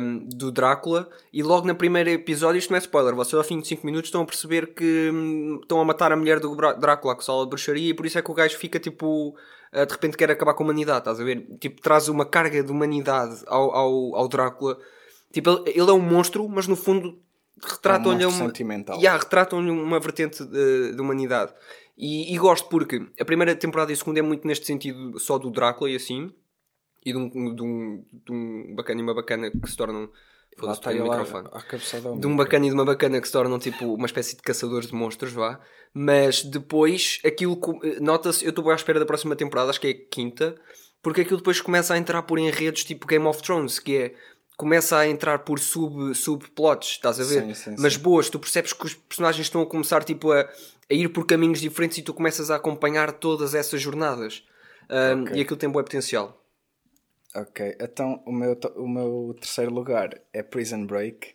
hum, 0.00 0.26
do 0.34 0.50
Drácula 0.52 1.08
e 1.32 1.42
logo 1.42 1.66
no 1.66 1.74
primeiro 1.74 2.08
episódio, 2.10 2.58
isto 2.58 2.70
não 2.70 2.76
é 2.76 2.80
spoiler, 2.80 3.14
vocês 3.14 3.34
ao 3.34 3.44
fim 3.44 3.60
de 3.60 3.66
5 3.66 3.84
minutos 3.84 4.08
estão 4.08 4.22
a 4.22 4.24
perceber 4.24 4.74
que 4.74 5.10
hum, 5.12 5.58
estão 5.62 5.80
a 5.80 5.84
matar 5.84 6.12
a 6.12 6.16
mulher 6.16 6.40
do 6.40 6.54
Drácula 6.78 7.14
com 7.14 7.20
sala 7.22 7.42
de 7.44 7.50
bruxaria 7.50 7.90
e 7.90 7.94
por 7.94 8.06
isso 8.06 8.18
é 8.18 8.22
que 8.22 8.30
o 8.30 8.34
gajo 8.34 8.56
fica 8.56 8.78
tipo. 8.78 9.36
ah, 9.72 9.84
de 9.84 9.92
repente 9.92 10.16
quer 10.16 10.30
acabar 10.30 10.54
com 10.54 10.62
a 10.62 10.66
humanidade, 10.66 10.98
estás 11.00 11.20
a 11.20 11.24
ver? 11.24 11.46
Tipo, 11.60 11.82
traz 11.82 12.08
uma 12.08 12.24
carga 12.24 12.62
de 12.62 12.70
humanidade 12.70 13.42
ao, 13.46 13.74
ao, 13.74 14.16
ao 14.16 14.28
Drácula. 14.28 14.78
Tipo, 15.32 15.64
ele 15.66 15.90
é 15.90 15.92
um 15.92 15.98
monstro, 16.00 16.48
mas 16.48 16.68
no 16.68 16.76
fundo 16.76 17.18
retratam-lhe 17.62 18.24
uma, 18.24 18.36
sentimental. 18.36 18.96
Yeah, 18.98 19.22
retratam-lhe 19.22 19.70
uma 19.70 20.00
vertente 20.00 20.44
de, 20.44 20.92
de 20.92 21.00
humanidade. 21.00 21.52
E, 21.96 22.34
e 22.34 22.38
gosto 22.38 22.68
porque 22.68 23.06
a 23.18 23.24
primeira 23.24 23.54
temporada 23.54 23.92
e 23.92 23.94
a 23.94 23.96
segunda 23.96 24.18
é 24.18 24.22
muito 24.22 24.46
neste 24.46 24.66
sentido 24.66 25.18
só 25.18 25.38
do 25.38 25.50
Drácula 25.50 25.90
e 25.90 25.96
assim, 25.96 26.32
e 27.04 27.12
de 27.12 27.18
um, 27.18 27.54
de 27.54 27.62
um, 27.62 28.04
de 28.12 28.32
um 28.32 28.74
bacana 28.74 29.00
e 29.00 29.02
uma 29.02 29.14
bacana 29.14 29.50
que 29.50 29.70
se 29.70 29.76
tornam. 29.76 30.10
Foda-se, 30.56 30.78
está 30.78 30.90
à, 30.90 30.94
microfone 30.94 31.48
cabeçada 31.68 32.08
ao 32.08 32.16
de 32.16 32.26
um 32.28 32.36
bacana 32.36 32.66
e 32.66 32.68
de 32.68 32.74
uma 32.74 32.84
bacana 32.84 33.20
que 33.20 33.26
se 33.26 33.32
tornam 33.32 33.58
tipo 33.58 33.92
uma 33.92 34.06
espécie 34.06 34.36
de 34.36 34.42
caçadores 34.42 34.88
de 34.88 34.94
monstros, 34.94 35.32
vá. 35.32 35.60
Mas 35.92 36.44
depois 36.44 37.20
aquilo 37.24 37.60
nota-se, 38.00 38.44
eu 38.44 38.50
estou 38.50 38.70
à 38.70 38.74
espera 38.74 39.00
da 39.00 39.06
próxima 39.06 39.34
temporada, 39.34 39.70
acho 39.70 39.80
que 39.80 39.88
é 39.88 39.90
a 39.90 40.08
quinta, 40.08 40.54
porque 41.02 41.22
aquilo 41.22 41.38
depois 41.38 41.60
começa 41.60 41.92
a 41.92 41.98
entrar 41.98 42.22
por 42.22 42.38
enredos 42.38 42.84
tipo 42.84 43.06
Game 43.06 43.26
of 43.26 43.42
Thrones, 43.42 43.80
que 43.80 43.96
é 43.96 44.14
começa 44.56 44.96
a 44.98 45.06
entrar 45.08 45.40
por 45.40 45.58
sub, 45.58 46.14
subplots, 46.14 46.90
estás 46.90 47.18
a 47.20 47.24
ver? 47.24 47.42
Sim, 47.42 47.54
sim, 47.54 47.74
Mas 47.78 47.94
sim. 47.94 48.00
boas, 48.00 48.28
tu 48.30 48.38
percebes 48.38 48.72
que 48.72 48.86
os 48.86 48.94
personagens 48.94 49.46
estão 49.46 49.62
a 49.62 49.66
começar 49.66 50.04
tipo 50.04 50.30
a, 50.32 50.40
a 50.42 50.94
ir 50.94 51.08
por 51.08 51.26
caminhos 51.26 51.60
diferentes 51.60 51.98
e 51.98 52.02
tu 52.02 52.14
começas 52.14 52.50
a 52.50 52.56
acompanhar 52.56 53.12
todas 53.12 53.54
essas 53.54 53.80
jornadas. 53.80 54.44
Um, 54.90 55.22
Ok. 55.24 55.36
E 55.36 55.40
aquilo 55.40 55.56
tem 55.56 55.68
bom 55.68 55.82
potencial. 55.82 56.40
Ok, 57.34 57.76
então 57.80 58.22
o 58.24 58.30
meu, 58.32 58.56
o 58.76 58.88
meu 58.88 59.34
terceiro 59.40 59.72
lugar 59.74 60.20
é 60.32 60.40
Prison 60.42 60.86
Break. 60.86 61.34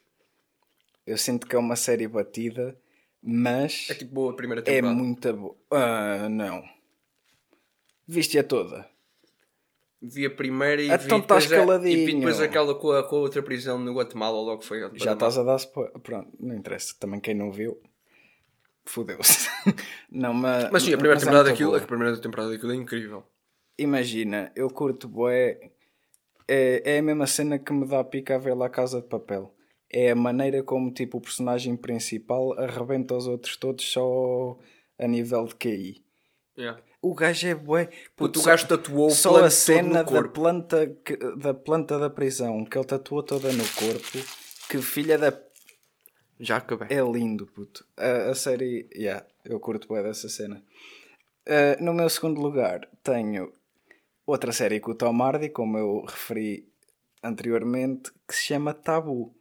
Eu 1.06 1.18
sinto 1.18 1.46
que 1.46 1.56
é 1.56 1.60
uma 1.60 1.76
série 1.76 2.08
batida, 2.08 2.78
mas 3.22 3.88
É 3.90 3.96
tipo 3.96 4.14
boa 4.14 4.32
a 4.32 4.36
primeira 4.36 4.62
é 4.62 4.64
temporada. 4.64 4.96
muito 4.98 5.34
boa. 5.34 5.58
Ah, 5.72 6.30
não. 6.30 6.64
Viste-a 8.08 8.44
toda? 8.44 8.88
Vi 10.02 10.26
a 10.26 10.30
primeira 10.30 10.82
e 10.82 10.86
Então 10.86 11.18
vi 11.18 11.24
estás 11.24 11.48
depois. 11.48 11.84
E 11.84 12.06
vi 12.06 12.16
depois 12.16 12.40
aquela 12.40 12.74
com 12.74 12.92
a, 12.92 13.04
com 13.04 13.18
a 13.18 13.20
outra 13.20 13.44
prisão 13.44 13.78
no 13.78 13.94
Guatemala, 13.94 14.40
logo 14.40 14.62
foi. 14.62 14.80
Já 14.94 15.14
estás 15.14 15.38
a 15.38 15.44
dar 15.44 15.58
spoiler. 15.58 16.00
Pronto, 16.00 16.32
não 16.40 16.56
interessa. 16.56 16.96
Também 16.98 17.20
quem 17.20 17.36
não 17.36 17.52
viu, 17.52 17.78
fodeu-se. 18.86 19.50
não, 20.10 20.34
mas. 20.34 20.70
Mas 20.72 20.84
sim, 20.84 20.94
a 20.94 20.98
primeira, 20.98 21.16
mas 21.16 21.24
é 21.24 21.26
temporada 21.26 21.44
muito 21.44 21.54
daquilo, 21.54 21.72
boa. 21.72 21.84
a 21.84 21.88
primeira 21.88 22.18
temporada 22.18 22.52
daquilo 22.52 22.72
é 22.72 22.76
incrível. 22.76 23.24
Imagina, 23.78 24.52
eu 24.56 24.70
curto 24.70 25.08
bué. 25.08 25.72
É, 26.48 26.96
é 26.96 27.00
a 27.00 27.02
mesma 27.02 27.28
cena 27.28 27.60
que 27.60 27.72
me 27.72 27.86
dá 27.86 28.04
pica 28.04 28.36
a 28.36 28.40
ver 28.40 28.56
lá 28.56 28.66
a 28.66 28.70
Casa 28.70 29.02
de 29.02 29.08
Papel. 29.08 29.54
É 29.92 30.12
a 30.12 30.16
maneira 30.16 30.64
como 30.64 30.92
tipo, 30.92 31.18
o 31.18 31.22
personagem 31.22 31.76
principal 31.76 32.58
arrebenta 32.58 33.16
os 33.16 33.28
outros 33.28 33.58
todos 33.58 33.86
só 33.86 34.58
a 34.98 35.08
nível 35.08 35.46
de 35.46 35.56
QI. 35.56 36.04
O 37.02 37.14
gajo 37.16 37.48
é 37.48 37.56
bué. 37.56 37.90
Puto, 38.16 38.40
o 38.40 38.44
gajo 38.44 38.68
tatuou 38.68 39.08
o 39.08 39.12
Só 39.12 39.44
a 39.44 39.50
cena 39.50 40.04
da 40.04 40.24
planta, 40.28 40.88
que- 41.06 41.16
da 41.38 41.54
planta 41.54 41.98
da 41.98 42.10
prisão 42.10 42.66
que 42.66 42.78
ele 42.78 42.86
tatuou 42.86 43.24
toda 43.24 43.52
no 43.54 43.64
corpo. 43.70 44.18
Que 44.70 44.82
filha 44.82 45.18
da 45.18 45.32
Já 46.40 46.58
acabei. 46.58 46.88
é 46.96 47.02
lindo, 47.02 47.46
puto. 47.48 47.86
A, 47.98 48.32
a 48.32 48.36
série, 48.36 48.90
yeah, 48.94 49.26
eu 49.46 49.60
curto 49.60 49.88
bem 49.94 50.04
dessa 50.04 50.28
cena. 50.30 50.62
Uh, 51.48 51.84
no 51.84 51.94
meu 51.94 52.10
segundo 52.10 52.40
lugar 52.42 52.88
tenho 53.02 53.52
outra 54.26 54.52
série 54.52 54.80
com 54.80 54.92
o 54.92 54.96
Tom 54.96 55.22
Hardy, 55.24 55.50
como 55.50 55.78
eu 55.78 56.04
referi 56.06 56.68
anteriormente, 57.24 58.12
que 58.28 58.36
se 58.36 58.44
chama 58.44 58.74
Tabu, 58.74 59.34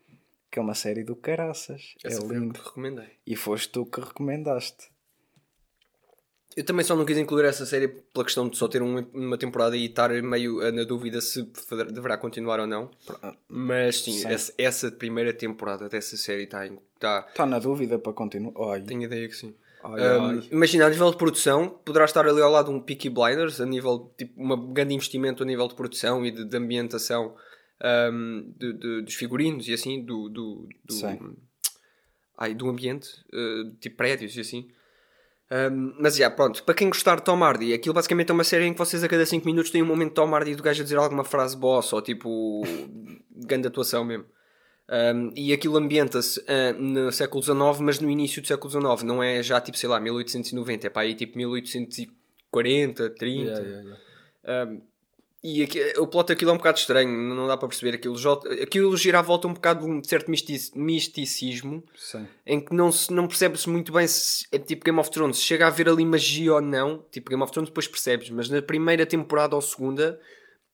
que 0.51 0.59
é 0.59 0.63
uma 0.63 0.75
série 0.75 1.05
do 1.05 1.15
caraças. 1.17 1.95
Essa 2.05 2.23
é 2.25 2.27
lindo. 2.29 2.55
que 2.55 2.65
recomendei. 2.65 3.11
E 3.27 3.37
foste 3.37 3.69
tu 3.71 3.85
que 3.85 4.01
recomendaste. 4.01 4.91
Eu 6.59 6.65
também 6.65 6.85
só 6.85 6.97
não 6.97 7.05
quis 7.05 7.17
incluir 7.17 7.45
essa 7.45 7.65
série 7.65 7.87
pela 7.89 8.25
questão 8.25 8.49
de 8.49 8.57
só 8.57 8.67
ter 8.67 8.83
um- 8.83 9.07
uma 9.15 9.39
temporada 9.39 9.77
e 9.77 9.85
estar 9.87 10.11
meio 10.23 10.61
eh, 10.61 10.73
na 10.73 10.83
dúvida 10.85 11.21
se 11.21 11.49
deverá 11.93 12.17
continuar 12.19 12.59
ou 12.61 12.67
não. 12.67 12.91
Mas 13.49 14.01
sim. 14.01 14.27
Essa, 14.27 14.53
essa 14.59 14.91
primeira 14.91 15.33
temporada 15.33 15.89
dessa 15.89 16.17
série 16.17 16.45
está. 16.45 16.67
em- 16.67 16.79
Tá, 16.99 17.25
Está 17.29 17.47
na 17.47 17.61
dúvida 17.61 17.97
para 17.97 18.13
continuar. 18.13 18.81
Tenho 18.83 19.05
ideia 19.05 19.29
que 19.29 19.37
sim. 19.37 19.55
ai, 19.85 20.19
Um, 20.19 20.25
ai. 20.31 20.49
imagina, 20.51 20.87
a 20.87 20.91
nível 20.91 21.11
de 21.13 21.17
produção, 21.17 21.69
poderá 21.85 22.05
estar 22.07 22.27
ali 22.27 22.41
ao 22.43 22.51
lado 22.51 22.73
um 22.73 22.81
Peaky 22.81 23.09
Blinders, 23.09 23.61
a 23.61 23.67
nível 23.67 24.13
tipo, 24.19 24.33
um 24.43 24.73
grande 24.73 24.95
investimento 24.95 25.45
a 25.45 25.47
nível 25.47 25.69
de 25.69 25.77
produção 25.77 26.27
e 26.27 26.33
de, 26.33 26.45
de 26.45 26.57
ambientação 26.57 27.37
um, 28.13 28.53
de- 28.59 28.73
de- 28.73 29.03
dos 29.03 29.15
figurinos 29.15 29.69
e 29.69 29.73
assim, 29.75 30.05
do, 30.05 30.29
do, 30.29 30.69
do, 30.85 30.95
ai, 32.37 32.53
do 32.53 32.69
ambiente, 32.69 33.09
uh, 33.33 33.71
tipo 33.81 33.97
prédios 33.97 34.37
e 34.37 34.41
assim. 34.41 34.69
Um, 35.51 35.95
mas 35.99 36.17
já, 36.17 36.31
pronto, 36.31 36.63
para 36.63 36.75
quem 36.75 36.89
gostar 36.89 37.17
de 37.17 37.23
Tom 37.23 37.43
Hardy, 37.43 37.73
aquilo 37.73 37.95
basicamente 37.95 38.31
é 38.31 38.35
uma 38.35 38.45
série 38.45 38.67
em 38.67 38.73
que 38.73 38.79
vocês 38.79 39.03
a 39.03 39.09
cada 39.09 39.25
5 39.25 39.47
minutos 39.47 39.71
têm 39.71 39.83
um 39.83 39.87
momento 39.87 40.11
de 40.11 40.15
Tom 40.15 40.35
Hardy 40.35 40.55
do 40.55 40.63
gajo 40.63 40.83
a 40.83 40.85
dizer 40.85 40.97
alguma 40.97 41.25
frase 41.25 41.57
boss 41.57 41.93
ou 41.93 42.03
tipo 42.03 42.63
grande 43.35 43.69
atuação 43.69 44.05
mesmo. 44.05 44.27
Um, 44.91 45.33
e 45.37 45.53
aquilo 45.53 45.77
ambienta-se 45.77 46.43
ah, 46.49 46.73
no 46.73 47.13
século 47.13 47.43
XIX, 47.43 47.81
mas 47.81 48.01
no 48.01 48.11
início 48.11 48.41
do 48.41 48.49
século 48.49 48.71
XIX, 48.71 49.03
não 49.05 49.23
é 49.23 49.43
já 49.43 49.61
tipo, 49.61 49.77
sei 49.77 49.89
lá, 49.89 50.01
1890, 50.01 50.87
é 50.87 50.91
para 50.91 51.03
aí 51.03 51.15
tipo 51.15 51.37
1840, 51.37 53.11
30. 53.11 53.51
Yeah, 53.51 53.61
yeah, 53.61 53.83
yeah. 53.83 54.71
Um, 54.71 54.83
e 55.43 55.63
aqui, 55.63 55.81
o 55.99 56.07
plot 56.07 56.29
daquilo 56.29 56.51
é 56.51 56.55
um 56.55 56.57
bocado 56.57 56.79
estranho, 56.79 57.09
não 57.11 57.47
dá 57.47 57.57
para 57.57 57.69
perceber 57.69 57.95
aquilo. 57.97 58.17
Aquilo 58.63 58.97
gira 58.97 59.21
à 59.21 59.23
volta 59.23 59.47
um 59.47 59.55
bocado 59.55 59.85
de 59.87 59.91
um 59.91 60.03
certo 60.03 60.31
mistic- 60.31 60.75
misticismo 60.75 61.83
Sim. 61.97 62.27
em 62.47 62.61
que 62.61 62.75
não, 62.75 62.91
se, 62.91 63.13
não 63.13 63.27
percebes 63.29 63.65
muito 63.67 63.93
bem 63.93 64.07
se 64.07 64.47
é 64.51 64.59
tipo 64.59 64.85
Game 64.85 64.99
of 64.99 65.11
Thrones, 65.11 65.37
se 65.39 65.45
chega 65.45 65.65
a 65.65 65.69
haver 65.69 65.89
ali 65.89 66.05
magia 66.05 66.55
ou 66.55 66.61
não. 66.61 67.05
Tipo 67.11 67.31
Game 67.31 67.43
of 67.43 67.53
Thrones 67.53 67.71
depois 67.71 67.87
percebes, 67.87 68.31
mas 68.31 68.49
na 68.49 68.61
primeira 68.61 69.07
temporada 69.07 69.55
ou 69.55 69.63
segunda 69.63 70.19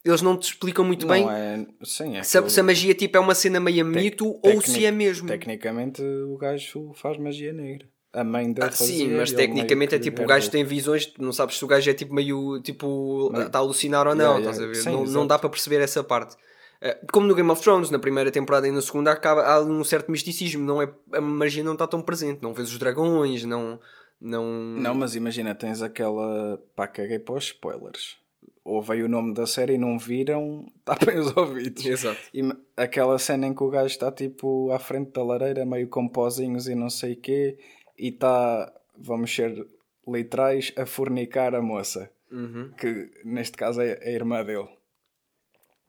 eles 0.05 0.21
não 0.21 0.37
te 0.37 0.45
explicam 0.51 0.85
muito 0.85 1.07
bem 1.07 1.25
Não 1.25 1.31
é. 1.31 1.67
Sim, 1.83 2.17
é 2.19 2.23
se, 2.23 2.37
a- 2.37 2.41
aquilo- 2.41 2.51
se 2.51 2.61
a 2.61 2.63
magia 2.63 2.95
tipo, 2.95 3.17
é 3.17 3.21
uma 3.21 3.35
cena 3.35 3.59
meio 3.61 3.85
mito 3.87 4.27
ou 4.27 4.41
tecnic- 4.41 4.69
se 4.71 4.85
é 4.85 4.91
mesmo. 4.91 5.29
Tecnicamente 5.29 6.03
o 6.03 6.37
gajo 6.37 6.93
faz 6.95 7.17
magia 7.19 7.53
negra. 7.53 7.87
A 8.15 8.23
mãe 8.23 8.53
dele 8.53 8.69
Ah, 8.69 8.71
fazia, 8.71 9.09
sim, 9.09 9.09
mas 9.17 9.33
tecnicamente 9.33 9.95
é 9.95 9.99
tipo, 9.99 10.23
o 10.23 10.27
gajo 10.27 10.49
tem 10.49 10.65
visões, 10.65 11.13
não 11.19 11.33
sabes 11.33 11.59
se 11.59 11.65
o 11.65 11.69
gajo 11.69 11.91
é 11.91 11.95
tipo 11.95 12.15
meio, 12.15 12.61
tipo, 12.61 13.33
está 13.45 13.59
a 13.59 13.61
alucinar 13.63 14.07
ou 14.07 14.15
não, 14.15 14.37
Yeah, 14.37 14.51
estás 14.51 14.61
a 14.61 14.67
ver? 14.67 14.75
Sim, 14.77 14.91
não, 14.93 15.05
não 15.05 15.27
dá 15.27 15.37
para 15.39 15.51
perceber 15.51 15.81
essa 15.81 16.03
parte. 16.05 16.37
Uh, 16.81 17.07
como 17.13 17.27
no 17.27 17.35
Game 17.35 17.51
of 17.51 17.61
Thrones, 17.61 17.91
na 17.91 17.99
primeira 17.99 18.31
temporada 18.31 18.69
e 18.69 18.71
na 18.71 18.81
segunda, 18.81 19.11
acaba, 19.11 19.43
há 19.43 19.61
um 19.61 19.83
certo 19.83 20.11
misticismo, 20.13 20.65
não 20.65 20.81
é, 20.81 20.89
a 21.13 21.21
magia 21.21 21.65
não 21.65 21.73
está 21.73 21.87
tão 21.89 22.01
presente, 22.01 22.41
não 22.41 22.55
vês 22.55 22.71
os 22.71 22.79
dragões, 22.79 23.45
não. 23.45 23.81
Não, 24.21 24.45
não 24.47 24.95
mas 24.95 25.17
imagina, 25.17 25.55
tens 25.55 25.83
aquela. 25.83 26.59
pá, 26.75 26.87
caguei 26.87 27.19
para 27.19 27.35
os 27.35 27.45
spoilers. 27.45 28.17
Ouvem 28.65 29.03
o 29.03 29.09
nome 29.09 29.35
da 29.35 29.47
série 29.47 29.75
e 29.75 29.79
não 29.79 29.99
viram, 29.99 30.67
tapem 30.85 31.19
os 31.19 31.37
ouvidos. 31.37 31.85
Exato. 31.85 32.21
E 32.33 32.43
aquela 32.77 33.19
cena 33.19 33.47
em 33.47 33.55
que 33.55 33.63
o 33.63 33.69
gajo 33.69 33.87
está 33.87 34.11
tipo 34.11 34.71
à 34.73 34.79
frente 34.79 35.11
da 35.13 35.23
lareira, 35.23 35.67
meio 35.67 35.89
com 35.89 36.09
pozinhos 36.09 36.69
e 36.69 36.75
não 36.75 36.89
sei 36.89 37.13
o 37.13 37.17
quê, 37.17 37.59
e 37.99 38.09
está, 38.09 38.73
vamos 38.97 39.35
ser 39.35 39.67
literais, 40.07 40.73
a 40.77 40.87
fornicar 40.87 41.55
a 41.55 41.63
moça. 41.63 42.11
Uhum. 42.31 42.71
Que 42.73 43.11
neste 43.25 43.57
caso 43.57 43.81
é 43.81 43.99
a 44.03 44.11
irmã 44.11 44.45
dele. 44.45 44.69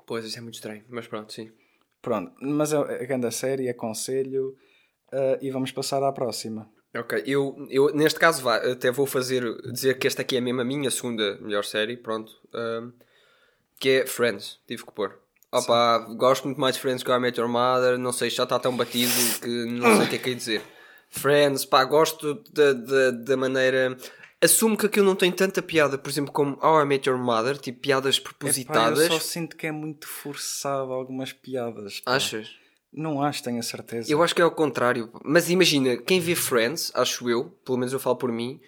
Pois, 0.06 0.26
isso 0.26 0.38
é 0.38 0.42
muito 0.42 0.56
estranho, 0.56 0.84
mas 0.90 1.08
pronto, 1.08 1.34
sim. 1.34 1.52
Pronto, 2.02 2.34
mas 2.40 2.72
é 2.72 2.78
a 2.78 3.06
grande 3.06 3.32
série, 3.32 3.68
aconselho 3.68 4.56
uh, 5.12 5.38
e 5.42 5.50
vamos 5.50 5.72
passar 5.72 6.04
à 6.04 6.12
próxima. 6.12 6.70
Ok, 6.96 7.24
eu, 7.26 7.68
eu 7.70 7.94
neste 7.94 8.20
caso 8.20 8.44
vá, 8.44 8.58
até 8.58 8.92
vou 8.92 9.06
fazer, 9.06 9.44
dizer 9.72 9.98
que 9.98 10.08
esta 10.08 10.22
aqui 10.22 10.38
é 10.38 10.42
mesmo 10.42 10.62
a 10.62 10.64
minha 10.64 10.90
segunda 10.92 11.38
melhor 11.42 11.66
série, 11.66 11.98
pronto, 11.98 12.32
uh, 12.54 12.94
que 13.80 13.90
é 13.90 14.06
Friends, 14.06 14.60
tive 14.68 14.86
que 14.86 14.92
pôr. 14.94 15.20
Opa, 15.52 16.00
gosto 16.16 16.46
muito 16.46 16.60
mais 16.60 16.76
de 16.76 16.82
Friends 16.82 17.02
que 17.02 17.12
I 17.12 17.20
Met 17.20 17.40
Your 17.40 17.50
Mother, 17.50 17.98
não 17.98 18.12
sei, 18.12 18.30
já 18.30 18.44
está 18.44 18.60
tão 18.60 18.78
batido 18.78 19.12
que 19.42 19.66
não 19.66 19.96
sei 19.98 20.06
o 20.06 20.10
que 20.10 20.16
é 20.16 20.20
que 20.20 20.30
é 20.30 20.34
dizer. 20.34 20.62
Friends, 21.20 21.66
pá, 21.66 21.84
gosto 21.84 22.36
da, 22.52 22.74
da, 22.74 23.12
da 23.12 23.38
maneira 23.38 23.98
assumo 24.42 24.78
que 24.78 24.86
aquilo 24.86 25.06
não 25.06 25.16
tem 25.16 25.32
tanta 25.32 25.62
piada, 25.62 25.98
por 25.98 26.10
exemplo, 26.10 26.32
como 26.32 26.58
How 26.62 26.82
I 26.82 26.86
Met 26.86 27.10
Your 27.10 27.18
Mother, 27.18 27.58
tipo 27.58 27.80
piadas 27.80 28.20
propositadas. 28.20 29.00
Epá, 29.00 29.14
eu 29.14 29.20
só 29.20 29.26
sinto 29.26 29.56
que 29.56 29.68
é 29.68 29.72
muito 29.72 30.08
forçado 30.08 30.92
algumas 30.94 31.34
piadas. 31.34 32.00
Pá. 32.02 32.16
Achas? 32.16 32.50
Não 32.94 33.22
acho, 33.22 33.44
tenho 33.44 33.60
a 33.60 33.64
certeza. 33.64 34.10
Eu 34.10 34.24
acho 34.24 34.34
que 34.34 34.42
é 34.42 34.44
ao 34.46 34.52
contrário. 34.52 35.12
Mas 35.24 35.50
imagina, 35.50 35.98
quem 35.98 36.22
vê 36.22 36.34
Friends, 36.34 36.92
acho 36.96 37.30
eu, 37.30 37.46
pelo 37.66 37.78
menos 37.78 37.92
eu 37.92 38.00
falo 38.00 38.16
por 38.16 38.32
mim, 38.32 38.62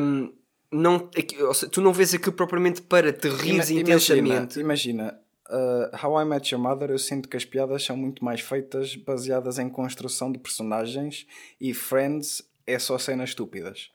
um, 0.00 0.32
não, 0.72 1.10
seja, 1.14 1.68
tu 1.70 1.82
não 1.82 1.92
vês 1.92 2.14
aquilo 2.14 2.32
propriamente 2.32 2.80
para 2.80 3.12
te 3.12 3.28
rires 3.28 3.68
Ima 3.68 3.80
intensamente. 3.80 4.58
Imagina, 4.58 5.20
uh, 5.50 6.06
How 6.06 6.20
I 6.20 6.24
Met 6.24 6.54
Your 6.54 6.62
Mother, 6.62 6.90
eu 6.90 6.98
sinto 6.98 7.28
que 7.28 7.36
as 7.36 7.44
piadas 7.44 7.84
são 7.84 7.96
muito 7.96 8.24
mais 8.24 8.40
feitas 8.40 8.94
baseadas 8.96 9.58
em 9.58 9.68
construção 9.68 10.30
de 10.30 10.38
personagens 10.38 11.26
e 11.60 11.74
Friends 11.74 12.42
é 12.66 12.78
só 12.78 12.98
cenas 12.98 13.30
estúpidas. 13.30 13.90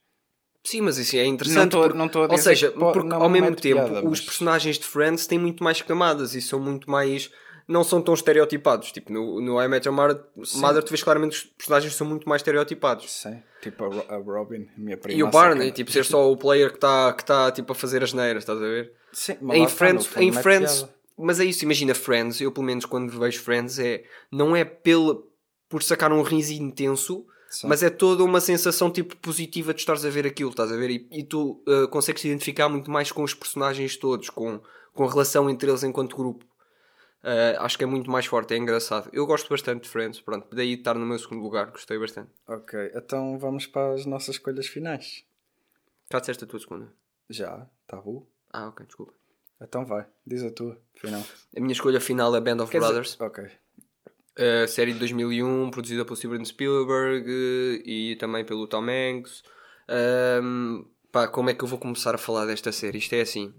Sim, 0.64 0.82
mas 0.82 0.98
isso 0.98 1.16
é 1.18 1.26
interessante. 1.26 1.74
Não 1.74 1.94
não 1.94 2.06
a 2.06 2.08
dizer 2.08 2.32
Ou 2.32 2.38
seja, 2.38 2.72
porque 2.72 3.14
ao 3.14 3.30
mesmo 3.30 3.56
tempo 3.56 3.82
piada, 3.82 4.02
mas... 4.02 4.12
os 4.14 4.22
personagens 4.22 4.80
de 4.80 4.86
Friends 4.86 5.28
têm 5.28 5.38
muito 5.38 5.64
mais 5.64 5.82
camadas 5.82 6.36
e 6.36 6.42
são 6.42 6.60
muito 6.60 6.90
mais. 6.90 7.30
Não 7.68 7.84
são 7.84 8.02
tão 8.02 8.14
estereotipados. 8.14 8.92
Tipo, 8.92 9.12
no, 9.12 9.40
no 9.40 9.62
I 9.62 9.68
Met 9.68 9.88
Your 9.88 9.96
Mother, 9.96 10.22
Mother 10.56 10.84
tu 10.84 10.90
vês 10.90 11.04
claramente 11.04 11.32
que 11.32 11.46
os 11.46 11.52
personagens 11.54 11.96
são 11.96 12.08
muito 12.08 12.28
mais 12.28 12.42
estereotipados. 12.42 13.10
Sim, 13.10 13.42
tipo 13.62 13.86
a, 13.86 14.16
a 14.16 14.18
Robin, 14.18 14.68
a 14.76 14.80
minha 14.80 14.98
prima. 14.98 15.20
E 15.20 15.24
o 15.24 15.30
Barney, 15.30 15.72
tipo, 15.72 15.92
ser 15.92 16.06
só 16.06 16.30
o 16.32 16.38
player 16.38 16.70
que 16.70 16.78
está 16.78 17.14
que 17.14 17.26
tá, 17.26 17.52
tipo, 17.52 17.72
a 17.72 17.76
fazer 17.76 18.04
as 18.04 18.14
neiras, 18.14 18.44
estás 18.44 18.58
a 18.58 18.62
ver? 18.62 18.94
Sim, 19.12 19.38
mas 19.42 19.58
em 19.58 19.68
Friends, 19.68 20.10
em 20.18 20.32
Friends 20.32 20.88
mas 21.18 21.40
é 21.40 21.46
isso, 21.46 21.64
imagina 21.64 21.94
Friends, 21.94 22.42
eu 22.42 22.52
pelo 22.52 22.66
menos 22.66 22.86
quando 22.86 23.18
vejo 23.18 23.42
Friends 23.42 23.80
é. 23.80 24.04
Não 24.32 24.56
é 24.56 24.64
pelo, 24.66 25.32
por 25.70 25.84
sacar 25.84 26.12
um 26.12 26.22
riso 26.22 26.54
intenso 26.54 27.26
Sim. 27.54 27.68
Mas 27.68 27.84
é 27.84 27.90
toda 27.92 28.24
uma 28.24 28.42
sensação 28.42 28.90
tipo 28.90 29.16
positiva 29.18 29.76
de 29.76 29.80
estares 29.80 30.04
a 30.04 30.10
ver 30.10 30.26
aquilo, 30.26 30.50
estás 30.50 30.72
a 30.72 30.76
ver? 30.76 30.90
E, 30.90 31.08
e 31.12 31.24
tu 31.24 31.64
uh, 31.68 31.88
consegues 31.88 32.26
identificar 32.26 32.68
muito 32.68 32.90
mais 32.90 33.12
com 33.12 33.22
os 33.22 33.36
personagens 33.36 33.96
todos, 33.96 34.32
com, 34.32 34.60
com 34.92 35.04
a 35.06 35.12
relação 35.12 35.48
entre 35.48 35.70
eles 35.70 35.84
enquanto 35.84 36.18
grupo. 36.18 36.44
Uh, 37.24 37.60
acho 37.60 37.78
que 37.78 37.84
é 37.84 37.88
muito 37.88 38.10
mais 38.10 38.26
forte, 38.26 38.56
é 38.56 38.58
engraçado. 38.58 39.08
Eu 39.14 39.28
gosto 39.28 39.48
bastante 39.50 39.84
de 39.84 39.90
Friends, 39.90 40.20
pronto, 40.20 40.48
daí 40.56 40.74
estar 40.74 40.96
no 40.96 41.06
meu 41.06 41.20
segundo 41.20 41.44
lugar, 41.44 41.70
gostei 41.70 42.00
bastante. 42.00 42.32
Ok, 42.48 42.92
então 42.96 43.38
vamos 43.38 43.68
para 43.68 43.94
as 43.94 44.08
nossas 44.08 44.36
escolhas 44.38 44.66
finais. 44.66 45.24
Já 46.12 46.20
disseste 46.20 46.46
a 46.46 46.48
tua 46.48 46.60
segunda? 46.60 46.92
Já, 47.30 47.68
tá 47.86 47.98
bom. 47.98 48.26
Ah, 48.52 48.70
ok, 48.70 48.84
desculpa. 48.88 49.14
Então 49.64 49.86
vai, 49.86 50.06
diz 50.28 50.44
a 50.44 50.52
tua, 50.52 50.78
final. 50.94 51.24
A 51.56 51.60
minha 51.60 51.72
escolha 51.72 52.02
final 52.02 52.36
é 52.36 52.42
Band 52.42 52.62
of 52.62 52.72
Quer 52.72 52.80
Brothers. 52.80 53.14
Dizer... 53.14 53.24
Ok. 53.24 53.46
A 54.38 54.68
série 54.68 54.94
de 54.94 55.00
2001, 55.00 55.72
produzida 55.72 56.04
pelo 56.04 56.16
Steven 56.16 56.44
Spielberg 56.44 57.26
e 57.86 58.16
também 58.20 58.44
pelo 58.44 58.68
Tom 58.68 58.86
Hanks. 58.90 59.44
Um, 60.42 60.86
pá, 61.12 61.28
como 61.28 61.50
é 61.50 61.54
que 61.54 61.64
eu 61.64 61.68
vou 61.68 61.78
começar 61.78 62.16
a 62.16 62.18
falar 62.18 62.46
desta 62.46 62.72
série? 62.72 62.98
Isto 62.98 63.14
é 63.14 63.22
assim. 63.22 63.54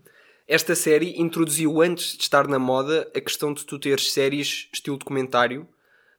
Esta 0.47 0.75
série 0.75 1.19
introduziu 1.19 1.81
antes 1.81 2.17
de 2.17 2.23
estar 2.23 2.47
na 2.49 2.59
moda 2.59 3.11
a 3.15 3.21
questão 3.21 3.55
de 3.55 3.65
tu 3.65 3.79
teres 3.79 4.13
séries 4.13 4.69
estilo 4.73 4.99
documentário, 4.99 5.67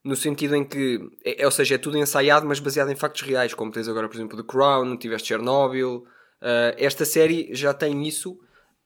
no 0.03 0.15
sentido 0.15 0.55
em 0.55 0.63
que, 0.63 0.99
é, 1.23 1.43
é 1.43 1.45
ou 1.45 1.51
seja, 1.51 1.75
é 1.75 1.77
tudo 1.77 1.97
ensaiado, 1.97 2.47
mas 2.47 2.59
baseado 2.59 2.89
em 2.89 2.95
factos 2.95 3.21
reais, 3.21 3.53
como 3.53 3.71
tens 3.71 3.87
agora, 3.87 4.07
por 4.07 4.15
exemplo, 4.15 4.41
The 4.41 4.47
Crown, 4.47 4.97
tiveste 4.97 5.27
Chernobyl. 5.27 6.07
Uh, 6.41 6.73
esta 6.77 7.05
série 7.05 7.49
já 7.53 7.73
tem 7.73 8.07
isso 8.07 8.39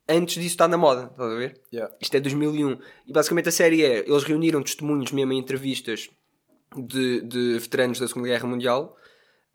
antes 0.09 0.35
disso 0.35 0.47
estar 0.47 0.67
na 0.67 0.77
moda, 0.77 1.09
estás 1.11 1.31
a 1.31 1.35
ver? 1.35 1.61
Yeah. 1.71 1.95
Isto 2.01 2.17
é 2.17 2.19
2001. 2.19 2.79
E 3.07 3.13
basicamente 3.13 3.49
a 3.49 3.51
série 3.51 3.83
é: 3.83 3.99
eles 3.99 4.23
reuniram 4.23 4.63
testemunhos 4.63 5.11
mesmo 5.11 5.31
em 5.33 5.37
entrevistas 5.37 6.09
de, 6.75 7.21
de 7.21 7.59
veteranos 7.59 7.99
da 7.99 8.07
Segunda 8.07 8.27
Guerra 8.27 8.47
Mundial. 8.47 8.95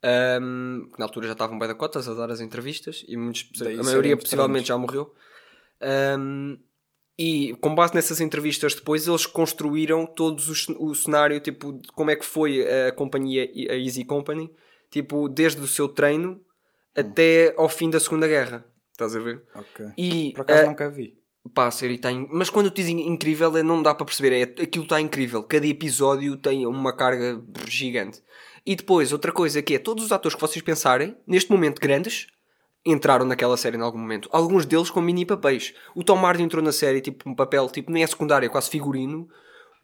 Um, 0.03 0.87
que 0.93 0.99
na 0.99 1.05
altura 1.05 1.25
já 1.25 1.33
estavam 1.33 1.57
bem 1.57 1.67
da 1.67 1.73
cotas 1.73 2.07
a 2.07 2.13
dar 2.13 2.29
as 2.29 2.39
entrevistas 2.39 3.03
e 3.07 3.17
muitos, 3.17 3.49
a 3.59 3.83
maioria 3.83 4.15
possivelmente 4.15 4.67
já 4.67 4.77
morreu. 4.77 5.11
Um, 6.19 6.59
e 7.17 7.55
com 7.59 7.73
base 7.73 7.95
nessas 7.95 8.21
entrevistas 8.21 8.75
depois 8.75 9.07
eles 9.07 9.25
construíram 9.25 10.05
todo 10.05 10.39
o, 10.39 10.89
o 10.89 10.95
cenário 10.95 11.39
tipo 11.39 11.73
de 11.73 11.87
como 11.93 12.11
é 12.11 12.15
que 12.15 12.25
foi 12.25 12.61
a 12.87 12.91
companhia 12.91 13.49
a 13.69 13.75
Easy 13.75 14.03
Company 14.03 14.51
tipo 14.91 15.29
desde 15.29 15.61
o 15.61 15.67
seu 15.67 15.87
treino 15.87 16.31
hum. 16.31 16.41
até 16.93 17.53
ao 17.57 17.69
fim 17.69 17.89
da 17.89 17.99
Segunda 17.99 18.27
Guerra 18.27 18.65
Estás 18.95 19.13
a 19.13 19.19
ver? 19.19 19.43
Ok. 19.53 19.87
E, 19.97 20.31
Por 20.33 20.43
acaso 20.43 20.63
uh, 20.63 20.67
nunca 20.67 20.89
vi. 20.89 21.19
Pá, 21.53 21.67
a 21.67 21.71
série 21.71 21.95
está. 21.95 22.09
In... 22.09 22.29
Mas 22.31 22.49
quando 22.49 22.71
digo 22.71 22.97
incrível, 22.97 23.55
é, 23.57 23.61
não 23.61 23.83
dá 23.83 23.93
para 23.93 24.05
perceber. 24.05 24.31
É, 24.31 24.43
aquilo 24.63 24.85
está 24.85 25.01
incrível. 25.01 25.43
Cada 25.43 25.67
episódio 25.67 26.37
tem 26.37 26.65
uma 26.65 26.95
carga 26.95 27.43
gigante. 27.67 28.23
E 28.65 28.73
depois, 28.73 29.11
outra 29.11 29.33
coisa 29.33 29.61
que 29.61 29.75
é: 29.75 29.79
todos 29.79 30.05
os 30.05 30.13
atores 30.13 30.33
que 30.33 30.39
vocês 30.39 30.63
pensarem, 30.63 31.13
neste 31.27 31.51
momento 31.51 31.81
grandes, 31.81 32.27
entraram 32.85 33.25
naquela 33.25 33.57
série 33.57 33.75
em 33.75 33.81
algum 33.81 33.99
momento. 33.99 34.29
Alguns 34.31 34.65
deles 34.65 34.89
com 34.89 35.01
mini 35.01 35.25
papéis. 35.25 35.73
O 35.93 36.01
Tom 36.01 36.25
Hardy 36.25 36.43
entrou 36.43 36.63
na 36.63 36.71
série, 36.71 37.01
tipo, 37.01 37.29
um 37.29 37.35
papel, 37.35 37.67
tipo, 37.69 37.91
nem 37.91 38.01
é 38.01 38.07
secundário, 38.07 38.45
é 38.45 38.49
quase 38.49 38.69
figurino. 38.69 39.27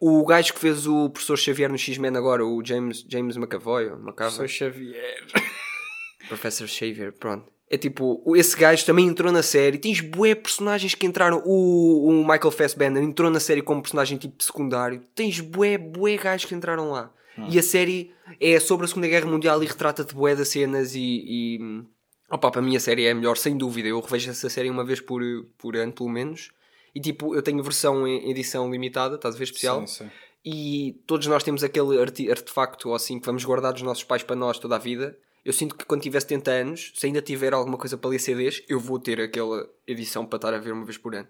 O 0.00 0.24
gajo 0.24 0.54
que 0.54 0.58
fez 0.58 0.86
o 0.86 1.10
professor 1.10 1.36
Xavier 1.36 1.70
no 1.70 1.76
X-Men 1.76 2.16
agora, 2.16 2.46
o 2.46 2.64
James, 2.64 3.04
James 3.06 3.36
McAvoy, 3.36 3.88
McAvoy. 3.90 4.14
Professor 4.14 4.48
Xavier. 4.48 5.26
Professor 6.28 6.66
Xavier, 6.66 7.12
pronto. 7.12 7.52
É 7.72 7.78
tipo, 7.78 8.22
esse 8.36 8.54
gajo 8.54 8.84
também 8.84 9.06
entrou 9.06 9.32
na 9.32 9.42
série. 9.42 9.78
Tens 9.78 10.02
bué 10.02 10.34
personagens 10.34 10.94
que 10.94 11.06
entraram. 11.06 11.42
O, 11.46 12.06
o 12.06 12.20
Michael 12.20 12.50
Fassbender 12.50 13.02
entrou 13.02 13.30
na 13.30 13.40
série 13.40 13.62
como 13.62 13.80
personagem 13.80 14.18
tipo 14.18 14.44
secundário. 14.44 15.00
Tens 15.14 15.40
bué, 15.40 15.78
bué 15.78 16.18
gajos 16.18 16.44
que 16.44 16.54
entraram 16.54 16.90
lá. 16.90 17.10
Hum. 17.38 17.46
E 17.48 17.58
a 17.58 17.62
série 17.62 18.12
é 18.38 18.60
sobre 18.60 18.84
a 18.84 18.88
Segunda 18.88 19.08
Guerra 19.08 19.24
Mundial 19.24 19.62
e 19.62 19.66
retrata-te 19.66 20.14
bué 20.14 20.36
das 20.36 20.48
cenas 20.48 20.94
e, 20.94 21.00
e... 21.00 21.82
Opa, 22.30 22.50
para 22.50 22.60
mim 22.60 22.76
a 22.76 22.80
série 22.80 23.06
é 23.06 23.10
a 23.10 23.14
melhor, 23.14 23.38
sem 23.38 23.56
dúvida. 23.56 23.88
Eu 23.88 23.98
revejo 24.00 24.30
essa 24.30 24.50
série 24.50 24.68
uma 24.68 24.84
vez 24.84 25.00
por, 25.00 25.22
por 25.56 25.74
ano, 25.74 25.94
pelo 25.94 26.10
menos. 26.10 26.50
E 26.94 27.00
tipo, 27.00 27.34
eu 27.34 27.40
tenho 27.40 27.62
versão 27.62 28.06
em 28.06 28.30
edição 28.30 28.70
limitada, 28.70 29.14
estás 29.14 29.34
a 29.34 29.38
ver, 29.38 29.44
especial. 29.44 29.86
Sim, 29.86 30.04
sim. 30.04 30.10
E 30.44 31.02
todos 31.06 31.26
nós 31.26 31.42
temos 31.42 31.64
aquele 31.64 31.98
artefacto 32.30 32.92
assim 32.92 33.18
que 33.18 33.24
vamos 33.24 33.42
guardar 33.46 33.72
dos 33.72 33.80
nossos 33.80 34.04
pais 34.04 34.22
para 34.22 34.36
nós 34.36 34.58
toda 34.58 34.76
a 34.76 34.78
vida 34.78 35.16
eu 35.44 35.52
sinto 35.52 35.76
que 35.76 35.84
quando 35.84 36.02
tiver 36.02 36.20
70 36.20 36.50
anos, 36.50 36.92
se 36.94 37.06
ainda 37.06 37.20
tiver 37.20 37.52
alguma 37.52 37.76
coisa 37.76 37.98
para 37.98 38.10
ler 38.10 38.18
CDs, 38.18 38.62
eu 38.68 38.78
vou 38.78 38.98
ter 38.98 39.20
aquela 39.20 39.68
edição 39.86 40.24
para 40.24 40.36
estar 40.36 40.54
a 40.54 40.58
ver 40.58 40.72
uma 40.72 40.84
vez 40.84 40.98
por 40.98 41.14
ano. 41.14 41.28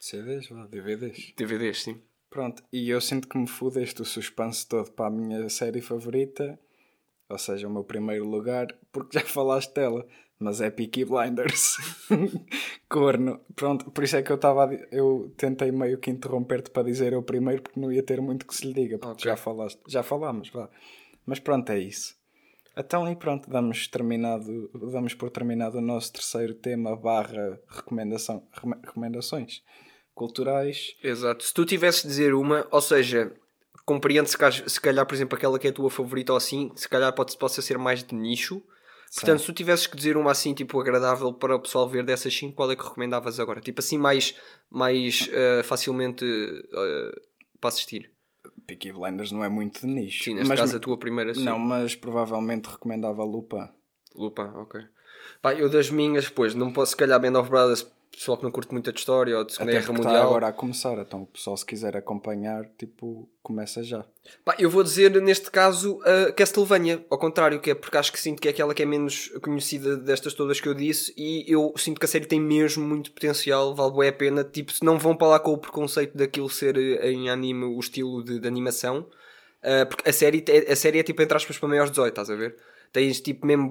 CDs? 0.00 0.50
Ou 0.50 0.66
DVDs? 0.66 1.32
DVDs, 1.36 1.82
sim. 1.82 2.00
Pronto, 2.28 2.62
e 2.72 2.88
eu 2.88 3.00
sinto 3.00 3.28
que 3.28 3.36
me 3.36 3.46
fudeste 3.46 4.00
o 4.00 4.04
suspense 4.04 4.66
todo 4.66 4.90
para 4.92 5.06
a 5.06 5.10
minha 5.10 5.48
série 5.50 5.82
favorita, 5.82 6.58
ou 7.28 7.38
seja, 7.38 7.68
o 7.68 7.70
meu 7.70 7.84
primeiro 7.84 8.26
lugar, 8.26 8.66
porque 8.90 9.18
já 9.18 9.24
falaste 9.28 9.74
dela, 9.74 10.06
mas 10.38 10.60
é 10.60 10.70
Peaky 10.70 11.04
Blinders. 11.04 11.76
Corno. 12.88 13.40
Pronto, 13.54 13.90
por 13.90 14.02
isso 14.02 14.16
é 14.16 14.22
que 14.22 14.32
eu 14.32 14.36
estava. 14.36 14.72
Eu 14.90 15.32
tentei 15.36 15.70
meio 15.70 15.98
que 15.98 16.10
interromper-te 16.10 16.70
para 16.70 16.82
dizer 16.82 17.12
eu 17.12 17.22
primeiro, 17.22 17.62
porque 17.62 17.78
não 17.78 17.92
ia 17.92 18.02
ter 18.02 18.20
muito 18.20 18.46
que 18.46 18.56
se 18.56 18.66
lhe 18.66 18.72
diga, 18.72 18.98
porque 18.98 19.12
okay. 19.12 19.30
já 19.30 19.36
falaste. 19.36 19.80
Já 19.86 20.02
falámos, 20.02 20.50
vá. 20.50 20.68
Mas 21.24 21.38
pronto, 21.38 21.70
é 21.70 21.78
isso. 21.78 22.16
Então 22.76 23.10
e 23.10 23.14
pronto, 23.14 23.50
damos, 23.50 23.86
terminado, 23.86 24.70
damos 24.90 25.14
por 25.14 25.30
terminado 25.30 25.78
o 25.78 25.82
nosso 25.82 26.12
terceiro 26.12 26.54
tema 26.54 26.96
barra 26.96 27.60
recomendação, 27.68 28.46
recomendações 28.84 29.62
culturais. 30.14 30.96
Exato. 31.02 31.44
Se 31.44 31.52
tu 31.52 31.64
tivesses 31.64 32.02
de 32.02 32.08
dizer 32.08 32.34
uma, 32.34 32.66
ou 32.70 32.80
seja, 32.80 33.32
compreendo 33.84 34.26
se, 34.26 34.36
se 34.66 34.80
calhar, 34.80 35.06
por 35.06 35.14
exemplo, 35.14 35.36
aquela 35.36 35.58
que 35.58 35.66
é 35.66 35.70
a 35.70 35.72
tua 35.72 35.90
favorita 35.90 36.32
ou 36.32 36.36
assim, 36.36 36.70
se 36.74 36.88
calhar 36.88 37.12
pode, 37.12 37.36
possa 37.36 37.60
ser 37.60 37.78
mais 37.78 38.02
de 38.02 38.14
nicho. 38.14 38.62
Portanto, 39.14 39.38
Sim. 39.38 39.44
se 39.44 39.46
tu 39.46 39.52
tivesses 39.52 39.86
que 39.86 39.96
dizer 39.96 40.16
uma 40.16 40.30
assim, 40.30 40.54
tipo, 40.54 40.80
agradável 40.80 41.34
para 41.34 41.56
o 41.56 41.60
pessoal 41.60 41.86
ver 41.86 42.02
dessas 42.02 42.34
5, 42.34 42.54
qual 42.54 42.70
é 42.70 42.76
que 42.76 42.82
recomendavas 42.82 43.38
agora? 43.38 43.60
Tipo 43.60 43.80
assim, 43.80 43.98
mais, 43.98 44.34
mais 44.70 45.28
uh, 45.28 45.62
facilmente 45.64 46.24
uh, 46.24 47.20
para 47.60 47.68
assistir. 47.68 48.11
Peaky 48.72 48.92
Blinders 48.92 49.30
não 49.32 49.44
é 49.44 49.48
muito 49.48 49.80
de 49.80 49.86
nicho. 49.86 50.24
Sim, 50.24 50.34
neste 50.34 50.48
mas, 50.48 50.60
caso 50.60 50.76
a 50.76 50.80
tua 50.80 50.96
primeira 50.96 51.34
sim. 51.34 51.44
Não, 51.44 51.58
mas 51.58 51.94
provavelmente 51.94 52.66
recomendava 52.66 53.22
Lupin. 53.22 53.68
Lupin, 54.14 54.42
ok. 54.54 54.80
Pá, 55.42 55.54
eu 55.54 55.68
das 55.68 55.90
minhas, 55.90 56.28
pois, 56.28 56.54
não 56.54 56.72
posso, 56.72 56.92
se 56.92 56.96
calhar, 56.96 57.20
Band 57.20 57.38
of 57.38 57.50
Brothers, 57.50 57.86
pessoal 58.16 58.36
que 58.38 58.44
não 58.44 58.50
curte 58.50 58.72
muito 58.72 58.88
a 58.88 58.92
história 58.92 59.36
ou 59.36 59.44
de 59.44 59.52
Segunda 59.52 59.70
Até 59.72 59.80
Guerra 59.80 59.92
está 59.92 60.08
Mundial. 60.08 60.26
agora 60.28 60.48
a 60.48 60.52
começar, 60.52 60.98
então 60.98 61.22
o 61.22 61.26
pessoal 61.26 61.56
se 61.56 61.64
quiser 61.66 61.96
acompanhar, 61.96 62.64
tipo, 62.78 63.28
começa 63.42 63.82
já. 63.82 64.04
Pá, 64.44 64.54
eu 64.58 64.70
vou 64.70 64.82
dizer, 64.82 65.10
neste 65.20 65.50
caso, 65.50 65.98
a 66.04 66.30
Castlevania, 66.32 67.04
ao 67.10 67.18
contrário, 67.18 67.60
que 67.60 67.70
é 67.70 67.74
porque 67.74 67.96
acho 67.96 68.12
que 68.12 68.20
sinto 68.20 68.40
que 68.40 68.46
é 68.48 68.50
aquela 68.50 68.74
que 68.74 68.82
é 68.82 68.86
menos 68.86 69.28
conhecida 69.42 69.96
destas 69.96 70.34
todas 70.34 70.60
que 70.60 70.68
eu 70.68 70.74
disse 70.74 71.12
e 71.16 71.44
eu 71.52 71.72
sinto 71.76 71.98
que 71.98 72.04
a 72.04 72.08
série 72.08 72.26
tem 72.26 72.40
mesmo 72.40 72.84
muito 72.86 73.10
potencial, 73.12 73.74
vale 73.74 73.96
bem 73.96 74.08
a 74.08 74.12
pena. 74.12 74.44
Tipo, 74.44 74.72
se 74.72 74.84
não 74.84 74.98
vão 74.98 75.16
para 75.16 75.26
lá 75.28 75.40
com 75.40 75.52
o 75.52 75.58
preconceito 75.58 76.16
daquilo 76.16 76.48
ser 76.48 76.76
eh, 76.76 77.10
em 77.10 77.28
anime 77.30 77.64
o 77.64 77.80
estilo 77.80 78.22
de, 78.22 78.38
de 78.38 78.46
animação, 78.46 79.06
ah, 79.62 79.86
porque 79.86 80.08
a 80.08 80.12
série, 80.12 80.44
é- 80.48 80.72
a 80.72 80.76
série 80.76 80.98
é 80.98 81.02
tipo 81.02 81.20
entre 81.22 81.36
aspas 81.36 81.58
para 81.58 81.68
maiores 81.68 81.90
de 81.90 81.94
18, 81.96 82.08
estás 82.12 82.30
a 82.30 82.36
ver? 82.36 82.56
Tens 82.92 83.20
tipo 83.20 83.46
mesmo 83.46 83.70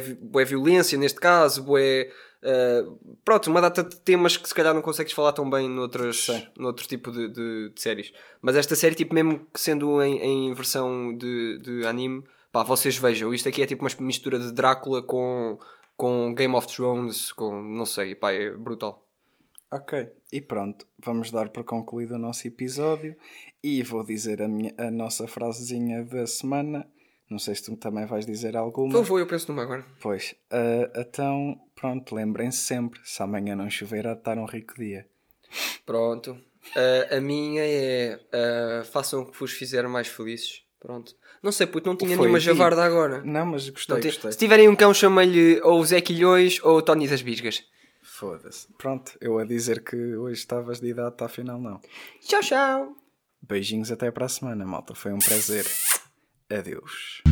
vi- 0.00 0.14
bué 0.20 0.44
violência 0.44 0.98
neste 0.98 1.20
caso, 1.20 1.62
bué. 1.62 2.10
Ah, 2.44 2.84
pronto, 3.24 3.50
uma 3.50 3.60
data 3.60 3.82
de 3.82 3.96
temas 4.00 4.36
que 4.36 4.48
se 4.48 4.54
calhar 4.54 4.74
não 4.74 4.82
consegues 4.82 5.12
falar 5.12 5.32
tão 5.32 5.48
bem 5.48 5.68
noutras, 5.68 6.26
noutro 6.56 6.86
tipo 6.86 7.10
de, 7.10 7.28
de- 7.28 7.70
de 7.70 7.80
séries. 7.80 8.12
Mas 8.40 8.56
esta 8.56 8.74
série, 8.76 8.94
tipo, 8.94 9.14
mesmo 9.14 9.46
sendo 9.54 10.02
em, 10.02 10.18
em 10.50 10.54
versão 10.54 11.16
de, 11.16 11.58
de 11.58 11.86
anime, 11.86 12.22
pá, 12.52 12.62
vocês 12.62 12.96
vejam. 12.96 13.32
Isto 13.34 13.48
aqui 13.48 13.62
é 13.62 13.66
tipo 13.66 13.84
uma 13.84 13.90
mistura 14.00 14.38
de 14.38 14.52
Drácula 14.52 15.02
com, 15.02 15.58
com 15.96 16.34
Game 16.34 16.54
of 16.54 16.66
Thrones, 16.68 17.32
com 17.32 17.62
não 17.62 17.84
sei, 17.86 18.14
pá, 18.14 18.32
é 18.32 18.50
brutal. 18.50 19.04
Ok, 19.70 20.08
e 20.32 20.40
pronto, 20.40 20.86
vamos 20.98 21.30
dar 21.30 21.50
por 21.50 21.62
concluído 21.62 22.14
o 22.14 22.18
nosso 22.18 22.48
episódio 22.48 23.14
e 23.62 23.82
vou 23.82 24.02
dizer 24.02 24.40
a, 24.40 24.48
minha, 24.48 24.72
a 24.78 24.90
nossa 24.90 25.28
frasezinha 25.28 26.02
da 26.04 26.26
semana. 26.26 26.88
Não 27.30 27.38
sei 27.38 27.54
se 27.54 27.64
tu 27.64 27.76
também 27.76 28.06
vais 28.06 28.24
dizer 28.24 28.56
alguma. 28.56 28.92
Vou, 28.92 29.04
vou, 29.04 29.18
eu 29.18 29.26
penso 29.26 29.50
numa 29.52 29.62
agora. 29.62 29.84
Pois, 30.00 30.34
ah, 30.50 30.90
então, 30.96 31.60
pronto, 31.74 32.14
lembrem-se 32.14 32.58
sempre: 32.58 33.00
se 33.04 33.22
amanhã 33.22 33.54
não 33.54 33.68
chover, 33.68 34.06
há 34.06 34.14
de 34.14 34.20
estar 34.20 34.38
um 34.38 34.46
rico 34.46 34.74
dia. 34.76 35.06
Pronto. 35.84 36.38
Ah, 36.74 37.16
a 37.16 37.20
minha 37.20 37.62
é 37.62 38.20
ah, 38.32 38.84
façam 38.84 39.22
o 39.22 39.30
que 39.30 39.38
vos 39.38 39.52
fizer 39.52 39.86
mais 39.88 40.08
felizes. 40.08 40.62
Pronto. 40.80 41.14
Não 41.42 41.52
sei, 41.52 41.66
puto, 41.66 41.88
não 41.88 41.96
tinha 41.96 42.16
Foi 42.16 42.26
nenhuma 42.26 42.40
javarda 42.40 42.84
agora. 42.84 43.22
Não, 43.24 43.46
mas 43.46 43.68
gostei, 43.68 43.96
Não 43.96 44.02
gostei. 44.02 44.32
Se 44.32 44.38
tiverem 44.38 44.68
um 44.68 44.76
cão, 44.76 44.94
chamei-lhe 44.94 45.60
ou 45.62 45.80
o 45.80 45.84
Zé 45.84 46.00
Quilhões 46.00 46.62
ou 46.62 46.78
o 46.78 46.82
Tony 46.82 47.08
das 47.08 47.20
Bisgas. 47.20 47.64
Foda-se. 48.00 48.66
Pronto, 48.78 49.12
eu 49.20 49.38
a 49.38 49.44
dizer 49.44 49.82
que 49.82 49.96
hoje 50.16 50.40
estavas 50.40 50.80
de 50.80 50.88
idade, 50.88 51.16
afinal 51.20 51.60
não. 51.60 51.80
Tchau, 52.20 52.40
tchau. 52.40 52.96
Beijinhos 53.42 53.92
até 53.92 54.10
para 54.10 54.26
a 54.26 54.28
semana, 54.28 54.64
malta. 54.64 54.94
Foi 54.94 55.12
um 55.12 55.18
prazer. 55.18 55.64
Adeus. 56.50 57.22